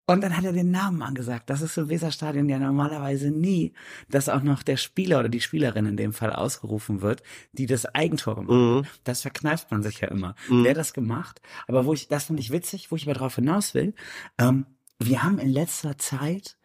Und 0.06 0.20
dann 0.20 0.36
hat 0.36 0.44
er 0.44 0.52
den 0.52 0.72
Namen 0.72 1.00
angesagt. 1.02 1.48
Das 1.48 1.62
ist 1.62 1.76
im 1.78 1.88
Weserstadion 1.88 2.48
ja 2.48 2.58
normalerweise 2.58 3.30
nie, 3.30 3.72
dass 4.08 4.28
auch 4.28 4.42
noch 4.42 4.62
der 4.64 4.76
Spieler 4.76 5.20
oder 5.20 5.28
die 5.28 5.40
Spielerin 5.40 5.86
in 5.86 5.96
dem 5.96 6.12
Fall 6.12 6.32
ausgerufen 6.32 7.02
wird, 7.02 7.22
die 7.52 7.66
das 7.66 7.86
Eigentor 7.86 8.34
gemacht 8.34 8.50
Mhm. 8.50 8.78
hat. 8.84 9.00
Das 9.04 9.22
verkneift 9.22 9.70
man 9.70 9.82
sich 9.82 10.00
ja 10.00 10.08
immer. 10.08 10.34
Mhm. 10.48 10.64
Wer 10.64 10.74
das 10.74 10.92
gemacht? 10.92 11.40
Aber 11.68 11.86
wo 11.86 11.94
ich, 11.94 12.08
das 12.08 12.24
fand 12.24 12.40
ich 12.40 12.50
witzig, 12.50 12.90
wo 12.90 12.96
ich 12.96 13.04
aber 13.04 13.14
drauf 13.14 13.36
hinaus 13.36 13.74
will, 13.74 13.94
ähm, 14.38 14.66
wir 14.98 15.22
haben 15.22 15.38
in 15.38 15.48
letzter 15.50 15.96
Zeit 15.98 16.56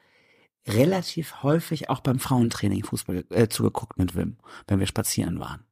relativ 0.67 1.43
häufig 1.43 1.89
auch 1.89 2.01
beim 2.01 2.19
Frauentraining 2.19 2.83
Fußball 2.83 3.23
äh, 3.29 3.47
zugeguckt 3.47 3.97
mit 3.97 4.15
Wim, 4.15 4.37
wenn 4.67 4.79
wir 4.79 4.87
spazieren 4.87 5.39
waren. 5.39 5.63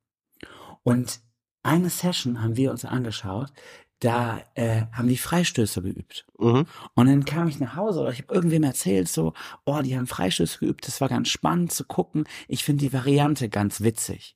Und 0.84 1.20
eine 1.64 1.90
Session 1.90 2.42
haben 2.44 2.56
wir 2.58 2.72
uns 2.72 2.86
angeschaut, 2.86 3.52
da 4.00 4.42
äh, 4.56 4.84
haben 4.92 5.08
die 5.08 5.18
Freistöße 5.18 5.82
geübt. 5.82 6.26
Mhm. 6.38 6.66
Und 6.96 7.08
dann 7.08 7.26
kam 7.26 7.48
ich 7.48 7.60
nach 7.60 7.76
Hause 7.76 8.02
oder 8.02 8.12
ich 8.12 8.22
habe 8.22 8.34
irgendwem 8.34 8.64
erzählt, 8.64 9.08
so, 9.08 9.34
oh, 9.66 9.82
die 9.82 9.96
haben 9.98 10.08
Freistöße 10.08 10.60
geübt, 10.60 10.88
das 10.88 11.00
war 11.02 11.10
ganz 11.10 11.30
spannend 11.30 11.72
zu 11.72 11.86
gucken. 11.86 12.26
Ich 12.48 12.64
finde 12.64 12.82
die 12.86 12.94
Variante 12.94 13.50
ganz 13.50 13.82
witzig. 13.82 14.36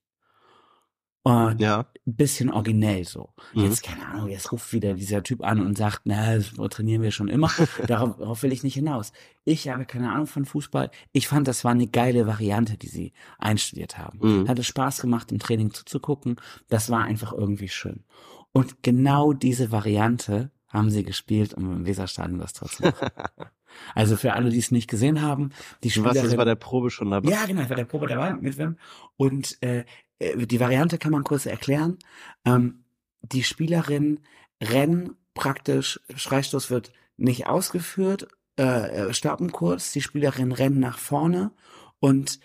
Und 1.24 1.60
Ja. 1.60 1.86
ein 2.08 2.16
bisschen 2.16 2.50
originell 2.50 3.04
so. 3.04 3.34
Mhm. 3.54 3.64
Jetzt, 3.66 3.84
keine 3.84 4.08
Ahnung, 4.08 4.30
jetzt 4.30 4.52
ruft 4.54 4.72
wieder 4.72 4.94
dieser 4.94 5.22
Typ 5.22 5.44
an 5.44 5.60
und 5.60 5.78
sagt, 5.78 6.02
na, 6.06 6.36
das 6.36 6.54
trainieren 6.72 7.02
wir 7.02 7.12
schon 7.12 7.28
immer. 7.28 7.52
darauf, 7.88 8.18
darauf 8.18 8.42
will 8.42 8.54
ich 8.54 8.64
nicht 8.64 8.76
hinaus. 8.76 9.12
Ich 9.44 9.68
habe 9.68 9.86
keine 9.86 10.12
Ahnung 10.12 10.28
von 10.28 10.46
Fußball. 10.46 10.90
Ich 11.12 11.28
fand, 11.28 11.48
das 11.50 11.66
war 11.66 11.72
eine 11.72 11.88
geile 11.88 12.26
Variante, 12.26 12.78
die 12.78 12.88
sie 12.88 13.14
einstudiert 13.38 13.98
haben. 13.98 14.20
Mhm. 14.22 14.48
Hatte 14.48 14.64
Spaß 14.64 15.02
gemacht, 15.02 15.32
im 15.34 15.40
Training 15.40 15.74
zuzugucken. 15.74 16.38
Das 16.70 16.90
war 16.90 17.04
einfach 17.04 17.34
irgendwie 17.34 17.70
schön. 17.70 18.06
Und 18.52 18.84
genau 18.84 19.34
diese 19.34 19.72
Variante 19.72 20.52
haben 20.68 20.90
sie 20.90 21.04
gespielt, 21.04 21.54
um 21.54 21.72
im 21.72 21.86
Weserstadion 21.86 22.40
das 22.40 22.54
Tor 22.54 22.70
zu 22.70 22.84
machen. 22.84 23.10
also 23.96 24.18
für 24.18 24.34
alle, 24.34 24.50
die 24.50 24.60
es 24.60 24.72
nicht 24.72 24.90
gesehen 24.90 25.22
haben, 25.22 25.52
die 25.84 25.90
Du 25.90 26.04
warst 26.04 26.16
jetzt 26.16 26.26
Spielerin- 26.26 26.38
bei 26.38 26.46
der 26.46 26.56
Probe 26.56 26.92
schon 26.92 27.12
dabei. 27.12 27.32
ja, 27.32 27.46
genau, 27.46 27.62
ich 27.62 27.70
war 27.70 27.76
der 27.76 27.86
Probe 27.86 28.08
dabei 28.08 28.34
mit 28.34 28.58
Wim. 28.58 28.78
Und 29.18 29.58
äh, 29.62 29.86
äh, 30.20 30.46
die 30.46 30.60
Variante 30.60 30.98
kann 30.98 31.12
man 31.12 31.24
kurz 31.24 31.46
erklären. 31.46 31.98
Ähm, 32.46 32.84
die 33.22 33.44
Spielerinnen 33.44 34.20
rennen 34.62 35.16
praktisch, 35.34 36.00
Freistoß 36.16 36.70
wird 36.70 36.92
nicht 37.18 37.48
ausgeführt, 37.48 38.28
äh, 38.58 39.08
äh, 39.10 39.14
stoppen 39.14 39.52
kurz, 39.52 39.92
die 39.92 40.02
Spielerinnen 40.02 40.52
rennen 40.52 40.80
nach 40.80 40.98
vorne 40.98 41.52
und 42.00 42.40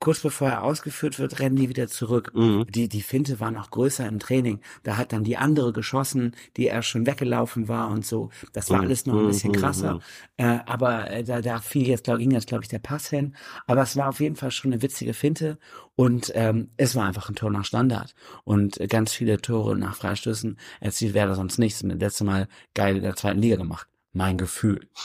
kurz 0.00 0.20
bevor 0.20 0.48
er 0.48 0.62
ausgeführt 0.62 1.18
wird, 1.18 1.38
rennen 1.40 1.56
die 1.56 1.68
wieder 1.68 1.88
zurück. 1.88 2.32
Mhm. 2.34 2.66
Die, 2.68 2.88
die 2.88 3.02
Finte 3.02 3.40
war 3.40 3.50
noch 3.50 3.70
größer 3.70 4.06
im 4.06 4.18
Training. 4.18 4.60
Da 4.82 4.96
hat 4.96 5.12
dann 5.12 5.24
die 5.24 5.36
andere 5.36 5.72
geschossen, 5.72 6.34
die 6.56 6.64
erst 6.66 6.88
schon 6.88 7.06
weggelaufen 7.06 7.68
war 7.68 7.88
und 7.90 8.04
so. 8.06 8.30
Das 8.52 8.70
war 8.70 8.78
Mhm. 8.78 8.84
alles 8.84 9.06
noch 9.06 9.14
ein 9.18 9.26
bisschen 9.26 9.52
Mhm, 9.52 9.56
krasser. 9.56 9.94
mhm. 9.94 10.00
Äh, 10.36 10.58
aber 10.66 11.10
äh, 11.10 11.24
da, 11.24 11.40
da 11.40 11.58
fiel 11.60 11.88
jetzt, 11.88 12.04
glaub, 12.04 12.18
ging 12.18 12.30
jetzt, 12.30 12.46
glaube 12.46 12.62
ich, 12.64 12.68
der 12.68 12.78
Pass 12.78 13.08
hin. 13.08 13.34
Aber 13.66 13.82
es 13.82 13.96
war 13.96 14.08
auf 14.08 14.20
jeden 14.20 14.36
Fall 14.36 14.50
schon 14.50 14.72
eine 14.72 14.82
witzige 14.82 15.14
Finte. 15.14 15.58
Und 15.94 16.30
ähm, 16.34 16.70
es 16.76 16.94
war 16.94 17.06
einfach 17.06 17.28
ein 17.28 17.34
Tor 17.36 17.50
nach 17.50 17.64
Standard. 17.64 18.14
Und 18.44 18.78
äh, 18.80 18.86
ganz 18.86 19.12
viele 19.12 19.40
Tore 19.40 19.76
nach 19.76 19.96
Freistößen 19.96 20.58
erzielt 20.80 21.14
Werder 21.14 21.34
sonst 21.34 21.58
nichts. 21.58 21.82
Und 21.82 21.88
das 21.90 21.98
letzte 21.98 22.24
Mal 22.24 22.48
geil 22.74 22.96
in 22.96 23.02
der 23.02 23.16
zweiten 23.16 23.40
Liga 23.40 23.56
gemacht. 23.56 23.86
Mein 24.12 24.38
Gefühl. 24.38 24.88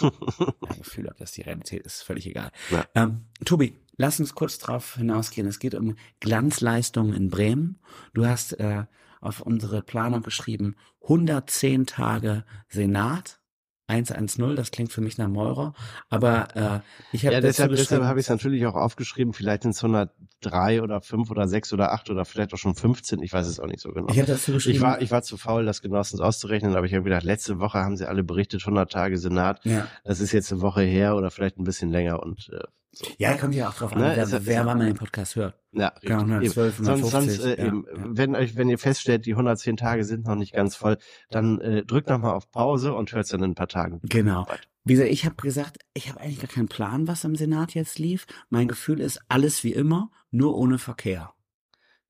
mein 0.61 0.77
Gefühl, 0.77 1.07
ob 1.09 1.17
das 1.17 1.33
die 1.33 1.41
Realität 1.41 1.85
ist, 1.85 2.01
völlig 2.01 2.27
egal. 2.27 2.49
Ja. 2.69 2.85
Ähm, 2.95 3.25
Tobi, 3.43 3.73
lass 3.97 4.19
uns 4.19 4.35
kurz 4.35 4.57
drauf 4.57 4.95
hinausgehen. 4.95 5.47
Es 5.47 5.59
geht 5.59 5.75
um 5.75 5.95
Glanzleistungen 6.19 7.13
in 7.13 7.29
Bremen. 7.29 7.79
Du 8.13 8.25
hast 8.25 8.53
äh, 8.53 8.85
auf 9.21 9.41
unsere 9.41 9.81
Planung 9.81 10.23
geschrieben 10.23 10.75
110 11.03 11.85
Tage 11.85 12.43
Senat. 12.67 13.41
110, 13.87 14.55
das 14.55 14.71
klingt 14.71 14.93
für 14.93 15.01
mich 15.01 15.17
nach 15.17 15.27
Meurer, 15.27 15.73
aber 16.09 16.55
äh, 16.55 16.79
ich 17.11 17.25
habe 17.25 17.35
Ja, 17.35 17.41
deshalb, 17.41 17.71
deshalb 17.71 18.03
habe 18.03 18.21
ich 18.21 18.25
es 18.25 18.29
natürlich 18.29 18.65
auch 18.65 18.75
aufgeschrieben. 18.75 19.33
Vielleicht 19.33 19.63
sind 19.63 19.71
es 19.71 19.83
103 19.83 20.81
oder 20.81 21.01
5 21.01 21.29
oder 21.29 21.45
6 21.45 21.73
oder 21.73 21.91
8 21.91 22.09
oder 22.09 22.23
vielleicht 22.23 22.53
auch 22.53 22.57
schon 22.57 22.73
15. 22.73 23.21
Ich 23.21 23.33
weiß 23.33 23.45
es 23.47 23.59
auch 23.59 23.67
nicht 23.67 23.81
so 23.81 23.91
genau. 23.91 24.07
ich 24.09 24.23
dazu 24.23 24.53
geschrieben, 24.53 24.77
Ich 24.77 24.81
war, 24.81 25.01
ich 25.01 25.11
war 25.11 25.23
zu 25.23 25.35
faul, 25.35 25.65
das 25.65 25.81
genauestens 25.81 26.21
auszurechnen, 26.21 26.75
aber 26.75 26.85
ich 26.85 26.93
habe 26.93 27.03
gedacht, 27.03 27.23
letzte 27.23 27.59
Woche 27.59 27.79
haben 27.79 27.97
sie 27.97 28.07
alle 28.07 28.23
berichtet, 28.23 28.61
100 28.61 28.89
Tage 28.89 29.17
Senat. 29.17 29.59
ja, 29.65 29.87
Das 30.05 30.21
ist 30.21 30.31
jetzt 30.31 30.53
eine 30.53 30.61
Woche 30.61 30.83
her 30.83 31.17
oder 31.17 31.29
vielleicht 31.29 31.57
ein 31.57 31.65
bisschen 31.65 31.89
länger 31.89 32.23
und 32.23 32.49
äh, 32.53 32.63
so. 32.91 33.05
ja, 33.17 33.35
kommt 33.37 33.55
ja 33.55 33.69
auch 33.69 33.73
drauf 33.73 33.93
an, 33.93 33.99
Ne, 34.01 34.13
wer, 34.15 34.27
ja- 34.27 34.45
wer 34.45 34.63
man 34.63 34.79
den 34.79 34.95
Podcast 34.95 35.35
hört. 35.35 35.57
Ja, 35.71 35.93
Genau, 36.01 36.37
richtig. 36.39 36.57
112, 36.57 36.75
Eben. 36.77 36.85
Sonst, 36.85 37.13
150, 37.13 37.37
sonst 37.41 37.45
äh, 37.45 37.61
ja, 37.61 37.67
eben, 37.67 37.85
ja. 37.87 38.03
wenn 38.17 38.35
euch, 38.35 38.55
wenn 38.57 38.69
ihr 38.69 38.77
feststellt, 38.77 39.25
die 39.25 39.31
110 39.33 39.77
Tage 39.77 40.03
sind 40.03 40.25
noch 40.25 40.35
nicht 40.35 40.53
ganz 40.53 40.75
voll, 40.75 40.97
dann 41.29 41.59
äh, 41.61 41.85
drückt 41.85 42.09
noch 42.09 42.19
mal 42.19 42.33
auf 42.33 42.51
Pause 42.51 42.93
und 42.93 43.11
hört 43.13 43.31
dann 43.31 43.43
in 43.43 43.51
ein 43.51 43.55
paar 43.55 43.67
Tagen. 43.69 43.99
Genau. 44.03 44.45
Wie 44.83 44.93
gesagt, 44.93 45.11
ich 45.11 45.25
habe 45.25 45.35
gesagt, 45.35 45.77
ich 45.93 46.09
habe 46.09 46.19
eigentlich 46.19 46.39
gar 46.39 46.49
keinen 46.49 46.67
Plan, 46.67 47.07
was 47.07 47.23
im 47.23 47.35
Senat 47.35 47.73
jetzt 47.75 47.99
lief. 47.99 48.25
Mein 48.49 48.67
Gefühl 48.67 48.99
ist 48.99 49.21
alles 49.29 49.63
wie 49.63 49.71
immer, 49.73 50.09
nur 50.31 50.57
ohne 50.57 50.77
Verkehr. 50.79 51.33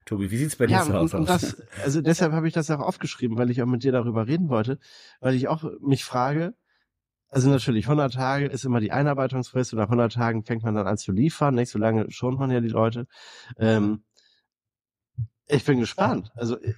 Tobi, 0.06 0.32
wie 0.32 0.38
sieht's 0.38 0.56
bei 0.56 0.66
dir 0.66 0.74
Ja, 0.78 0.84
zu 0.84 0.92
und, 0.92 0.98
Hause 0.98 1.18
und 1.18 1.30
aus? 1.30 1.42
das, 1.42 1.58
also 1.84 2.02
deshalb 2.02 2.32
habe 2.34 2.48
ich 2.48 2.54
das 2.56 2.72
auch 2.72 2.80
aufgeschrieben, 2.80 3.38
weil 3.38 3.52
ich 3.52 3.62
auch 3.62 3.68
mit 3.68 3.84
dir 3.84 3.92
darüber 3.92 4.26
reden 4.26 4.50
wollte, 4.50 4.80
weil 5.20 5.36
ich 5.36 5.48
auch 5.48 5.64
mich 5.80 6.04
frage, 6.04 6.56
also 7.32 7.50
natürlich, 7.50 7.86
100 7.86 8.14
Tage 8.14 8.46
ist 8.48 8.66
immer 8.66 8.82
die 8.82 8.92
Einarbeitungsfrist 8.92 9.72
und 9.72 9.80
nach 9.80 9.86
100 9.86 10.12
Tagen 10.12 10.44
fängt 10.44 10.64
man 10.64 10.76
dann 10.76 10.86
an 10.86 10.98
zu 10.98 11.14
liefern, 11.14 11.56
nicht 11.56 11.70
so 11.72 11.80
lange 11.80 12.12
schont 12.12 12.38
man 12.38 12.52
ja 12.52 12.60
die 12.60 12.68
Leute. 12.68 13.08
Ähm, 13.58 14.04
ich 15.48 15.64
bin 15.64 15.80
gespannt. 15.80 16.32
Also 16.36 16.60
äh, 16.60 16.74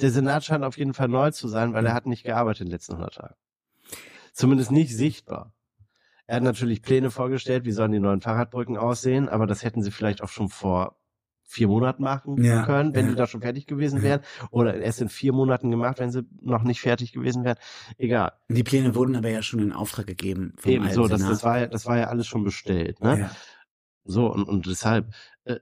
der 0.00 0.10
Senat 0.10 0.44
scheint 0.44 0.62
auf 0.62 0.78
jeden 0.78 0.94
Fall 0.94 1.08
neu 1.08 1.32
zu 1.32 1.48
sein, 1.48 1.74
weil 1.74 1.84
er 1.84 1.94
hat 1.94 2.06
nicht 2.06 2.22
gearbeitet 2.22 2.62
in 2.62 2.66
den 2.68 2.72
letzten 2.72 2.92
100 2.92 3.14
Tagen. 3.14 3.34
Zumindest 4.32 4.70
nicht 4.70 4.96
sichtbar. 4.96 5.52
Er 6.26 6.36
hat 6.36 6.44
natürlich 6.44 6.80
Pläne 6.80 7.10
vorgestellt, 7.10 7.64
wie 7.64 7.72
sollen 7.72 7.92
die 7.92 7.98
neuen 7.98 8.20
Fahrradbrücken 8.20 8.76
aussehen, 8.76 9.28
aber 9.28 9.48
das 9.48 9.64
hätten 9.64 9.82
sie 9.82 9.90
vielleicht 9.90 10.22
auch 10.22 10.28
schon 10.28 10.48
vor 10.48 10.96
vier 11.52 11.68
Monaten 11.68 12.02
machen 12.02 12.42
Ja, 12.42 12.64
können, 12.64 12.94
wenn 12.94 13.04
ja. 13.06 13.10
die 13.12 13.16
da 13.16 13.26
schon 13.26 13.42
fertig 13.42 13.66
gewesen 13.66 14.02
wären. 14.02 14.20
Oder 14.50 14.76
erst 14.76 15.00
in 15.00 15.08
vier 15.08 15.32
Monaten 15.32 15.70
gemacht, 15.70 15.98
wenn 15.98 16.10
sie 16.10 16.24
noch 16.40 16.62
nicht 16.62 16.80
fertig 16.80 17.12
gewesen 17.12 17.44
wären. 17.44 17.58
Egal. 17.98 18.32
Die 18.48 18.62
Pläne 18.64 18.94
wurden 18.94 19.14
aber 19.16 19.28
ja 19.28 19.42
schon 19.42 19.60
in 19.60 19.72
Auftrag 19.72 20.06
gegeben 20.06 20.54
vom 20.58 20.70
Eben 20.72 20.90
so, 20.92 21.06
das, 21.08 21.20
das 21.20 21.44
war 21.44 21.60
ja, 21.60 21.66
das 21.66 21.86
war 21.86 21.98
ja 21.98 22.08
alles 22.08 22.26
schon 22.26 22.42
bestellt. 22.44 23.00
Ne? 23.00 23.30
So, 24.04 24.32
und, 24.32 24.44
und 24.48 24.66
deshalb 24.66 25.12
äh, 25.44 25.58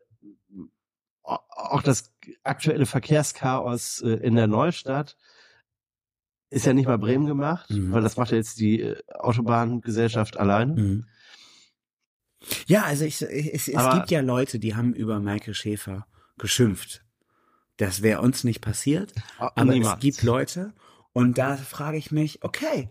au- 1.22 1.38
auch 1.50 1.83
das 1.83 2.12
aktuelle 2.44 2.87
Verkehrschaos 2.87 4.00
äh, 4.03 4.11
in 4.11 4.37
der 4.37 4.46
Neustadt 4.46 5.16
ist 6.50 6.66
ja 6.66 6.72
nicht 6.72 6.87
mal 6.87 6.98
Bremen 6.98 7.26
gemacht, 7.26 7.70
Mhm. 7.70 7.92
weil 7.92 8.03
das 8.03 8.16
macht 8.16 8.31
ja 8.31 8.37
jetzt 8.37 8.59
die 8.61 8.81
äh, 8.81 8.96
Autobahngesellschaft 9.14 10.37
alleine. 10.37 10.74
Mhm. 10.81 11.07
Ja, 12.66 12.85
also 12.85 13.05
ich, 13.05 13.20
ich, 13.22 13.55
es, 13.55 13.68
es 13.68 13.94
gibt 13.94 14.11
ja 14.11 14.20
Leute, 14.20 14.59
die 14.59 14.74
haben 14.74 14.94
über 14.94 15.20
Maike 15.20 15.55
Schäfer 15.55 16.07
geschimpft. 16.38 17.05
Das 17.76 18.03
wäre 18.03 18.20
uns 18.20 18.44
nicht 18.44 18.61
passiert, 18.61 19.12
aber 19.38 19.72
Niemals. 19.72 19.94
es 19.94 20.00
gibt 20.00 20.22
Leute 20.22 20.74
und 21.12 21.38
da 21.38 21.57
frage 21.57 21.96
ich 21.96 22.11
mich, 22.11 22.42
okay, 22.44 22.90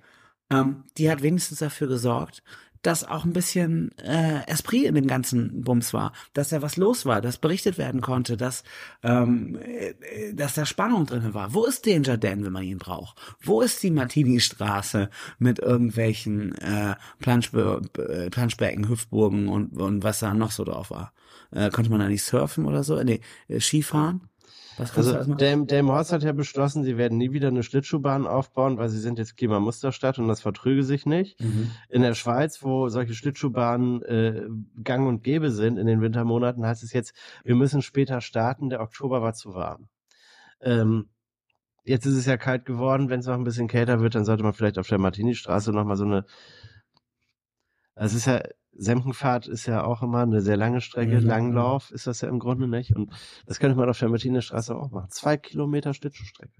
ähm, 0.52 0.84
die 0.98 1.12
hat 1.12 1.22
wenigstens 1.22 1.60
dafür 1.60 1.88
gesorgt, 1.88 2.44
dass 2.82 3.04
auch 3.04 3.26
ein 3.26 3.34
bisschen 3.34 3.92
äh, 3.98 4.46
Esprit 4.48 4.86
in 4.86 4.96
dem 4.96 5.08
ganzen 5.08 5.62
Bums 5.64 5.94
war, 5.94 6.14
dass 6.34 6.50
da 6.50 6.62
was 6.62 6.78
los 6.78 7.06
war, 7.06 7.22
dass 7.22 7.38
berichtet 7.38 7.78
werden 7.78 8.02
konnte, 8.02 8.38
dass 8.38 8.64
ähm, 9.04 9.60
äh, 9.62 10.34
dass 10.34 10.56
da 10.56 10.66
Spannung 10.66 11.06
drin 11.06 11.34
war. 11.34 11.54
Wo 11.54 11.66
ist 11.66 11.86
Danger 11.86 12.18
Dan, 12.18 12.46
wenn 12.46 12.54
man 12.54 12.64
ihn 12.64 12.78
braucht? 12.78 13.20
Wo 13.42 13.62
ist 13.62 13.84
die 13.84 13.92
Martini-Straße 13.92 15.10
mit 15.40 15.60
irgendwelchen 15.60 16.56
äh, 16.60 16.96
Planschbe 17.20 17.82
äh, 17.98 18.30
Planschbecken, 18.30 18.88
Hüpfburgen 18.88 19.48
und, 19.48 19.80
und 19.80 20.04
was 20.04 20.20
da 20.20 20.34
noch 20.34 20.52
so 20.52 20.64
drauf 20.64 20.92
war? 20.92 21.14
Äh, 21.52 21.70
konnte 21.72 21.90
man 21.90 22.00
da 22.00 22.08
nicht 22.08 22.24
surfen 22.24 22.66
oder 22.66 22.84
so? 22.84 23.02
Nee, 23.04 23.22
äh, 23.48 23.60
Skifahren? 23.60 24.29
Also? 24.80 25.36
Dame, 25.36 25.66
Dame 25.66 25.92
Horst 25.92 26.14
hat 26.14 26.24
ja 26.24 26.32
beschlossen, 26.32 26.84
sie 26.84 26.98
werden 26.98 27.18
nie 27.18 27.32
wieder 27.32 27.50
eine 27.50 27.64
Schlittschuhbahn 27.64 28.26
aufbauen, 28.26 28.78
weil 28.78 28.90
sie 28.90 29.00
sind 29.00 29.20
jetzt 29.20 29.36
Klimamusterstadt 29.36 30.20
und 30.20 30.28
das 30.28 30.42
vertrüge 30.42 30.84
sich 30.84 31.06
nicht. 31.06 31.40
Mhm. 31.42 31.72
In 31.90 32.02
der 32.02 32.14
Schweiz, 32.14 32.64
wo 32.64 32.88
solche 32.90 33.14
Schlittschuhbahnen 33.14 34.02
äh, 34.04 34.48
gang 34.84 35.08
und 35.08 35.24
gäbe 35.24 35.52
sind 35.52 35.78
in 35.78 35.86
den 35.86 36.02
Wintermonaten, 36.02 36.66
heißt 36.66 36.84
es 36.84 36.94
jetzt, 36.94 37.14
wir 37.44 37.56
müssen 37.56 37.82
später 37.82 38.22
starten, 38.22 38.70
der 38.70 38.82
Oktober 38.82 39.22
war 39.22 39.34
zu 39.34 39.54
warm. 39.54 39.90
Ähm, 40.62 41.10
jetzt 41.84 42.06
ist 42.06 42.16
es 42.16 42.26
ja 42.26 42.38
kalt 42.38 42.66
geworden, 42.66 43.10
wenn 43.10 43.20
es 43.20 43.26
noch 43.26 43.36
ein 43.36 43.44
bisschen 43.44 43.68
kälter 43.68 44.00
wird, 44.00 44.16
dann 44.16 44.26
sollte 44.26 44.44
man 44.44 44.54
vielleicht 44.54 44.78
auf 44.78 44.88
der 44.88 45.00
Martini-Straße 45.00 45.72
nochmal 45.72 45.98
so 45.98 46.06
eine 46.06 46.26
also 48.00 48.16
es 48.16 48.22
ist 48.22 48.28
ja, 48.28 48.42
Semkenfahrt 48.82 49.48
ist 49.48 49.66
ja 49.66 49.84
auch 49.84 50.02
immer 50.02 50.20
eine 50.22 50.42
sehr 50.42 50.58
lange 50.58 50.80
Strecke, 50.82 51.20
Mhm. 51.20 51.28
Langlauf 51.28 51.92
ist 51.92 52.08
das 52.08 52.22
ja 52.22 52.30
im 52.30 52.40
Grunde 52.40 52.68
nicht. 52.68 52.96
Und 52.96 53.12
das 53.46 53.60
könnte 53.60 53.78
man 53.78 53.90
auf 53.90 54.00
der 54.00 54.10
Martini-Straße 54.10 54.76
auch 54.76 54.90
machen. 54.92 55.10
Zwei 55.10 55.38
Kilometer 55.38 55.94
Schlittschuhstrecke. 55.94 56.54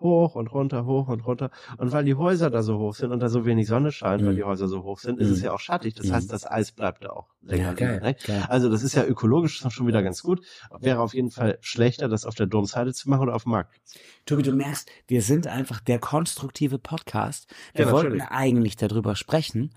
Hoch 0.00 0.34
und 0.34 0.48
runter, 0.48 0.84
hoch 0.84 1.08
und 1.08 1.20
runter. 1.24 1.50
Und 1.78 1.92
weil 1.92 2.04
die 2.04 2.14
Häuser 2.16 2.50
da 2.50 2.62
so 2.62 2.78
hoch 2.78 2.94
sind 2.94 3.10
und 3.12 3.20
da 3.20 3.28
so 3.28 3.46
wenig 3.46 3.68
Sonne 3.68 3.90
scheint, 3.90 4.22
weil 4.24 4.32
Mhm. 4.32 4.36
die 4.36 4.44
Häuser 4.44 4.68
so 4.68 4.82
hoch 4.82 4.98
sind, 4.98 5.18
ist 5.18 5.30
es 5.30 5.38
Mhm. 5.38 5.44
ja 5.46 5.52
auch 5.52 5.60
schattig. 5.60 5.94
Das 5.94 6.08
Mhm. 6.08 6.12
heißt, 6.14 6.32
das 6.32 6.46
Eis 6.50 6.72
bleibt 6.72 7.04
da 7.04 7.10
auch 7.10 7.28
länger. 7.40 7.62
Ja, 7.68 7.72
geil, 7.72 8.16
geil. 8.26 8.44
Also 8.48 8.68
das 8.70 8.82
ist 8.82 8.94
ja 8.94 9.04
ökologisch 9.04 9.64
schon 9.70 9.86
wieder 9.86 10.02
ganz 10.02 10.22
gut. 10.22 10.44
Wäre 10.78 11.00
auf 11.00 11.14
jeden 11.14 11.30
Fall 11.30 11.58
schlechter, 11.62 12.08
das 12.08 12.26
auf 12.26 12.34
der 12.34 12.46
Domsheide 12.46 12.92
zu 12.92 13.08
machen 13.08 13.22
oder 13.22 13.34
auf 13.34 13.44
dem 13.44 13.52
Markt. 13.52 13.80
Tobi, 14.26 14.42
du 14.42 14.52
merkst, 14.52 14.90
wir 15.06 15.22
sind 15.22 15.46
einfach 15.46 15.80
der 15.80 16.00
konstruktive 16.00 16.78
Podcast. 16.78 17.52
Wir 17.72 17.86
Ja, 17.86 17.92
wollten 17.92 18.20
eigentlich 18.20 18.76
darüber 18.76 19.14
sprechen, 19.16 19.74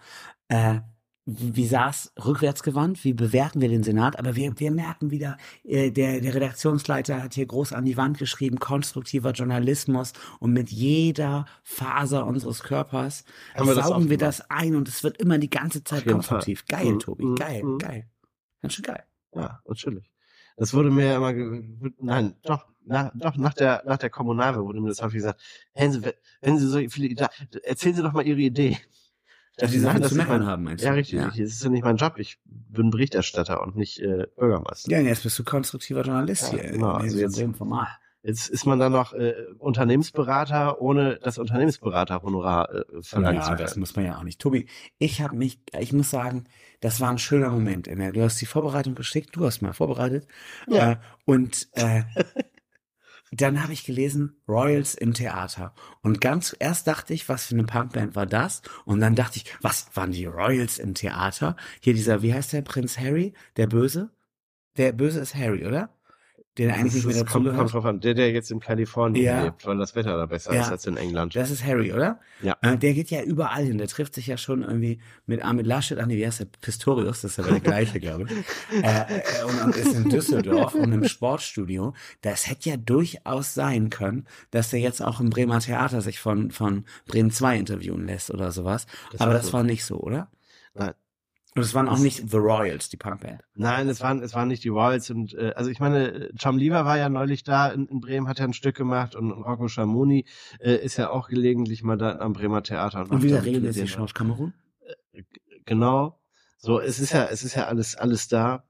äh, 0.50 0.80
wie 1.30 1.66
es 1.66 2.14
rückwärtsgewandt, 2.24 3.04
wie 3.04 3.14
bewerten 3.14 3.60
wir 3.60 3.68
den 3.68 3.84
Senat, 3.84 4.18
aber 4.18 4.36
wir, 4.38 4.58
wir 4.60 4.72
merken 4.72 5.12
wieder, 5.12 5.38
äh, 5.66 5.92
der, 5.92 6.22
der 6.22 6.34
Redaktionsleiter 6.34 7.22
hat 7.22 7.34
hier 7.34 7.46
groß 7.46 7.74
an 7.74 7.84
die 7.84 7.98
Wand 7.98 8.18
geschrieben, 8.18 8.60
konstruktiver 8.60 9.32
Journalismus 9.34 10.14
und 10.40 10.54
mit 10.54 10.72
jeder 10.72 11.46
Faser 11.64 12.26
unseres 12.26 12.64
Körpers 12.64 13.26
Haben 13.56 13.68
wir 13.68 13.76
das 13.76 13.88
saugen 13.88 14.10
wir 14.10 14.16
aufgemacht. 14.16 14.22
das 14.22 14.50
ein 14.50 14.76
und 14.76 14.88
es 14.88 15.04
wird 15.04 15.18
immer 15.18 15.38
die 15.38 15.50
ganze 15.50 15.84
Zeit 15.84 16.08
konstruktiv. 16.08 16.64
Fall. 16.70 16.80
Geil, 16.80 16.94
Mhm, 16.94 17.00
Tobi, 17.00 17.26
mhm, 17.26 17.36
geil, 17.36 17.64
mhm. 17.64 17.78
geil. 17.78 18.10
Ganz 18.62 18.74
schön 18.76 18.84
geil. 18.84 19.04
Ja, 19.36 19.62
natürlich. 19.68 20.10
Das 20.56 20.74
wurde 20.74 20.90
mir 20.92 21.16
immer, 21.16 21.34
nein, 22.00 22.36
doch, 22.44 22.66
nach, 22.86 23.12
doch, 23.16 23.36
nach 23.36 23.54
der, 23.54 23.84
nach 23.86 23.98
der 23.98 24.10
Kommunalwahl 24.10 24.64
wurde 24.64 24.80
mir 24.82 24.90
das 24.90 25.02
häufig 25.02 25.18
gesagt, 25.20 25.42
wenn 25.76 25.92
Sie, 25.92 26.02
wenn 26.42 26.58
Sie 26.58 26.68
so 26.68 26.80
viele, 26.90 27.16
erzählen 27.64 27.96
Sie 27.96 28.02
doch 28.02 28.14
mal 28.14 28.26
Ihre 28.26 28.40
Idee. 28.40 28.78
Dass 29.58 29.72
die 29.72 29.78
Nein, 29.80 29.98
Sachen 29.98 30.04
zu 30.10 30.16
meckern 30.16 30.46
haben, 30.46 30.64
meinst 30.64 30.84
du? 30.84 30.88
Ja, 30.88 30.94
richtig. 30.94 31.20
Ja. 31.20 31.28
Das 31.28 31.38
ist 31.38 31.64
ja 31.64 31.70
nicht 31.70 31.84
mein 31.84 31.98
Job. 31.98 32.14
Ich 32.18 32.40
bin 32.46 32.92
Berichterstatter 32.92 33.62
und 33.62 33.76
nicht 33.76 34.00
äh, 34.00 34.28
Bürgermeister. 34.38 34.92
Ja, 34.92 35.00
jetzt 35.00 35.24
bist 35.24 35.38
du 35.40 35.44
konstruktiver 35.44 36.04
Journalist 36.04 36.54
Ja, 36.54 36.60
hier. 36.60 36.72
genau, 36.72 36.92
also 36.92 37.18
jetzt- 37.18 37.42
Format. 37.58 37.88
Jetzt 38.24 38.50
ist 38.50 38.66
man 38.66 38.78
dann 38.78 38.92
noch 38.92 39.14
äh, 39.14 39.34
Unternehmensberater, 39.58 40.82
ohne 40.82 41.18
das 41.18 41.38
Unternehmensberaterhonorar 41.38 42.74
äh, 42.74 42.84
verlangen 43.02 43.42
zu 43.42 43.50
Ja, 43.50 43.56
können. 43.56 43.66
das 43.66 43.78
muss 43.78 43.96
man 43.96 44.06
ja 44.06 44.18
auch 44.18 44.24
nicht. 44.24 44.42
Tobi, 44.42 44.68
ich 44.98 45.22
habe 45.22 45.36
mich, 45.36 45.60
ich 45.80 45.94
muss 45.94 46.10
sagen, 46.10 46.44
das 46.82 47.00
war 47.00 47.10
ein 47.10 47.20
schöner 47.20 47.50
Moment. 47.50 47.88
Du 47.88 48.22
hast 48.22 48.42
die 48.42 48.46
Vorbereitung 48.46 48.96
geschickt, 48.96 49.36
du 49.36 49.46
hast 49.46 49.62
mal 49.62 49.72
vorbereitet. 49.74 50.28
Ja. 50.68 50.94
Äh, 50.94 50.96
und 51.26 51.70
äh, 51.74 52.04
dann 53.32 53.62
habe 53.62 53.74
ich 53.74 53.86
gelesen, 53.86 54.38
Royals 54.48 54.96
im 54.96 55.14
Theater. 55.14 55.74
Und 56.02 56.22
ganz 56.22 56.56
erst 56.58 56.88
dachte 56.88 57.14
ich, 57.14 57.28
was 57.28 57.46
für 57.48 57.56
eine 57.56 57.66
Punkband 57.66 58.16
war 58.16 58.26
das? 58.26 58.62
Und 58.86 59.00
dann 59.00 59.16
dachte 59.16 59.38
ich, 59.38 59.46
was 59.62 59.88
waren 59.96 60.12
die 60.12 60.26
Royals 60.26 60.80
im 60.80 60.94
Theater? 60.94 61.56
Hier 61.82 61.94
dieser, 61.94 62.22
wie 62.22 62.34
heißt 62.34 62.54
der 62.54 62.62
Prinz 62.62 62.98
Harry, 62.98 63.34
der 63.58 63.68
Böse? 63.68 64.12
Der 64.78 64.92
Böse 64.94 65.20
ist 65.20 65.36
Harry, 65.36 65.66
oder? 65.66 65.97
Der 66.58 66.74
eigentlich 66.74 66.94
nicht 66.96 67.06
mehr 67.06 67.24
das 67.24 67.32
kommt, 67.32 67.54
kommt 67.56 67.74
drauf 67.74 67.86
an. 67.86 68.00
Der, 68.00 68.14
der 68.14 68.32
jetzt 68.32 68.50
in 68.52 68.60
Kalifornien 68.60 69.24
Ja. 69.26 69.44
lebt, 69.44 69.66
weil 69.66 69.78
das 69.78 69.96
Wetter 69.96 70.18
da 70.18 70.26
besser 70.26 70.54
Ja. 70.54 70.62
ist 70.62 70.72
als 70.72 70.86
in 70.88 70.98
England. 70.98 71.36
Das 71.36 71.52
ist 71.52 71.64
Harry, 71.64 71.94
oder? 71.94 72.20
Ja. 72.42 72.56
Äh, 72.62 72.78
der 72.78 72.94
geht 72.94 73.10
ja 73.10 73.22
überall 73.22 73.64
hin. 73.66 73.78
Der 73.78 73.88
trifft 73.88 74.16
sich 74.16 74.28
ja 74.28 74.38
schon 74.38 74.64
irgendwie 74.64 75.00
mit 75.26 75.44
Armin 75.44 75.66
Laschet, 75.66 76.00
ach 76.00 76.06
nee, 76.06 76.18
wie 76.18 76.26
heißt 76.26 76.40
der? 76.40 76.48
Pistorius, 76.62 77.22
das 77.22 77.32
ist 77.32 77.40
aber 77.40 77.52
der 77.52 77.60
gleiche, 77.60 78.00
glaube 78.00 78.26
ich. 78.26 78.32
Äh, 78.84 79.02
äh, 79.20 79.44
und, 79.48 79.62
und 79.64 79.76
ist 79.76 79.94
in 79.94 80.10
Düsseldorf 80.10 80.76
und 80.76 80.92
im 80.92 81.04
Sportstudio. 81.08 81.94
Das 82.22 82.48
hätte 82.50 82.70
ja 82.70 82.78
durchaus 82.78 83.54
sein 83.54 83.90
können, 83.90 84.26
dass 84.52 84.70
der 84.70 84.80
jetzt 84.80 85.02
auch 85.02 85.20
im 85.20 85.30
Bremer 85.30 85.60
Theater 85.60 86.02
sich 86.02 86.20
von, 86.20 86.52
von 86.52 86.86
Bremen 87.08 87.32
2 87.32 87.58
interviewen 87.58 88.06
lässt 88.06 88.32
oder 88.32 88.52
sowas. 88.52 88.88
Das 89.12 89.22
aber 89.22 89.34
das 89.34 89.48
so. 89.48 89.54
war 89.54 89.64
nicht 89.64 89.86
so, 89.86 90.00
oder? 90.00 90.30
Nein. 90.74 90.94
Und 91.58 91.64
es 91.64 91.74
waren 91.74 91.90
auch 91.90 91.98
nicht 91.98 92.30
The 92.30 92.38
Royals, 92.38 92.90
die 92.90 92.98
Punkband. 92.98 93.42
Nein, 93.56 93.90
es 93.90 94.00
waren, 94.02 94.22
es 94.22 94.36
waren 94.36 94.48
nicht 94.48 94.64
die 94.64 94.70
Royals 94.70 95.10
und 95.10 95.34
äh, 95.34 95.54
also 95.56 95.72
ich 95.72 95.80
meine, 95.80 96.30
Tom 96.40 96.58
Lever 96.58 96.86
war 96.86 96.98
ja 96.98 97.10
neulich 97.10 97.44
da 97.44 97.70
in, 97.70 97.88
in 97.88 98.00
Bremen, 98.00 98.28
hat 98.28 98.38
ja 98.38 98.46
ein 98.46 98.54
Stück 98.54 98.76
gemacht 98.76 99.16
und 99.16 99.32
Rocco 99.32 99.68
Schamoni 99.68 100.26
äh, 100.60 100.76
ist 100.76 100.98
ja 100.98 101.10
auch 101.10 101.30
gelegentlich 101.30 101.82
mal 101.82 101.98
da 101.98 102.20
am 102.20 102.34
Bremer 102.34 102.62
Theater. 102.62 103.02
Und 103.02 103.12
macht 103.12 103.24
wieder 103.24 103.44
regelmäßig 103.44 103.76
denen. 103.76 103.88
Schauspiel 103.88 104.28
Kamerun? 104.28 104.54
Genau. 105.66 106.20
So, 106.60 106.80
es 106.80 107.00
ist 107.00 107.14
ja, 107.14 107.26
es 107.26 107.44
ist 107.44 107.56
ja 107.56 107.66
alles, 107.66 107.96
alles 107.96 108.28
da. 108.28 108.67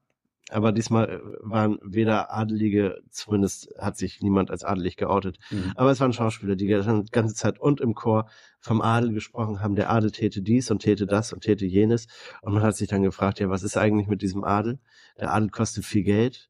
Aber 0.49 0.71
diesmal 0.71 1.09
äh, 1.09 1.19
waren 1.41 1.77
weder 1.83 2.33
Adelige, 2.33 3.01
zumindest 3.09 3.69
hat 3.77 3.97
sich 3.97 4.21
niemand 4.21 4.49
als 4.49 4.63
adelig 4.63 4.95
geoutet. 4.95 5.39
Mhm. 5.51 5.73
Aber 5.75 5.91
es 5.91 5.99
waren 5.99 6.13
Schauspieler, 6.13 6.55
die 6.55 6.67
die 6.67 7.11
ganze 7.11 7.35
Zeit 7.35 7.59
und 7.59 7.81
im 7.81 7.95
Chor 7.95 8.29
vom 8.59 8.81
Adel 8.81 9.11
gesprochen 9.11 9.61
haben. 9.61 9.75
Der 9.75 9.89
Adel 9.89 10.11
täte 10.11 10.41
dies 10.41 10.71
und 10.71 10.79
täte 10.79 11.05
das 11.05 11.33
und 11.33 11.41
täte 11.41 11.65
jenes. 11.65 12.07
Und 12.41 12.53
man 12.53 12.63
hat 12.63 12.75
sich 12.75 12.87
dann 12.87 13.03
gefragt, 13.03 13.39
ja, 13.39 13.49
was 13.49 13.63
ist 13.63 13.77
eigentlich 13.77 14.07
mit 14.07 14.21
diesem 14.21 14.43
Adel? 14.43 14.79
Der 15.19 15.33
Adel 15.33 15.49
kostet 15.49 15.85
viel 15.85 16.03
Geld. 16.03 16.49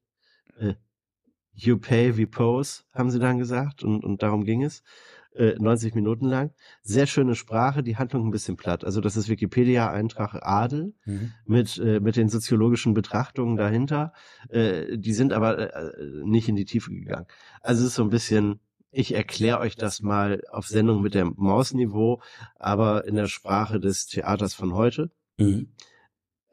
Äh, 0.59 0.75
You 1.59 1.79
pay, 1.79 2.15
we 2.15 2.27
pose, 2.27 2.83
haben 2.93 3.09
sie 3.09 3.17
dann 3.17 3.39
gesagt. 3.39 3.83
Und, 3.83 4.03
und 4.03 4.21
darum 4.21 4.43
ging 4.43 4.63
es. 4.63 4.83
Äh, 5.37 5.55
90 5.59 5.93
Minuten 5.95 6.25
lang. 6.25 6.51
Sehr 6.81 7.05
schöne 7.05 7.35
Sprache, 7.35 7.83
die 7.83 7.97
Handlung 7.97 8.27
ein 8.27 8.31
bisschen 8.31 8.57
platt. 8.57 8.83
Also 8.83 9.01
das 9.01 9.15
ist 9.17 9.29
Wikipedia-Eintrag 9.29 10.39
Adel 10.41 10.93
Mhm. 11.05 11.31
mit, 11.45 11.77
äh, 11.77 11.99
mit 11.99 12.15
den 12.15 12.29
soziologischen 12.29 12.93
Betrachtungen 12.93 13.55
dahinter. 13.55 14.13
Äh, 14.49 14.97
die 14.97 15.13
sind 15.13 15.33
aber 15.33 15.75
äh, 15.75 15.91
nicht 16.23 16.49
in 16.49 16.55
die 16.55 16.65
Tiefe 16.65 16.91
gegangen. 16.91 17.27
Also 17.61 17.81
es 17.83 17.89
ist 17.89 17.95
so 17.95 18.03
ein 18.03 18.09
bisschen, 18.09 18.59
ich 18.91 19.13
erkläre 19.13 19.59
euch 19.59 19.75
das 19.75 20.01
mal 20.01 20.41
auf 20.49 20.67
Sendung 20.67 21.01
mit 21.01 21.13
dem 21.13 21.33
Mausniveau, 21.37 22.21
aber 22.55 23.05
in 23.05 23.15
der 23.15 23.27
Sprache 23.27 23.79
des 23.79 24.07
Theaters 24.07 24.53
von 24.53 24.73
heute. 24.73 25.11
Mhm. 25.37 25.69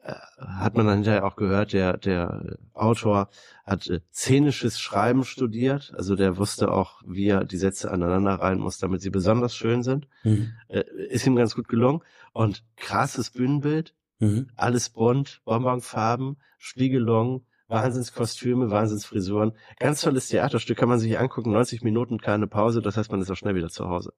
Hat 0.05 0.75
man 0.75 0.85
dann 0.85 0.95
hinterher 0.95 1.25
auch 1.25 1.35
gehört, 1.35 1.73
der, 1.73 1.97
der 1.97 2.57
Autor 2.73 3.29
hat 3.65 3.87
äh, 3.89 4.01
szenisches 4.13 4.79
Schreiben 4.79 5.23
studiert, 5.23 5.93
also 5.97 6.15
der 6.15 6.37
wusste 6.37 6.71
auch, 6.71 7.01
wie 7.05 7.27
er 7.27 7.43
die 7.45 7.57
Sätze 7.57 7.91
aneinander 7.91 8.35
rein 8.35 8.59
muss, 8.59 8.77
damit 8.77 9.01
sie 9.01 9.09
besonders 9.09 9.55
schön 9.55 9.83
sind. 9.83 10.07
Mhm. 10.23 10.53
Äh, 10.67 10.83
ist 11.09 11.25
ihm 11.25 11.35
ganz 11.35 11.55
gut 11.55 11.67
gelungen. 11.67 12.01
Und 12.33 12.63
krasses 12.75 13.29
Bühnenbild, 13.31 13.93
Mhm. 14.19 14.47
alles 14.55 14.89
bunt, 14.89 15.41
Bonbonfarben, 15.43 16.37
Spiegelung, 16.57 17.45
Wahnsinnskostüme, 17.67 18.69
Wahnsinnsfrisuren. 18.71 19.51
Ganz 19.77 20.01
tolles 20.01 20.29
Theaterstück, 20.29 20.77
kann 20.77 20.87
man 20.87 20.99
sich 20.99 21.19
angucken, 21.19 21.51
90 21.51 21.81
Minuten, 21.83 22.19
keine 22.19 22.47
Pause, 22.47 22.81
das 22.81 22.95
heißt, 22.95 23.11
man 23.11 23.21
ist 23.21 23.29
auch 23.29 23.35
schnell 23.35 23.55
wieder 23.55 23.69
zu 23.69 23.89
Hause. 23.89 24.13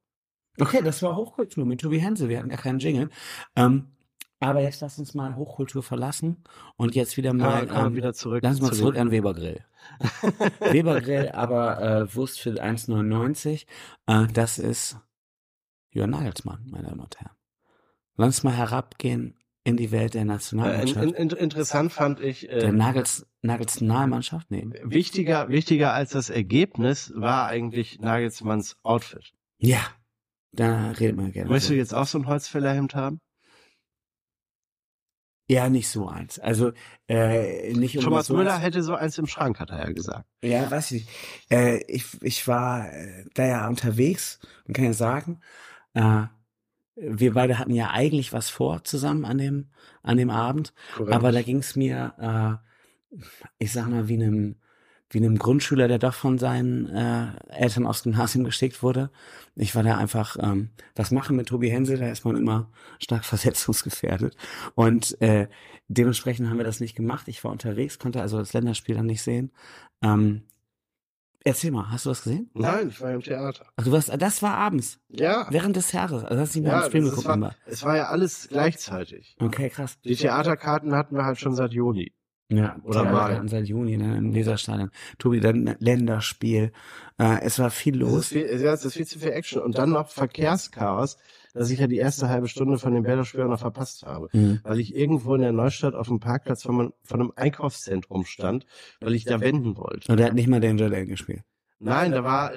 Okay, 0.59 0.81
das 0.83 1.01
war 1.01 1.15
Hochkultur 1.15 1.65
mit 1.65 1.81
Tobi 1.81 1.99
Hense. 1.99 2.29
Wir 2.29 2.39
hatten 2.39 2.49
gar 2.49 2.57
keinen 2.59 2.79
Jingle. 2.79 3.09
Ähm, 3.55 3.87
aber 4.39 4.61
jetzt 4.61 4.81
lass 4.81 4.99
uns 4.99 5.13
mal 5.13 5.35
Hochkultur 5.35 5.81
verlassen 5.83 6.43
und 6.75 6.95
jetzt 6.95 7.17
wieder 7.17 7.33
mal, 7.33 7.59
Kann, 7.59 7.67
kann 7.67 7.77
man 7.77 7.87
ähm, 7.87 7.95
wieder 7.95 8.13
zurück. 8.13 8.41
lass 8.43 8.53
uns 8.59 8.61
mal 8.61 8.71
zu 8.71 8.79
zurück 8.79 8.97
an 8.97 9.11
Weber 9.11 9.33
Grill. 9.33 9.63
Weber 10.59 11.01
Grill, 11.01 11.29
aber 11.29 11.81
äh, 11.81 12.15
Wurst 12.15 12.39
für 12.39 12.51
1,99. 12.51 13.65
Äh, 14.07 14.27
das 14.33 14.59
ist 14.59 14.97
Jörn 15.89 16.09
Nagelsmann, 16.11 16.65
meine 16.69 16.89
Damen 16.89 16.99
und 17.01 17.19
Herren. 17.19 17.35
Lass 18.15 18.27
uns 18.27 18.43
mal 18.43 18.55
herabgehen 18.55 19.35
in 19.63 19.77
die 19.77 19.91
Welt 19.91 20.13
der 20.13 20.21
Äh, 20.21 20.23
in, 20.23 20.27
Nationalmannschaft. 20.27 21.05
in, 21.05 21.13
in, 21.13 21.29
interessant 21.31 21.91
fand 21.91 22.19
ich, 22.19 22.41
der 22.41 22.63
äh, 22.63 22.71
Nagels, 22.71 23.25
Nagelsnahlmannschaft? 23.41 24.49
Nee. 24.49 24.67
wichtiger, 24.83 25.49
wichtiger 25.49 25.93
als 25.93 26.11
das 26.11 26.29
Ergebnis 26.29 27.11
war 27.15 27.47
eigentlich 27.47 27.99
Nagelsmanns 27.99 28.77
Outfit. 28.83 29.33
Ja, 29.57 29.79
da 30.51 30.91
redet 30.91 31.17
man 31.17 31.31
gerne. 31.31 31.49
Möchtest 31.49 31.71
du 31.71 31.75
jetzt 31.75 31.93
auch 31.93 32.05
so 32.07 32.17
ein 32.19 32.27
Holzfällerhemd 32.27 32.95
haben? 32.95 33.19
Ja, 35.49 35.69
nicht 35.69 35.87
so 35.87 36.09
eins. 36.09 36.39
Also 36.39 36.73
äh, 37.07 37.73
nicht 37.73 37.97
um 37.97 38.03
Thomas 38.03 38.27
so 38.27 38.35
Müller 38.35 38.57
hätte 38.57 38.83
so 38.83 38.95
eins 38.95 39.17
im 39.17 39.27
Schrank, 39.27 39.59
hat 39.59 39.69
er 39.69 39.79
ja 39.79 39.91
gesagt. 39.93 40.25
Ja, 40.43 40.69
weiß 40.69 40.91
ich 40.91 41.05
nicht. 41.05 41.51
Äh, 41.51 41.77
ich, 41.87 42.21
ich 42.21 42.47
war 42.47 42.91
äh, 42.91 43.23
da 43.33 43.45
ja 43.45 43.67
unterwegs 43.67 44.39
und 44.67 44.73
kann 44.73 44.85
ja 44.85 44.93
sagen, 44.93 45.39
äh, 45.93 46.23
wir 46.95 47.33
beide 47.33 47.59
hatten 47.59 47.73
ja 47.73 47.91
eigentlich 47.91 48.33
was 48.33 48.49
vor 48.49 48.83
zusammen 48.83 49.23
an 49.23 49.37
dem, 49.37 49.67
an 50.03 50.17
dem 50.17 50.29
Abend, 50.29 50.73
aber 51.09 51.31
da 51.31 51.41
ging 51.43 51.59
es 51.59 51.75
mir, 51.75 52.59
äh, 53.11 53.17
ich 53.59 53.71
sag 53.71 53.87
mal, 53.87 54.07
wie 54.07 54.15
einem, 54.15 54.55
wie 55.09 55.19
einem 55.19 55.37
Grundschüler, 55.37 55.87
der 55.87 55.99
doch 55.99 56.13
von 56.13 56.37
seinen 56.37 56.87
äh, 56.87 57.27
Eltern 57.49 57.85
aufs 57.85 58.03
Gymnasium 58.03 58.43
geschickt 58.43 58.83
wurde. 58.83 59.09
Ich 59.55 59.73
war 59.75 59.83
da 59.83 59.97
einfach, 59.97 60.35
ähm, 60.41 60.69
was 60.95 61.11
machen 61.11 61.35
mit 61.37 61.47
Tobi 61.47 61.69
Hensel, 61.69 61.97
da 61.97 62.09
ist 62.09 62.25
man 62.25 62.35
immer 62.35 62.69
stark 62.99 63.23
versetzungsgefährdet. 63.25 64.35
Und 64.75 65.19
äh, 65.21 65.47
dementsprechend 65.87 66.49
haben 66.49 66.57
wir 66.57 66.65
das 66.65 66.79
nicht 66.81 66.95
gemacht. 66.95 67.27
Ich 67.27 67.43
war 67.43 67.51
unterwegs, 67.51 67.99
konnte 67.99 68.21
also 68.21 68.37
das 68.37 68.51
Länderspiel 68.53 68.95
dann 68.95 69.05
nicht 69.05 69.21
sehen. 69.21 69.51
Ähm, 70.01 70.43
erzähl 71.45 71.71
mal, 71.71 71.89
hast 71.89 72.05
du 72.05 72.09
was 72.09 72.23
gesehen? 72.23 72.49
Nein, 72.53 72.89
ich 72.89 72.99
war 72.99 73.11
im 73.11 73.21
Theater. 73.21 73.65
Ach, 73.77 73.83
du 73.85 73.91
warst, 73.93 74.11
das 74.21 74.41
war 74.41 74.55
abends, 74.55 74.99
Ja. 75.07 75.47
während 75.49 75.77
des 75.77 75.93
Jahres. 75.93 76.25
Also 76.25 76.41
hast 76.41 76.53
du 76.53 76.59
nicht 76.59 76.67
mehr 76.67 76.75
Ja, 76.75 76.81
im 76.83 76.89
Stream 76.89 77.05
geguckt, 77.05 77.25
war, 77.27 77.55
es 77.65 77.83
war 77.83 77.95
ja 77.95 78.07
alles 78.09 78.49
gleichzeitig. 78.49 79.37
Okay, 79.39 79.69
krass. 79.69 79.97
Die 80.03 80.15
Theaterkarten 80.17 80.93
hatten 80.93 81.15
wir 81.15 81.23
halt 81.23 81.39
schon 81.39 81.55
seit 81.55 81.71
Juni. 81.71 82.11
Ja, 82.49 82.77
Oder 82.83 83.03
mal. 83.03 83.47
seit 83.49 83.67
Juni 83.67 83.97
ne, 83.97 84.17
im 84.17 84.31
Leserstadion. 84.31 84.89
Tobi, 85.17 85.41
dann 85.41 85.75
Länderspiel. 85.79 86.71
Äh, 87.19 87.41
es 87.41 87.59
war 87.59 87.69
viel 87.71 88.01
Es 88.01 88.07
ist, 88.07 88.13
los. 88.13 88.27
viel, 88.27 88.43
es 88.43 88.85
ist 88.85 88.93
viel 88.93 89.05
zu 89.05 89.19
viel 89.19 89.31
Action. 89.31 89.61
Und 89.61 89.77
dann 89.77 89.89
noch 89.89 90.07
Verkehrschaos, 90.09 91.17
dass 91.53 91.69
ich 91.71 91.79
ja 91.79 91.87
die 91.87 91.97
erste 91.97 92.29
halbe 92.29 92.47
Stunde 92.47 92.77
von 92.77 92.93
dem 92.93 93.03
Bäderspiel 93.03 93.43
noch 93.45 93.59
verpasst 93.59 94.03
habe. 94.03 94.29
Mhm. 94.31 94.61
Weil 94.63 94.79
ich 94.79 94.95
irgendwo 94.95 95.35
in 95.35 95.41
der 95.41 95.51
Neustadt 95.51 95.93
auf 95.93 96.07
dem 96.07 96.19
Parkplatz 96.21 96.63
von, 96.63 96.93
von 97.03 97.19
einem 97.19 97.33
Einkaufszentrum 97.35 98.23
stand, 98.25 98.65
weil 99.01 99.13
ich 99.15 99.25
da 99.25 99.41
wenden 99.41 99.75
wollte. 99.75 100.09
Und 100.09 100.19
er 100.19 100.27
hat 100.27 100.33
nicht 100.33 100.47
mal 100.47 100.61
Danger 100.61 100.89
Dan 100.89 101.07
gespielt. 101.07 101.41
Nein, 101.79 102.11
da 102.11 102.23
war, 102.23 102.53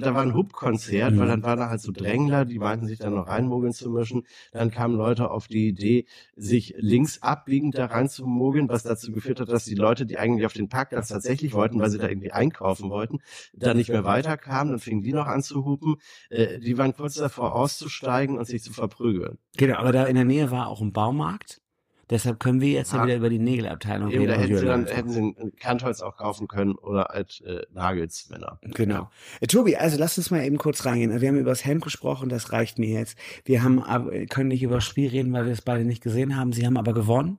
da 0.00 0.14
war 0.14 0.22
ein 0.22 0.34
Hub-Konzert, 0.34 1.14
Mhm. 1.14 1.18
weil 1.18 1.28
dann 1.28 1.42
waren 1.42 1.58
da 1.58 1.70
halt 1.70 1.80
so 1.80 1.90
Drängler, 1.90 2.44
die 2.44 2.58
meinten 2.58 2.86
sich 2.86 2.98
dann 2.98 3.14
noch 3.14 3.26
reinmogeln 3.26 3.72
zu 3.72 3.88
mischen. 3.88 4.26
Dann 4.52 4.70
kamen 4.70 4.94
Leute 4.94 5.30
auf 5.30 5.48
die 5.48 5.68
Idee, 5.68 6.04
sich 6.36 6.74
links 6.76 7.22
abbiegend 7.22 7.78
da 7.78 7.86
reinzumogeln, 7.86 8.68
was 8.68 8.82
dazu 8.82 9.10
geführt 9.10 9.40
hat, 9.40 9.48
dass 9.48 9.64
die 9.64 9.74
Leute, 9.74 10.04
die 10.04 10.18
eigentlich 10.18 10.44
auf 10.44 10.52
den 10.52 10.68
Parkplatz 10.68 11.08
tatsächlich 11.08 11.54
wollten, 11.54 11.80
weil 11.80 11.88
sie 11.88 11.96
da 11.98 12.08
irgendwie 12.08 12.32
einkaufen 12.32 12.90
wollten, 12.90 13.20
dann 13.54 13.78
nicht 13.78 13.88
mehr 13.88 14.04
weiterkamen, 14.04 14.72
dann 14.72 14.80
fingen 14.80 15.02
die 15.02 15.14
noch 15.14 15.26
an 15.26 15.42
zu 15.42 15.64
hupen. 15.64 15.96
Äh, 16.28 16.58
die 16.58 16.76
waren 16.76 16.94
kurz 16.94 17.14
davor 17.14 17.54
auszusteigen 17.54 18.36
und 18.36 18.44
sich 18.46 18.62
zu 18.62 18.72
verprügeln. 18.74 19.38
Genau, 19.56 19.76
aber 19.76 19.92
da 19.92 20.04
in 20.04 20.14
der 20.14 20.26
Nähe 20.26 20.50
war 20.50 20.68
auch 20.68 20.82
ein 20.82 20.92
Baumarkt. 20.92 21.61
Deshalb 22.12 22.38
können 22.38 22.60
wir 22.60 22.70
jetzt 22.70 22.92
ja 22.92 23.00
Ah. 23.00 23.04
wieder 23.06 23.16
über 23.16 23.28
die 23.30 23.38
Nägelabteilung 23.40 24.10
Eben, 24.10 24.26
da 24.28 24.34
reden. 24.34 24.54
und 24.54 24.60
hätten 24.60 24.60
sie 24.60 24.66
dann, 24.66 24.86
hätten 24.86 25.10
sie 25.10 25.20
ein 25.20 25.56
Kantholz 25.58 26.00
auch 26.02 26.16
kaufen 26.16 26.46
können 26.46 26.74
oder 26.76 27.06
halt 27.10 27.40
äh, 27.44 27.62
Nagelsmänner. 27.72 28.60
Genau. 28.62 29.10
Äh, 29.40 29.46
Tobi, 29.48 29.74
also 29.76 29.98
lass 29.98 30.16
uns 30.18 30.30
mal 30.30 30.44
eben 30.44 30.58
kurz 30.58 30.84
reingehen. 30.84 31.20
Wir 31.20 31.28
haben 31.28 31.38
über 31.38 31.50
das 31.50 31.64
Hemd 31.64 31.82
gesprochen, 31.82 32.28
das 32.28 32.52
reicht 32.52 32.78
mir 32.78 32.90
jetzt. 32.90 33.18
Wir 33.44 33.64
haben 33.64 33.82
aber, 33.82 34.12
können 34.26 34.48
nicht 34.48 34.62
über 34.62 34.76
das 34.76 34.84
Spiel 34.84 35.08
reden, 35.08 35.32
weil 35.32 35.46
wir 35.46 35.52
es 35.52 35.62
beide 35.62 35.84
nicht 35.84 36.02
gesehen 36.02 36.36
haben. 36.36 36.52
Sie 36.52 36.64
haben 36.66 36.76
aber 36.76 36.92
gewonnen. 36.92 37.38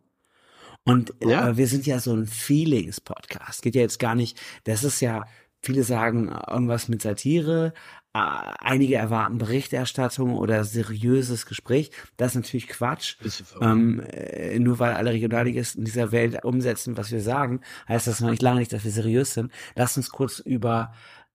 Und 0.86 1.14
Ja. 1.24 1.48
äh, 1.50 1.56
wir 1.58 1.68
sind 1.68 1.86
ja 1.86 2.00
so 2.00 2.14
ein 2.14 2.26
Feelings-Podcast. 2.28 3.62
Geht 3.62 3.76
ja 3.76 3.82
jetzt 3.82 4.00
gar 4.00 4.16
nicht, 4.16 4.38
das 4.66 4.84
ist 4.84 5.00
ja, 5.00 5.24
viele 5.64 5.84
sagen 5.84 6.30
äh, 6.30 6.52
irgendwas 6.52 6.90
mit 6.90 7.02
Satire, 7.02 7.74
äh, 8.14 8.20
einige 8.60 8.96
erwarten 8.96 9.38
Berichterstattung 9.38 10.36
oder 10.36 10.64
seriöses 10.64 11.46
Gespräch. 11.46 11.92
Das 12.18 12.32
ist 12.32 12.36
natürlich 12.36 12.68
Quatsch. 12.68 13.16
Ähm, 13.62 14.02
äh, 14.12 14.60
nur 14.60 14.80
weil 14.80 14.94
alle 14.94 15.12
Regionalligisten 15.12 15.86
dieser 15.86 16.12
Welt 16.12 16.44
umsetzen, 16.44 16.98
was 16.98 17.12
wir 17.12 17.22
sagen, 17.22 17.62
heißt 17.88 18.08
das 18.08 18.20
noch 18.20 18.30
nicht 18.30 18.42
lange 18.42 18.60
nicht, 18.60 18.74
dass 18.74 18.84
wir 18.84 18.92
seriös 18.92 19.34
sind. 19.34 19.52
Lass 19.76 19.98
uns 19.98 20.10
kurz 20.10 20.40
über 20.40 20.94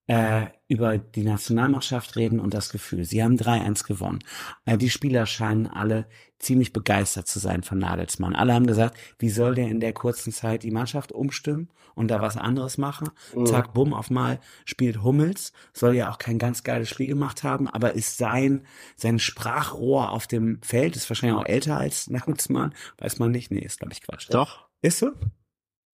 äh, 0.09 0.47
über 0.67 0.97
die 0.97 1.23
Nationalmannschaft 1.23 2.15
reden 2.15 2.39
und 2.39 2.55
das 2.55 2.71
Gefühl. 2.71 3.05
Sie 3.05 3.23
haben 3.23 3.35
3-1 3.35 3.85
gewonnen. 3.85 4.19
Äh, 4.65 4.79
die 4.79 4.89
Spieler 4.89 5.27
scheinen 5.27 5.67
alle 5.67 6.07
ziemlich 6.39 6.73
begeistert 6.73 7.27
zu 7.27 7.37
sein 7.37 7.61
von 7.61 7.77
Nagelsmann. 7.77 8.35
Alle 8.35 8.55
haben 8.55 8.65
gesagt, 8.65 8.97
wie 9.19 9.29
soll 9.29 9.53
der 9.53 9.67
in 9.67 9.79
der 9.79 9.93
kurzen 9.93 10.33
Zeit 10.33 10.63
die 10.63 10.71
Mannschaft 10.71 11.11
umstimmen 11.11 11.69
und 11.93 12.07
da 12.07 12.23
was 12.23 12.37
anderes 12.37 12.79
machen? 12.79 13.09
Mhm. 13.35 13.45
Zack, 13.45 13.75
bumm, 13.75 13.93
auf 13.93 14.09
mal 14.09 14.39
spielt 14.65 15.03
Hummels. 15.03 15.53
Soll 15.73 15.95
ja 15.95 16.09
auch 16.09 16.17
kein 16.17 16.39
ganz 16.39 16.63
geiles 16.63 16.89
Spiel 16.89 17.07
gemacht 17.07 17.43
haben, 17.43 17.67
aber 17.67 17.93
ist 17.93 18.17
sein, 18.17 18.65
sein 18.95 19.19
Sprachrohr 19.19 20.09
auf 20.09 20.25
dem 20.25 20.59
Feld, 20.63 20.95
ist 20.95 21.07
wahrscheinlich 21.07 21.37
auch 21.37 21.45
älter 21.45 21.77
als 21.77 22.09
Nagelsmann. 22.09 22.73
Weiß 22.97 23.19
man 23.19 23.29
nicht. 23.29 23.51
Nee, 23.51 23.59
ist 23.59 23.77
glaube 23.77 23.93
ich 23.93 24.01
Quatsch. 24.01 24.27
Doch, 24.31 24.65
Ist 24.81 24.97
so? 24.97 25.11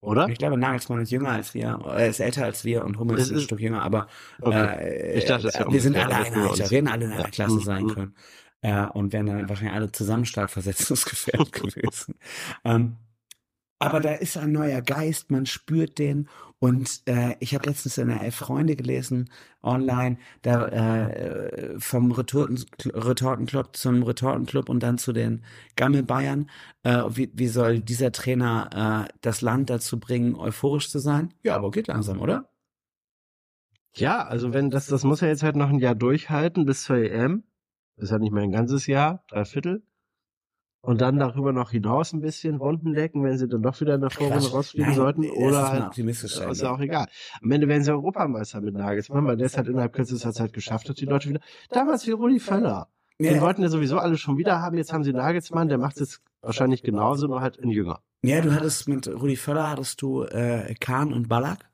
Oder? 0.06 0.28
Ich 0.30 0.38
glaube, 0.38 0.58
Nagelsmann 0.58 1.02
ist 1.02 1.12
jünger 1.12 1.30
als 1.30 1.54
wir, 1.54 1.80
er 1.86 2.08
ist 2.08 2.20
älter 2.20 2.46
als 2.46 2.64
wir 2.64 2.84
und 2.86 2.98
Hummels 3.00 3.22
Es 3.22 3.26
ist 3.28 3.32
ein 3.32 3.38
ist- 3.38 3.44
Stück 3.44 3.60
jünger, 3.60 3.82
aber 3.82 4.08
Okay. 4.42 5.16
äh, 5.16 5.26
dachte, 5.26 5.50
wir 5.70 5.82
sind 5.82 5.96
alle 5.98 6.16
einer 6.16 6.26
Alter, 6.38 6.52
uns. 6.52 6.72
werden 6.72 6.88
alle 6.88 7.06
in 7.06 7.12
einer 7.12 7.22
Ja. 7.24 7.30
Klasse 7.30 7.56
Mhm. 7.56 7.62
sein 7.62 7.88
können. 7.88 8.16
Äh, 8.62 8.86
und 8.94 9.14
wären 9.14 9.26
dann 9.28 9.48
wahrscheinlich 9.50 9.76
alle 9.76 9.92
zusammen 9.92 10.26
stark 10.26 10.50
versetzungsgefährdet 10.50 11.52
gewesen. 11.54 12.16
Ähm, 12.64 12.96
aber 13.80 14.00
da 14.00 14.14
ist 14.14 14.38
ein 14.38 14.52
neuer 14.52 14.82
Geist, 14.82 15.32
man 15.32 15.46
spürt 15.46 16.00
den. 16.00 16.30
Und 16.60 17.02
äh, 17.06 17.36
ich 17.40 17.54
habe 17.54 17.68
letztens 17.68 17.98
in 17.98 18.08
der 18.08 18.22
Elf 18.22 18.36
Freunde 18.36 18.76
gelesen, 18.76 19.30
online, 19.62 20.18
da 20.42 20.68
äh, 20.68 21.80
vom 21.80 22.12
Retorten, 22.12 22.64
Retortenclub 22.84 23.76
zum 23.76 24.04
Retortenclub 24.04 24.70
und 24.70 24.82
dann 24.82 24.98
zu 24.98 25.12
den 25.12 25.44
Gammelbayern. 25.76 26.50
Äh, 26.84 27.04
wie, 27.10 27.30
wie 27.34 27.48
soll 27.48 27.82
dieser 27.82 28.12
Trainer 28.14 29.08
äh, 29.08 29.14
das 29.22 29.42
Land 29.42 29.70
dazu 29.70 30.00
bringen, 30.00 30.36
euphorisch 30.36 30.90
zu 30.90 31.00
sein? 31.00 31.34
Ja, 31.44 31.56
aber 31.56 31.72
geht 31.72 31.88
langsam, 31.88 32.22
oder? 32.22 32.50
Ja, 33.98 34.26
also 34.26 34.54
wenn 34.54 34.70
das, 34.70 34.88
das 34.88 35.04
muss 35.04 35.22
er 35.22 35.30
jetzt 35.30 35.44
halt 35.44 35.56
noch 35.56 35.70
ein 35.70 35.80
Jahr 35.80 35.96
durchhalten 35.96 36.66
bis 36.66 36.84
zur 36.84 36.98
EM. 36.98 37.44
Das 37.98 38.06
ist 38.06 38.12
ja 38.12 38.18
nicht 38.18 38.34
mehr 38.34 38.44
ein 38.44 38.52
ganzes 38.52 38.88
Jahr, 38.88 39.24
drei 39.28 39.46
Viertel. 39.46 39.84
Und 40.86 41.02
dann 41.02 41.18
darüber 41.18 41.52
noch 41.52 41.72
hinaus 41.72 42.14
ein 42.14 42.22
bisschen 42.22 42.58
Runden 42.58 42.94
lecken, 42.94 43.24
wenn 43.24 43.38
sie 43.40 43.48
dann 43.48 43.64
doch 43.64 43.82
wieder 43.82 43.96
in 43.96 44.02
der 44.02 44.12
Vorrunde 44.12 44.52
rausfliegen 44.52 44.90
Nein, 44.90 44.96
sollten. 44.96 45.30
Oder 45.32 45.68
halt, 45.70 45.98
ist 45.98 46.62
ja 46.62 46.72
auch 46.72 46.80
egal. 46.80 47.08
Am 47.42 47.52
Ende 47.52 47.68
werden 47.68 47.84
sie 47.84 47.92
Europameister 47.92 48.62
mit 48.62 48.76
Nagelsmann, 48.76 49.26
weil 49.26 49.36
der 49.36 49.48
es 49.48 49.58
halt 49.58 49.68
innerhalb 49.68 49.94
kürzester 49.94 50.32
Zeit 50.32 50.54
geschafft 50.54 50.88
hat, 50.88 51.00
die 51.00 51.06
Leute 51.06 51.30
wieder. 51.30 51.40
Damals 51.72 52.06
wie 52.06 52.12
Rudi 52.12 52.40
Völler. 52.40 52.88
Die 53.20 53.26
Ja. 53.26 53.42
wollten 53.42 53.64
ja 53.64 53.70
sowieso 53.70 53.98
alle 53.98 54.18
schon 54.18 54.38
wieder 54.38 54.62
haben. 54.62 54.78
Jetzt 54.78 54.94
haben 54.94 55.04
sie 55.04 55.14
Nagelsmann, 55.14 55.70
der 55.70 55.78
macht 55.80 56.00
es 56.02 56.22
wahrscheinlich 56.42 56.84
genauso, 56.84 57.28
nur 57.28 57.42
halt 57.42 57.58
in 57.58 57.70
jünger. 57.70 58.02
Ja, 58.24 58.42
du 58.42 58.54
hattest 58.54 58.88
mit 58.88 59.08
Rudi 59.08 59.38
Völler 59.38 59.70
hattest 59.70 60.02
du 60.02 60.24
äh, 60.24 60.74
Kahn 60.80 61.14
und 61.14 61.30
Ballack. 61.30 61.66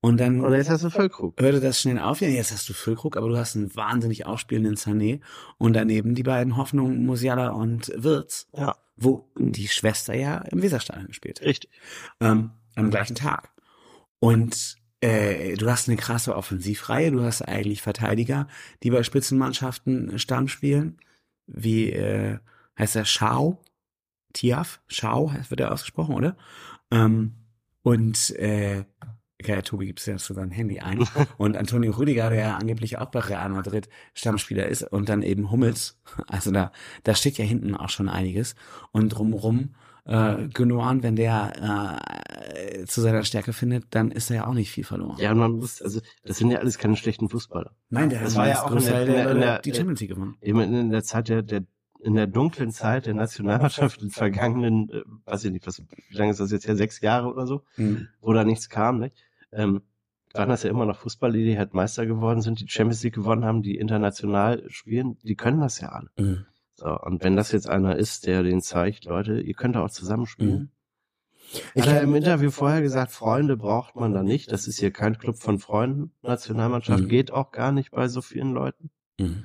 Und 0.00 0.18
dann 0.20 0.40
Und 0.40 0.52
jetzt 0.52 0.70
hast 0.70 0.84
du 0.84 0.90
Völkrug. 0.90 1.40
hörte 1.40 1.60
das 1.60 1.80
schnell 1.80 1.98
auf. 1.98 2.20
Ja, 2.20 2.28
jetzt 2.28 2.52
hast 2.52 2.68
du 2.68 2.74
Füllkrug, 2.74 3.16
aber 3.16 3.28
du 3.28 3.36
hast 3.36 3.56
einen 3.56 3.74
wahnsinnig 3.74 4.26
aufspielenden 4.26 4.76
Sané. 4.76 5.20
Und 5.58 5.72
daneben 5.72 6.14
die 6.14 6.22
beiden 6.22 6.56
Hoffnungen 6.56 7.04
Musiala 7.04 7.48
und 7.50 7.90
Wirtz, 7.96 8.46
Ja, 8.52 8.76
wo 8.96 9.28
die 9.38 9.68
Schwester 9.68 10.14
ja 10.14 10.38
im 10.38 10.62
Weserstadion 10.62 11.08
gespielt 11.08 11.40
hat. 11.40 11.46
richtig. 11.46 11.70
ähm, 12.20 12.50
am 12.76 12.90
gleichen 12.90 13.16
Tag. 13.16 13.50
Und 14.20 14.76
äh, 15.00 15.54
du 15.56 15.68
hast 15.70 15.88
eine 15.88 15.96
krasse 15.96 16.36
Offensivreihe, 16.36 17.10
du 17.10 17.22
hast 17.22 17.42
eigentlich 17.42 17.82
Verteidiger, 17.82 18.48
die 18.82 18.90
bei 18.90 19.02
Spitzenmannschaften 19.02 20.18
Stamm 20.18 20.48
spielen, 20.48 20.98
wie 21.46 21.90
äh, 21.90 22.38
heißt 22.78 22.96
er 22.96 23.04
Schau, 23.04 23.60
Tiaf, 24.32 24.80
Schau 24.88 25.32
wird 25.48 25.60
er 25.60 25.72
ausgesprochen, 25.72 26.14
oder? 26.14 26.36
Ähm, 26.90 27.34
und 27.82 28.30
äh, 28.36 28.84
ja, 29.48 29.62
Tobi 29.62 29.86
gibt 29.86 30.00
es 30.00 30.06
ja 30.06 30.16
zu 30.16 30.34
seinem 30.34 30.50
Handy 30.50 30.80
ein. 30.80 30.98
Und 31.38 31.56
Antonio 31.56 31.92
Rüdiger, 31.92 32.30
der 32.30 32.38
ja 32.40 32.56
angeblich 32.56 32.98
auch 32.98 33.06
bei 33.10 33.20
Real 33.20 33.48
Madrid 33.50 33.88
Stammspieler 34.14 34.66
ist, 34.66 34.82
und 34.82 35.08
dann 35.08 35.22
eben 35.22 35.50
Hummels. 35.50 35.98
Also 36.28 36.50
da, 36.50 36.72
da 37.04 37.14
steht 37.14 37.38
ja 37.38 37.44
hinten 37.44 37.74
auch 37.74 37.88
schon 37.90 38.08
einiges. 38.08 38.54
Und 38.92 39.10
drumherum, 39.10 39.74
äh, 40.04 40.48
Gündogan, 40.52 41.02
wenn 41.02 41.16
der 41.16 42.00
äh, 42.80 42.84
zu 42.86 43.00
seiner 43.00 43.24
Stärke 43.24 43.52
findet, 43.52 43.86
dann 43.90 44.10
ist 44.10 44.30
er 44.30 44.36
ja 44.36 44.46
auch 44.46 44.54
nicht 44.54 44.70
viel 44.70 44.84
verloren. 44.84 45.16
Ja, 45.18 45.34
man 45.34 45.52
muss, 45.52 45.82
also 45.82 46.00
das 46.24 46.38
sind 46.38 46.50
ja 46.50 46.58
alles 46.58 46.78
keine 46.78 46.96
schlechten 46.96 47.28
Fußballer. 47.28 47.72
Nein, 47.90 48.10
der 48.10 48.22
Das 48.22 48.36
war 48.36 48.48
ja 48.48 48.62
auch 48.62 48.70
in 48.72 48.78
der- 48.84 49.00
in 49.02 49.06
der- 49.12 49.30
in 49.32 49.40
der- 49.40 49.58
die 49.60 49.74
Champions 49.74 50.00
League 50.00 50.10
gewonnen. 50.10 50.36
Eben 50.40 50.60
in 50.60 50.90
der 50.90 51.02
Zeit 51.02 51.28
der, 51.28 51.42
der 51.42 51.62
in 52.02 52.14
der 52.14 52.26
dunklen 52.28 52.70
Zeit 52.70 53.06
der 53.06 53.14
Nationalmannschaft 53.14 54.00
in 54.00 54.08
den 54.08 54.12
vergangenen, 54.12 54.90
äh, 54.90 55.02
weiß 55.24 55.44
ich 55.46 55.50
nicht, 55.50 55.66
was, 55.66 55.82
wie 56.08 56.14
lange 56.16 56.30
ist 56.30 56.38
das 56.38 56.52
jetzt 56.52 56.68
her, 56.68 56.76
sechs 56.76 57.00
Jahre 57.00 57.26
oder 57.32 57.46
so, 57.46 57.64
Mhm. 57.76 58.06
wo 58.20 58.32
da 58.32 58.44
nichts 58.44 58.68
kam, 58.68 59.00
nicht? 59.00 59.16
Ähm, 59.52 59.82
waren 60.34 60.48
das 60.48 60.62
ja 60.64 60.70
immer 60.70 60.86
noch 60.86 60.98
Fußballer, 60.98 61.34
die 61.34 61.58
halt 61.58 61.72
Meister 61.74 62.04
geworden 62.06 62.42
sind, 62.42 62.60
die 62.60 62.68
Champions 62.68 63.02
League 63.02 63.14
gewonnen 63.14 63.44
haben, 63.44 63.62
die 63.62 63.76
international 63.76 64.64
spielen, 64.68 65.16
die 65.22 65.36
können 65.36 65.60
das 65.60 65.80
ja 65.80 65.90
alle. 65.90 66.10
Mhm. 66.18 66.46
So, 66.74 66.88
und 67.00 67.24
wenn 67.24 67.36
das 67.36 67.52
jetzt 67.52 67.68
einer 67.68 67.96
ist, 67.96 68.26
der 68.26 68.42
den 68.42 68.60
zeigt, 68.60 69.06
Leute, 69.06 69.40
ihr 69.40 69.54
könnt 69.54 69.76
auch 69.76 69.90
zusammenspielen. 69.90 70.58
Mhm. 70.58 70.70
Ich 71.74 71.88
habe 71.88 72.00
im 72.00 72.14
Interview 72.14 72.50
vorher 72.50 72.82
gesagt, 72.82 73.12
Freunde 73.12 73.56
braucht 73.56 73.96
man 73.96 74.12
da 74.12 74.22
nicht. 74.22 74.50
Das 74.52 74.66
ist 74.66 74.78
hier 74.80 74.90
kein 74.90 75.16
Club 75.16 75.38
von 75.38 75.58
Freunden. 75.58 76.12
Nationalmannschaft 76.22 77.04
Mhm. 77.04 77.08
geht 77.08 77.32
auch 77.32 77.52
gar 77.52 77.72
nicht 77.72 77.92
bei 77.92 78.08
so 78.08 78.20
vielen 78.20 78.52
Leuten. 78.52 78.90
Mhm. 79.18 79.44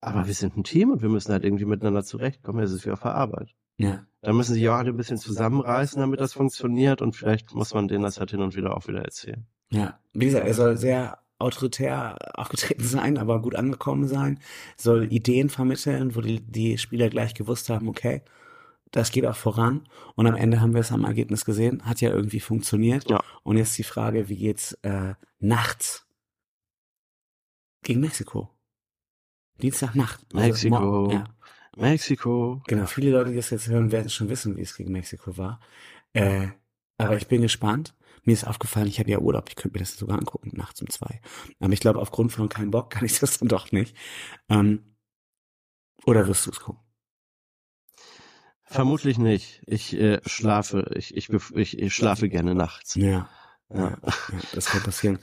Aber 0.00 0.26
wir 0.26 0.34
sind 0.34 0.56
ein 0.56 0.64
Team 0.64 0.90
und 0.90 1.02
wir 1.02 1.08
müssen 1.08 1.32
halt 1.32 1.44
irgendwie 1.44 1.64
miteinander 1.64 2.04
zurechtkommen. 2.04 2.62
Es 2.62 2.72
ist 2.72 2.84
wie 2.84 2.90
auf 2.90 3.00
der 3.00 3.14
Arbeit. 3.14 3.54
Ja. 3.78 4.06
Da 4.22 4.32
müssen 4.32 4.54
sich 4.54 4.68
auch 4.68 4.74
alle 4.74 4.90
ein 4.90 4.96
bisschen 4.96 5.18
zusammenreißen, 5.18 6.00
damit 6.00 6.20
das 6.20 6.32
funktioniert. 6.32 7.02
Und 7.02 7.14
vielleicht 7.14 7.54
muss 7.54 7.74
man 7.74 7.88
denen 7.88 8.02
das 8.02 8.18
halt 8.18 8.30
hin 8.30 8.40
und 8.40 8.56
wieder 8.56 8.76
auch 8.76 8.88
wieder 8.88 9.02
erzählen. 9.02 9.46
Ja, 9.70 9.98
wie 10.12 10.26
gesagt, 10.26 10.46
er 10.46 10.54
soll 10.54 10.76
sehr 10.76 11.18
autoritär 11.38 12.16
aufgetreten 12.34 12.84
sein, 12.84 13.18
aber 13.18 13.40
gut 13.42 13.54
angekommen 13.54 14.08
sein, 14.08 14.40
soll 14.76 15.12
Ideen 15.12 15.48
vermitteln, 15.50 16.16
wo 16.16 16.20
die, 16.20 16.40
die 16.40 16.78
Spieler 16.78 17.08
gleich 17.08 17.34
gewusst 17.34 17.68
haben, 17.68 17.88
okay, 17.88 18.22
das 18.90 19.10
geht 19.10 19.26
auch 19.26 19.36
voran. 19.36 19.86
Und 20.14 20.26
am 20.26 20.36
Ende 20.36 20.60
haben 20.60 20.72
wir 20.72 20.80
es 20.80 20.92
am 20.92 21.04
Ergebnis 21.04 21.44
gesehen, 21.44 21.84
hat 21.84 22.00
ja 22.00 22.10
irgendwie 22.10 22.40
funktioniert. 22.40 23.10
Ja. 23.10 23.20
Und 23.42 23.58
jetzt 23.58 23.76
die 23.76 23.84
Frage, 23.84 24.28
wie 24.28 24.36
geht's 24.36 24.72
äh, 24.82 25.14
nachts 25.38 26.06
gegen 27.82 28.00
Mexiko? 28.00 28.48
Dienstagnacht. 29.60 30.24
Also 30.32 30.48
Mexiko. 30.48 31.10
Ja. 31.12 31.24
Mexiko. 31.76 32.62
Genau, 32.66 32.86
viele 32.86 33.10
Leute, 33.10 33.30
die 33.30 33.36
das 33.36 33.50
jetzt 33.50 33.68
hören, 33.68 33.92
werden 33.92 34.08
schon 34.10 34.28
wissen, 34.28 34.56
wie 34.56 34.62
es 34.62 34.76
gegen 34.76 34.92
Mexiko 34.92 35.36
war. 35.36 35.60
Äh, 36.12 36.48
aber 36.98 37.16
ich 37.16 37.28
bin 37.28 37.42
gespannt. 37.42 37.94
Mir 38.24 38.32
ist 38.32 38.46
aufgefallen, 38.46 38.88
ich 38.88 38.98
habe 38.98 39.10
ja 39.10 39.18
Urlaub, 39.18 39.48
ich 39.48 39.56
könnte 39.56 39.76
mir 39.76 39.84
das 39.84 39.94
sogar 39.96 40.18
angucken, 40.18 40.50
nachts 40.54 40.80
um 40.82 40.90
zwei. 40.90 41.20
Aber 41.60 41.72
ich 41.72 41.80
glaube, 41.80 42.00
aufgrund 42.00 42.32
von 42.32 42.48
keinem 42.48 42.70
Bock 42.72 42.90
kann 42.90 43.04
ich 43.04 43.18
das 43.20 43.38
dann 43.38 43.48
doch 43.48 43.70
nicht. 43.70 43.94
Ähm, 44.48 44.96
oder 46.04 46.26
wirst 46.26 46.46
du 46.46 46.50
es 46.50 46.60
gucken? 46.60 46.82
Vermutlich 48.64 49.18
nicht. 49.18 49.62
Ich 49.66 49.92
äh, 49.96 50.20
schlafe, 50.26 50.90
ich, 50.96 51.16
ich, 51.16 51.28
ich, 51.30 51.78
ich 51.78 51.94
schlafe 51.94 52.28
gerne 52.28 52.54
nachts. 52.54 52.96
Ja, 52.96 53.28
Ja. 53.68 53.78
ja, 53.78 53.90
ja 54.32 54.40
das 54.54 54.66
kann 54.66 54.82
passieren. 54.82 55.18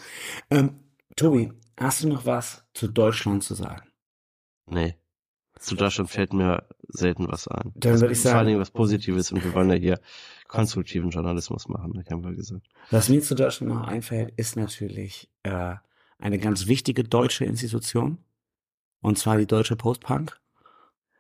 Ähm, 0.50 0.80
Tobi, 1.18 1.52
hast 1.78 2.04
du 2.04 2.08
noch 2.08 2.26
was 2.26 2.66
zu 2.74 2.88
Deutschland 2.88 3.44
zu 3.44 3.54
sagen? 3.56 3.90
Nee. 4.66 4.96
Zu 5.64 5.76
Deutschland 5.76 6.10
fällt 6.10 6.34
mir 6.34 6.68
selten 6.90 7.28
was 7.30 7.48
ein. 7.48 7.72
Dann 7.76 8.02
würde 8.02 8.12
ich 8.12 8.20
Vor 8.20 8.32
allen 8.32 8.38
sagen, 8.38 8.48
Dingen 8.48 8.60
was 8.60 8.72
Positives 8.72 9.32
und 9.32 9.44
wir 9.46 9.54
wollen 9.54 9.70
ja 9.70 9.76
hier 9.76 10.00
konstruktiven 10.50 11.10
Journalismus 11.10 11.70
machen, 11.70 11.94
das 11.96 12.06
haben 12.12 12.24
wir 12.24 12.34
gesagt. 12.34 12.68
was 12.92 13.08
mir 13.08 13.22
zu 13.22 13.34
Deutschland 13.34 13.74
noch 13.74 13.88
einfällt, 13.88 14.34
ist 14.36 14.58
natürlich 14.58 15.30
äh, 15.44 15.76
eine 16.20 16.38
ganz 16.38 16.68
wichtige 16.68 17.06
deutsche 17.06 17.46
Institution. 17.46 18.18
Und 19.02 19.18
zwar 19.18 19.38
die 19.38 19.48
Deutsche 19.48 19.78
Postpunk. 19.78 20.38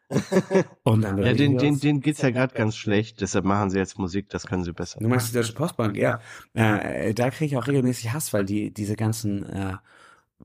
Und 0.83 1.03
dann 1.03 1.17
Ja, 1.19 1.33
den, 1.33 1.57
den, 1.57 1.79
denen 1.79 2.01
geht's 2.01 2.21
ja 2.21 2.29
gerade 2.29 2.53
ganz 2.53 2.75
schlecht, 2.75 3.21
deshalb 3.21 3.45
machen 3.45 3.69
sie 3.69 3.77
jetzt 3.77 3.97
Musik, 3.97 4.29
das 4.29 4.45
können 4.45 4.63
sie 4.63 4.73
besser. 4.73 4.99
Du 4.99 5.07
meinst 5.07 5.29
die 5.29 5.33
Deutsche 5.33 5.53
Postbank, 5.53 5.95
ja. 5.95 6.19
Äh, 6.53 7.13
da 7.13 7.29
kriege 7.29 7.45
ich 7.45 7.57
auch 7.57 7.67
regelmäßig 7.67 8.11
Hass, 8.11 8.33
weil 8.33 8.43
die 8.43 8.73
diese 8.73 8.97
ganzen 8.97 9.43
äh, 9.43 9.77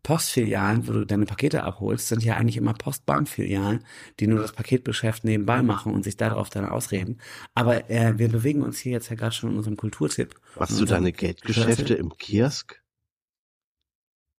Postfilialen, 0.03 0.86
wo 0.86 0.93
du 0.93 1.05
deine 1.05 1.26
Pakete 1.26 1.64
abholst, 1.64 2.09
sind 2.09 2.22
ja 2.22 2.36
eigentlich 2.36 2.57
immer 2.57 2.74
Postbankfilialen, 2.74 3.84
die 4.20 4.26
nur 4.26 4.41
das 4.41 4.53
Paketgeschäft 4.53 5.24
nebenbei 5.24 5.62
machen 5.62 5.93
und 5.93 6.05
sich 6.05 6.16
darauf 6.16 6.51
dann 6.51 6.64
ausreden. 6.64 7.20
Aber 7.55 7.91
äh, 7.91 8.18
wir 8.18 8.28
bewegen 8.28 8.62
uns 8.62 8.78
hier 8.78 8.93
jetzt 8.93 9.11
ja 9.11 9.16
gerade 9.16 9.34
schon 9.34 9.51
in 9.51 9.57
unserem 9.57 9.76
Kulturtipp. 9.76 10.34
Machst 10.59 10.80
du 10.80 10.84
deine 10.84 11.12
Geldgeschäfte 11.12 11.95
im 11.95 12.16
Kiosk? 12.16 12.82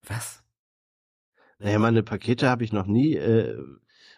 Was? 0.07 0.43
Naja, 1.59 1.77
meine 1.77 2.03
Pakete 2.03 2.49
habe 2.49 2.63
ich 2.63 2.71
noch 2.71 2.87
nie 2.87 3.15
äh, 3.15 3.57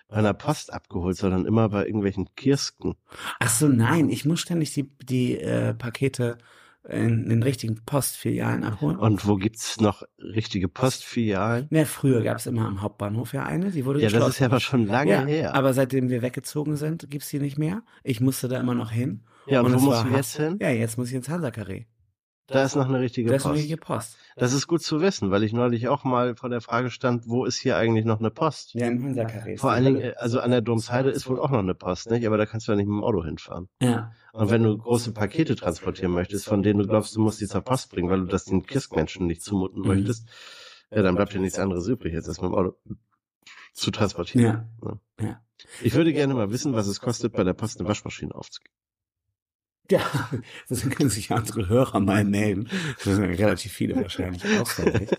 bei 0.08 0.18
einer 0.18 0.34
Post 0.34 0.72
abgeholt, 0.72 1.18
sondern 1.18 1.46
immer 1.46 1.70
bei 1.70 1.86
irgendwelchen 1.86 2.36
Kiosken. 2.36 2.96
Ach 3.40 3.50
so, 3.50 3.68
nein, 3.68 4.10
ich 4.10 4.26
muss 4.26 4.42
ständig 4.42 4.74
die, 4.74 4.90
die 5.02 5.38
äh, 5.38 5.74
Pakete 5.74 6.38
in 6.90 7.30
den 7.30 7.44
richtigen 7.44 7.80
Postfilialen 7.86 8.64
abholen. 8.64 8.98
Und 8.98 9.28
wo 9.28 9.36
gibt's 9.36 9.80
noch 9.80 10.04
richtige 10.18 10.68
Postfilialen? 10.68 11.68
Ja, 11.72 11.86
früher 11.86 12.22
gab 12.24 12.38
es 12.38 12.48
immer 12.48 12.66
am 12.66 12.82
Hauptbahnhof 12.82 13.34
ja 13.34 13.44
eine, 13.44 13.72
die 13.72 13.86
wurde 13.86 14.02
Ja, 14.02 14.10
das 14.10 14.30
ist 14.30 14.40
ja 14.40 14.48
aber 14.48 14.60
schon 14.60 14.88
lange 14.88 15.12
ja, 15.12 15.26
her. 15.26 15.56
aber 15.56 15.74
seitdem 15.74 16.10
wir 16.10 16.22
weggezogen 16.22 16.76
sind, 16.78 17.10
gibt's 17.10 17.30
die 17.30 17.40
nicht 17.40 17.58
mehr. 17.58 17.84
Ich 18.04 18.20
musste 18.20 18.48
da 18.48 18.60
immer 18.60 18.74
noch 18.74 18.92
hin. 18.92 19.24
ja, 19.46 19.60
und, 19.62 19.68
und 19.68 19.74
wo 19.74 19.78
es 19.78 20.04
musst 20.04 20.06
du 20.06 20.10
jetzt 20.16 20.38
hin? 20.38 20.58
Ja, 20.60 20.70
jetzt 20.70 20.98
muss 20.98 21.10
ich 21.10 21.16
ins 21.16 21.30
Hansa-Karree. 21.30 21.86
Da 22.52 22.64
ist 22.64 22.76
noch 22.76 22.88
eine 22.88 23.00
richtige 23.00 23.30
Da 23.30 23.36
ist 23.36 23.46
eine 23.46 23.54
Post. 23.54 23.62
richtige 23.64 23.78
Post. 23.82 24.18
Das 24.36 24.54
ist 24.54 24.68
gut 24.68 24.82
zu 24.82 25.02
wissen, 25.02 25.32
weil 25.32 25.44
ich 25.44 25.54
neulich 25.54 25.88
auch 25.88 26.04
mal 26.04 26.36
vor 26.36 26.50
der 26.50 26.62
Frage 26.62 26.90
stand, 26.90 27.28
wo 27.28 27.46
ist 27.46 27.58
hier 27.58 27.78
eigentlich 27.78 28.06
noch 28.06 28.20
eine 28.20 28.32
Post? 28.32 28.74
Ja, 28.74 28.88
im 28.88 29.04
Hansa-Karree. 29.04 29.58
Vor 29.58 29.72
allen 29.72 29.86
Dingen, 29.86 30.02
äh, 30.02 30.14
also 30.18 30.40
an 30.40 30.52
der 30.52 30.62
Domsheide 30.62 31.10
ist 31.10 31.28
wohl 31.30 31.40
auch 31.40 31.50
noch 31.52 31.60
eine 31.60 31.76
Post, 31.76 32.10
nicht? 32.12 32.26
Aber 32.26 32.38
da 32.38 32.46
kannst 32.46 32.68
du 32.68 32.72
ja 32.72 32.76
nicht 32.78 32.88
mit 32.88 32.96
dem 32.96 33.04
Auto 33.04 33.24
hinfahren. 33.24 33.68
Ja, 33.82 34.12
Und 34.34 34.50
wenn 34.50 34.64
du 34.64 34.78
große 34.78 35.12
Pakete 35.14 35.56
transportieren 35.56 36.12
möchtest, 36.12 36.46
von 36.46 36.64
denen 36.64 36.80
du 36.80 36.88
glaubst, 36.88 37.16
du 37.16 37.20
musst 37.22 37.42
die 37.42 37.48
zur 37.48 37.62
Post 37.62 37.92
bringen, 37.92 38.10
weil 38.10 38.20
du 38.22 38.26
das 38.28 38.46
den 38.46 38.64
Kioskmenschen 38.66 39.28
nicht 39.28 39.44
zumuten 39.44 39.82
Mhm. 39.82 39.88
möchtest, 39.88 40.28
ja, 40.92 41.02
dann 41.02 41.16
bleibt 41.16 41.34
dir 41.34 41.40
nichts 41.40 41.60
anderes 41.60 41.88
übrig, 41.88 42.16
als 42.16 42.26
das 42.26 42.42
mit 42.42 42.50
dem 42.52 42.56
Auto 42.56 42.76
zu 43.74 43.92
transportieren. 43.92 44.70
ja, 44.84 45.00
ja. 45.26 45.42
Ich 45.82 45.94
würde 45.94 46.12
gerne 46.12 46.34
mal 46.34 46.52
wissen, 46.52 46.74
was 46.74 46.88
es 46.88 47.00
kostet, 47.00 47.34
bei 47.34 47.44
der 47.44 47.54
Post 47.54 47.80
eine 47.80 47.88
Waschmaschine 47.88 48.34
aufzugeben. 48.34 48.74
Ja, 49.92 50.00
das 50.70 50.90
können 50.90 51.10
sich 51.10 51.32
unsere 51.32 51.68
Hörer 51.68 52.00
mal 52.00 52.24
melden. 52.24 52.70
Das 53.04 53.16
sind 53.16 53.24
ja 53.24 53.30
relativ 53.30 53.74
viele 53.74 53.96
wahrscheinlich 53.98 54.44
auswendig. 54.58 55.12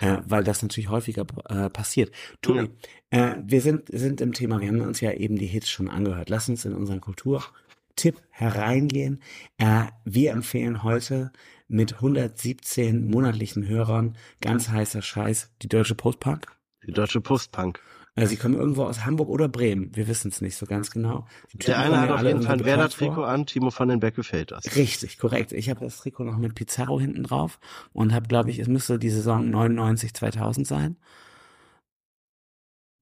äh, 0.00 0.18
weil 0.26 0.42
das 0.42 0.62
natürlich 0.62 0.90
häufiger 0.90 1.24
äh, 1.48 1.70
passiert. 1.70 2.10
Tobi, 2.42 2.70
äh, 3.10 3.36
wir 3.44 3.60
sind, 3.60 3.88
sind 3.92 4.20
im 4.20 4.32
Thema, 4.32 4.60
wir 4.60 4.68
haben 4.68 4.80
uns 4.80 5.00
ja 5.00 5.12
eben 5.12 5.36
die 5.36 5.46
Hits 5.46 5.70
schon 5.70 5.88
angehört. 5.88 6.28
Lass 6.28 6.48
uns 6.48 6.64
in 6.64 6.74
unseren 6.74 7.00
Kulturtipp 7.00 8.20
hereingehen. 8.30 9.22
Äh, 9.58 9.84
wir 10.04 10.32
empfehlen 10.32 10.82
heute 10.82 11.32
mit 11.68 11.94
117 11.94 13.08
monatlichen 13.08 13.66
Hörern 13.66 14.16
ganz 14.40 14.68
heißer 14.68 15.02
Scheiß 15.02 15.52
die 15.62 15.68
Deutsche 15.68 15.94
Postpunk. 15.94 16.46
Die 16.84 16.92
deutsche 16.92 17.20
Postpunk. 17.20 17.80
Äh, 18.16 18.26
sie 18.26 18.36
kommen 18.36 18.54
irgendwo 18.54 18.84
aus 18.84 19.04
Hamburg 19.04 19.28
oder 19.28 19.46
Bremen. 19.46 19.94
Wir 19.94 20.08
wissen 20.08 20.28
es 20.28 20.40
nicht 20.40 20.56
so 20.56 20.66
ganz 20.66 20.90
genau. 20.90 21.26
Der 21.66 21.78
eine 21.78 22.00
hat 22.00 22.10
auf 22.10 22.22
jeden 22.22 22.42
Fall 22.42 22.54
ein 22.54 22.64
Werder-Trikot 22.64 23.22
an, 23.22 23.46
Timo 23.46 23.70
von 23.70 23.88
den 23.88 24.00
Beck 24.00 24.16
gefällt 24.16 24.50
das. 24.50 24.74
Richtig, 24.74 25.18
korrekt. 25.18 25.52
Ich 25.52 25.68
habe 25.68 25.80
das 25.80 25.98
Trikot 25.98 26.24
noch 26.24 26.38
mit 26.38 26.54
Pizarro 26.54 26.98
hinten 26.98 27.22
drauf 27.22 27.60
und 27.92 28.14
habe, 28.14 28.26
glaube 28.26 28.50
ich, 28.50 28.58
es 28.58 28.68
müsste 28.68 28.98
die 28.98 29.10
Saison 29.10 29.48
99, 29.50 30.14
2000 30.14 30.66
sein. 30.66 30.96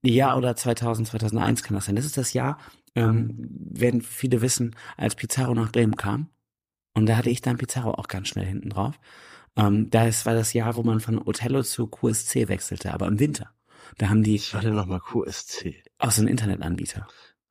Ja, 0.03 0.37
oder 0.37 0.55
2000, 0.55 1.09
2001 1.09 1.63
kann 1.63 1.77
das 1.77 1.87
sein. 1.87 1.97
Das 1.97 2.05
ist 2.05 2.19
das 2.19 2.35
Jahr, 2.35 2.59
ähm, 2.95 3.49
werden 3.71 4.03
viele 4.03 4.43
wissen, 4.43 4.77
als 4.97 5.15
Pizarro 5.15 5.55
nach 5.55 5.73
Bremen 5.73 5.97
kam. 5.97 6.29
Und 6.93 7.07
da 7.07 7.17
hatte 7.17 7.31
ich 7.31 7.41
dann 7.41 7.57
Pizarro 7.57 7.93
auch 7.93 8.09
ganz 8.09 8.29
schnell 8.29 8.45
hinten 8.45 8.71
drauf. 8.71 8.99
Ähm, 9.57 9.91
das 9.91 10.27
war 10.27 10.35
das 10.35 10.53
Jahr, 10.53 10.77
wo 10.77 10.83
man 10.83 11.01
von 11.01 11.19
Othello 11.19 11.63
zu 11.63 11.87
QSC 11.87 12.49
wechselte, 12.49 12.93
aber 12.93 13.07
im 13.07 13.19
Winter. 13.21 13.55
Da 13.99 14.09
haben 14.09 14.23
die 14.23 14.39
Was 14.39 14.55
war 14.55 14.61
denn 14.63 14.75
nochmal 14.75 15.01
QSC? 15.01 15.83
aus 15.99 16.19
einem 16.19 16.29
Internetanbieter. 16.29 17.07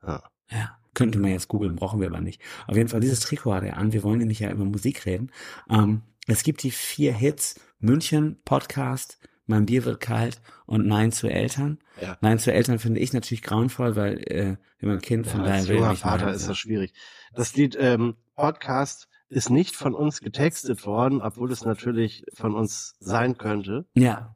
Ja. 0.05 0.23
Ja, 0.51 0.77
könnte 0.93 1.17
man 1.19 1.31
jetzt 1.31 1.47
googeln, 1.47 1.75
brauchen 1.75 1.99
wir 1.99 2.07
aber 2.07 2.21
nicht. 2.21 2.41
Auf 2.67 2.75
jeden 2.75 2.89
Fall, 2.89 2.99
dieses 2.99 3.21
Trikot 3.21 3.53
hat 3.55 3.63
er 3.63 3.77
an. 3.77 3.93
Wir 3.93 4.03
wollen 4.03 4.19
nämlich 4.19 4.39
ja 4.39 4.51
über 4.51 4.65
Musik 4.65 5.05
reden. 5.05 5.31
Ähm, 5.69 6.01
es 6.27 6.43
gibt 6.43 6.63
die 6.63 6.71
vier 6.71 7.13
Hits. 7.13 7.59
München, 7.79 8.39
Podcast, 8.45 9.19
Mein 9.45 9.65
Bier 9.65 9.83
wird 9.83 9.99
kalt 9.99 10.41
und 10.65 10.87
Nein 10.87 11.11
zu 11.11 11.27
Eltern. 11.27 11.79
Ja. 12.01 12.17
Nein 12.21 12.39
zu 12.39 12.53
Eltern 12.53 12.79
finde 12.79 13.01
ich 13.01 13.11
natürlich 13.11 13.41
grauenvoll, 13.41 13.95
weil 13.97 14.19
äh, 14.31 14.57
wenn 14.79 14.89
man 14.89 14.97
ein 14.99 15.01
Kind 15.01 15.27
von 15.27 15.41
Ja, 15.41 15.47
daher 15.47 15.59
als 15.59 15.67
will 15.67 15.87
nicht 15.89 16.01
Vater 16.01 16.31
ist 16.33 16.47
das 16.47 16.57
schwierig. 16.57 16.93
Das 17.33 17.55
Lied 17.55 17.75
ähm, 17.79 18.15
Podcast 18.35 19.09
ist 19.27 19.49
nicht 19.49 19.75
von 19.75 19.95
uns 19.95 20.21
getextet 20.21 20.85
worden, 20.85 21.21
obwohl 21.21 21.51
es 21.51 21.65
natürlich 21.65 22.23
von 22.33 22.55
uns 22.55 22.95
sein 22.99 23.37
könnte. 23.37 23.85
Ja. 23.95 24.35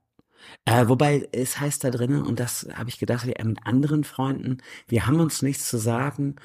Äh, 0.66 0.88
wobei 0.88 1.28
es 1.32 1.60
heißt 1.60 1.84
da 1.84 1.90
drinnen, 1.92 2.24
und 2.26 2.40
das 2.40 2.68
habe 2.74 2.90
ich 2.90 3.00
gedacht, 3.00 3.26
wir 3.26 3.36
mit 3.46 3.66
anderen 3.66 4.04
Freunden, 4.04 4.58
wir 4.88 5.08
haben 5.08 5.20
uns 5.20 5.42
nichts 5.42 5.70
zu 5.70 5.78
sagen, 5.78 6.36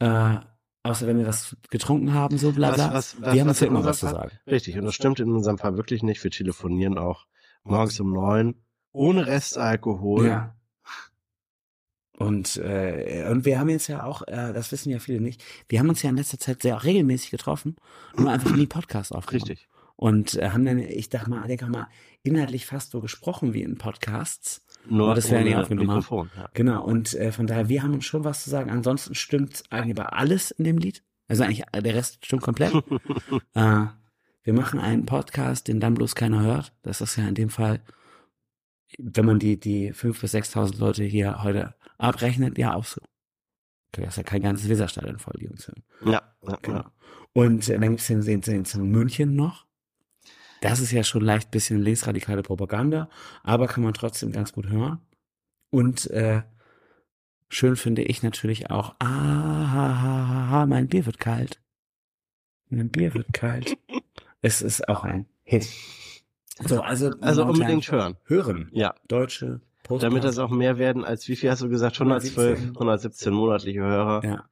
äh, 0.00 0.36
Außer 0.86 1.06
wenn 1.06 1.16
wir 1.16 1.26
was 1.26 1.56
getrunken 1.70 2.12
haben, 2.12 2.36
so 2.36 2.52
bla 2.52 2.68
Was- 2.68 2.76
bla. 2.76 2.92
was- 2.92 3.16
was- 3.22 3.32
wir 3.32 3.40
haben 3.40 3.48
was 3.48 3.56
uns 3.56 3.60
ja 3.60 3.66
immer 3.68 3.84
was 3.86 4.00
zu 4.00 4.06
sagen. 4.06 4.32
Richtig, 4.46 4.76
und 4.76 4.84
das 4.84 4.94
stimmt 4.94 5.18
in 5.18 5.32
unserem 5.32 5.56
Fall 5.56 5.78
wirklich 5.78 6.02
nicht. 6.02 6.22
Wir 6.22 6.30
telefonieren 6.30 6.98
auch 6.98 7.24
morgens 7.62 7.98
um 8.00 8.12
neun 8.12 8.54
ohne 8.92 9.26
Restalkohol. 9.26 10.26
Ja. 10.26 10.54
Und, 12.18 12.58
äh, 12.58 13.26
und 13.30 13.44
wir 13.46 13.58
haben 13.58 13.70
jetzt 13.70 13.88
ja 13.88 14.04
auch, 14.04 14.22
äh, 14.28 14.52
das 14.52 14.70
wissen 14.72 14.90
ja 14.90 14.98
viele 14.98 15.20
nicht, 15.22 15.42
wir 15.68 15.78
haben 15.80 15.88
uns 15.88 16.02
ja 16.02 16.10
in 16.10 16.16
letzter 16.16 16.38
Zeit 16.38 16.60
sehr 16.62 16.84
regelmäßig 16.84 17.30
getroffen, 17.30 17.76
nur 18.16 18.30
einfach 18.30 18.54
nie 18.54 18.66
Podcast 18.66 19.12
aufgenommen. 19.14 19.48
Richtig. 19.48 19.68
Und 19.96 20.34
äh, 20.34 20.50
haben 20.50 20.64
dann, 20.64 20.78
ich 20.78 21.08
dachte 21.08 21.30
mal, 21.30 21.46
denke 21.46 21.66
mal, 21.66 21.88
inhaltlich 22.22 22.66
fast 22.66 22.90
so 22.90 23.00
gesprochen 23.00 23.54
wie 23.54 23.62
in 23.62 23.78
Podcasts. 23.78 24.64
Nur 24.88 25.06
Aber 25.06 25.14
das 25.14 25.30
wäre 25.30 25.44
nicht 25.44 25.56
aufgenommen 25.56 25.90
haben. 25.90 25.98
Mikrofon. 25.98 26.30
Ja. 26.36 26.50
Genau, 26.52 26.84
und 26.84 27.14
äh, 27.14 27.32
von 27.32 27.46
daher, 27.46 27.68
wir 27.68 27.82
haben 27.82 27.94
uns 27.94 28.04
schon 28.04 28.24
was 28.24 28.42
zu 28.44 28.50
sagen. 28.50 28.70
Ansonsten 28.70 29.14
stimmt 29.14 29.62
eigentlich 29.70 29.98
aber 29.98 30.12
alles 30.14 30.50
in 30.50 30.64
dem 30.64 30.78
Lied. 30.78 31.02
Also 31.28 31.44
eigentlich 31.44 31.62
äh, 31.72 31.82
der 31.82 31.94
Rest 31.94 32.24
stimmt 32.26 32.42
komplett. 32.42 32.74
äh, 33.54 33.86
wir 34.42 34.52
machen 34.52 34.80
einen 34.80 35.06
Podcast, 35.06 35.68
den 35.68 35.80
dann 35.80 35.94
bloß 35.94 36.14
keiner 36.14 36.42
hört. 36.42 36.72
Das 36.82 37.00
ist 37.00 37.16
ja 37.16 37.26
in 37.26 37.34
dem 37.34 37.48
Fall, 37.48 37.80
wenn 38.98 39.24
man 39.24 39.38
die, 39.38 39.58
die 39.58 39.92
5.000 39.92 40.20
bis 40.20 40.34
6.000 40.34 40.78
Leute 40.78 41.04
hier 41.04 41.42
heute 41.42 41.74
abrechnet, 41.98 42.58
ja 42.58 42.74
auch 42.74 42.84
so. 42.84 43.00
Okay, 43.92 44.02
das 44.04 44.14
ist 44.14 44.16
ja 44.18 44.22
kein 44.24 44.42
ganzes 44.42 44.68
Weserstadion 44.68 45.18
voll, 45.18 45.34
die 45.38 45.44
Jungs 45.46 45.68
hören. 45.68 45.84
Ja, 46.04 46.22
ja, 46.46 46.58
Genau. 46.62 46.78
ja. 46.78 46.92
Und 47.32 47.68
äh, 47.68 47.78
dann 47.78 47.90
gibt's 47.90 48.06
den, 48.08 48.20
den, 48.22 48.40
den 48.40 48.64
Song 48.64 48.90
München 48.90 49.34
noch. 49.34 49.66
Das 50.64 50.80
ist 50.80 50.92
ja 50.92 51.04
schon 51.04 51.20
leicht 51.20 51.50
bisschen 51.50 51.82
lesradikale 51.82 52.42
Propaganda, 52.42 53.10
aber 53.42 53.66
kann 53.66 53.84
man 53.84 53.92
trotzdem 53.92 54.32
ganz 54.32 54.54
gut 54.54 54.66
hören. 54.66 54.98
Und 55.68 56.10
äh, 56.10 56.40
schön 57.50 57.76
finde 57.76 58.00
ich 58.00 58.22
natürlich 58.22 58.70
auch, 58.70 58.94
ah, 58.98 59.04
ha, 59.04 60.02
ha, 60.02 60.48
ha, 60.48 60.66
mein 60.66 60.88
Bier 60.88 61.04
wird 61.04 61.20
kalt. 61.20 61.60
Mein 62.70 62.88
Bier 62.88 63.12
wird 63.12 63.34
kalt. 63.34 63.76
es 64.40 64.62
ist 64.62 64.88
auch 64.88 65.04
ein 65.04 65.26
Hit. 65.42 65.68
So, 66.64 66.80
also, 66.80 67.10
Also 67.20 67.44
unbedingt 67.44 67.92
hören. 67.92 68.16
hören. 68.24 68.70
Ja. 68.72 68.94
Deutsche 69.06 69.60
Podcast. 69.82 70.04
Damit 70.04 70.24
das 70.24 70.38
auch 70.38 70.48
mehr 70.48 70.78
werden 70.78 71.04
als, 71.04 71.28
wie 71.28 71.36
viel 71.36 71.50
hast 71.50 71.60
du 71.60 71.68
gesagt? 71.68 71.96
112, 71.96 72.38
117. 72.38 72.68
117 72.70 73.34
monatliche 73.34 73.80
Hörer. 73.80 74.24
Ja. 74.24 74.44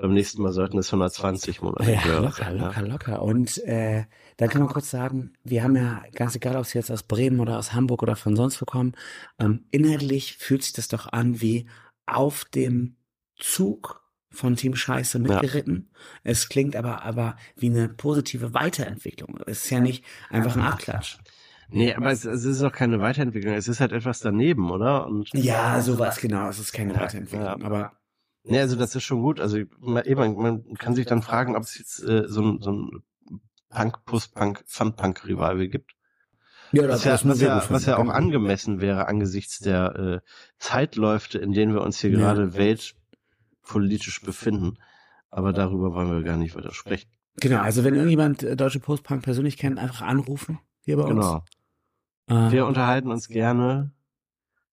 Beim 0.00 0.14
nächsten 0.14 0.42
Mal 0.42 0.52
sollten 0.52 0.78
es 0.78 0.88
120 0.88 1.60
monatliche 1.60 1.92
Ja, 1.92 2.04
Hörer 2.04 2.20
locker, 2.22 2.52
locker, 2.52 2.82
locker. 2.82 3.22
Und 3.22 3.58
äh, 3.64 4.04
dann 4.38 4.48
kann 4.48 4.62
man 4.62 4.70
kurz 4.70 4.90
sagen, 4.90 5.34
wir 5.44 5.62
haben 5.62 5.76
ja, 5.76 6.02
ganz 6.14 6.34
egal, 6.34 6.56
ob 6.56 6.62
es 6.62 6.72
jetzt 6.72 6.90
aus 6.90 7.02
Bremen 7.02 7.40
oder 7.40 7.58
aus 7.58 7.74
Hamburg 7.74 8.02
oder 8.02 8.16
von 8.16 8.34
sonst 8.36 8.60
wo 8.62 8.64
kommen, 8.64 8.94
ähm, 9.38 9.64
inhaltlich 9.70 10.36
fühlt 10.38 10.62
sich 10.62 10.72
das 10.72 10.88
doch 10.88 11.12
an 11.12 11.40
wie 11.42 11.66
auf 12.06 12.44
dem 12.46 12.96
Zug 13.36 14.00
von 14.30 14.56
Team 14.56 14.74
Scheiße 14.74 15.18
mitgeritten. 15.18 15.90
Es 16.22 16.48
klingt 16.48 16.76
aber, 16.76 17.02
aber 17.02 17.36
wie 17.56 17.68
eine 17.68 17.88
positive 17.88 18.54
Weiterentwicklung. 18.54 19.38
Es 19.46 19.64
ist 19.64 19.70
ja 19.70 19.80
nicht 19.80 20.04
einfach 20.30 20.56
ein 20.56 20.62
Abklatsch. 20.62 21.18
Nee, 21.72 21.94
aber 21.94 22.10
es, 22.10 22.24
es 22.24 22.44
ist 22.44 22.62
doch 22.62 22.72
keine 22.72 23.00
Weiterentwicklung. 23.00 23.54
Es 23.54 23.68
ist 23.68 23.80
halt 23.80 23.92
etwas 23.92 24.20
daneben, 24.20 24.70
oder? 24.70 25.06
Und 25.06 25.32
Ja, 25.34 25.80
sowas, 25.80 26.18
genau. 26.20 26.48
Es 26.48 26.58
ist 26.58 26.72
keine 26.72 26.96
Weiterentwicklung. 26.96 27.42
ja. 27.44 27.64
Aber 27.64 27.92
Nee, 28.42 28.60
also 28.60 28.76
das 28.76 28.94
ist 28.94 29.02
schon 29.04 29.20
gut. 29.22 29.40
Also 29.40 29.58
man, 29.78 30.04
eben, 30.04 30.36
man 30.36 30.74
kann 30.74 30.94
sich 30.94 31.06
dann 31.06 31.22
fragen, 31.22 31.56
ob 31.56 31.62
es 31.62 31.78
jetzt 31.78 32.02
äh, 32.02 32.26
so 32.26 32.42
ein, 32.42 32.58
so 32.60 32.72
ein 32.72 33.02
Punk, 33.68 34.04
Post-Punk, 34.04 34.62
Fun-Punk-Revival 34.66 35.68
gibt. 35.68 35.92
ja, 36.72 36.88
Was 36.88 37.04
ja, 37.04 37.12
was 37.24 37.40
ja, 37.40 37.64
was 37.70 37.86
ja 37.86 37.98
auch 37.98 38.08
angemessen 38.08 38.80
wäre 38.80 39.06
angesichts 39.06 39.58
der 39.58 39.96
äh, 39.96 40.20
Zeitläufe, 40.58 41.38
in 41.38 41.52
denen 41.52 41.74
wir 41.74 41.82
uns 41.82 41.98
hier 42.00 42.10
Ja. 42.10 42.18
gerade 42.18 42.54
weltpolitisch 42.54 44.22
befinden. 44.22 44.78
Aber 45.30 45.52
darüber 45.52 45.94
wollen 45.94 46.10
wir 46.10 46.22
gar 46.22 46.36
nicht 46.36 46.56
weiter 46.56 46.72
sprechen. 46.72 47.08
Genau, 47.36 47.60
also 47.60 47.84
wenn 47.84 47.94
irgendjemand 47.94 48.42
äh, 48.42 48.56
Deutsche 48.56 48.80
Postpunk 48.80 49.22
persönlich 49.22 49.56
kennt, 49.56 49.78
einfach 49.78 50.02
anrufen 50.02 50.58
hier 50.80 50.96
bei 50.96 51.04
uns. 51.04 51.10
Genau. 51.10 51.44
Äh, 52.48 52.50
Wir 52.52 52.66
unterhalten 52.66 53.10
uns 53.10 53.28
gerne. 53.28 53.92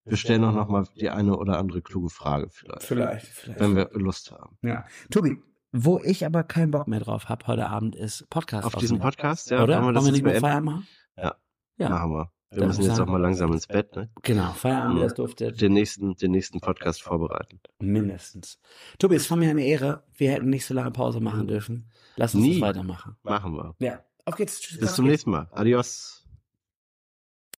Wir 0.08 0.18
stellen 0.18 0.44
auch 0.44 0.54
noch 0.54 0.68
mal 0.70 0.88
die 1.00 1.10
eine 1.10 1.38
oder 1.38 1.58
andere 1.60 1.82
kluge 1.82 2.10
Frage 2.10 2.50
vielleicht, 2.50 2.84
Vielleicht, 2.84 3.28
vielleicht. 3.28 3.60
wenn 3.60 3.76
wir 3.76 3.90
Lust 3.94 4.32
haben. 4.32 4.58
Ja. 4.62 4.86
Tobi, 5.12 5.38
wo 5.72 6.00
ich 6.04 6.26
aber 6.26 6.44
keinen 6.44 6.72
Bock 6.72 6.88
mehr 6.88 7.00
drauf 7.02 7.30
habe 7.30 7.46
heute 7.48 7.68
Abend 7.68 7.96
ist 7.96 8.30
Podcast. 8.30 8.66
Auf 8.66 8.76
diesen. 8.76 9.00
Podcast, 9.00 9.50
ja, 9.52 9.64
Oder? 9.64 9.76
wollen 9.84 9.88
wir 9.88 9.94
das 9.94 10.04
Wollen 10.06 10.14
wir 10.16 10.18
jetzt 10.20 10.24
nicht 10.24 10.32
mehr? 10.34 10.40
Feierabend 10.42 10.66
machen? 10.66 10.88
Ja. 11.18 11.36
Ja. 11.78 11.90
Machen 11.90 12.12
wir. 12.12 12.32
Wir 12.50 12.66
müssen 12.66 12.84
jetzt 12.84 13.00
auch 13.02 13.06
mal 13.08 13.20
langsam 13.20 13.52
ins 13.52 13.68
Bett, 13.68 13.94
ne? 13.98 14.10
Genau, 14.24 14.54
Feierabend, 14.54 14.98
Ja. 15.00 15.04
das 15.04 15.14
durfte 15.16 15.52
Den 15.52 15.74
nächsten, 15.74 16.16
den 16.16 16.32
nächsten 16.32 16.62
Podcast 16.62 17.02
vorbereiten. 17.04 17.60
mindestens. 17.80 18.58
Tobi, 19.00 19.16
es 19.16 19.30
war 19.30 19.38
mir 19.38 19.50
eine 19.50 19.66
Ehre. 19.66 20.04
Wir 20.16 20.32
hätten 20.32 20.50
nicht 20.50 20.66
so 20.66 20.74
lange 20.74 20.92
Pause 20.92 21.20
machen 21.20 21.48
dürfen. 21.48 21.92
Lass 22.16 22.34
uns 22.34 22.44
Nie. 22.46 22.62
weitermachen. 22.62 23.18
Machen 23.24 23.54
wir. 23.56 23.76
Ja. 23.80 24.00
Auf 24.24 24.36
geht's. 24.38 24.62
Tschüss. 24.62 24.80
Bis 24.80 24.96
zum 24.96 25.06
nächsten 25.06 25.32
Mal. 25.32 25.50
Adios. 25.52 26.26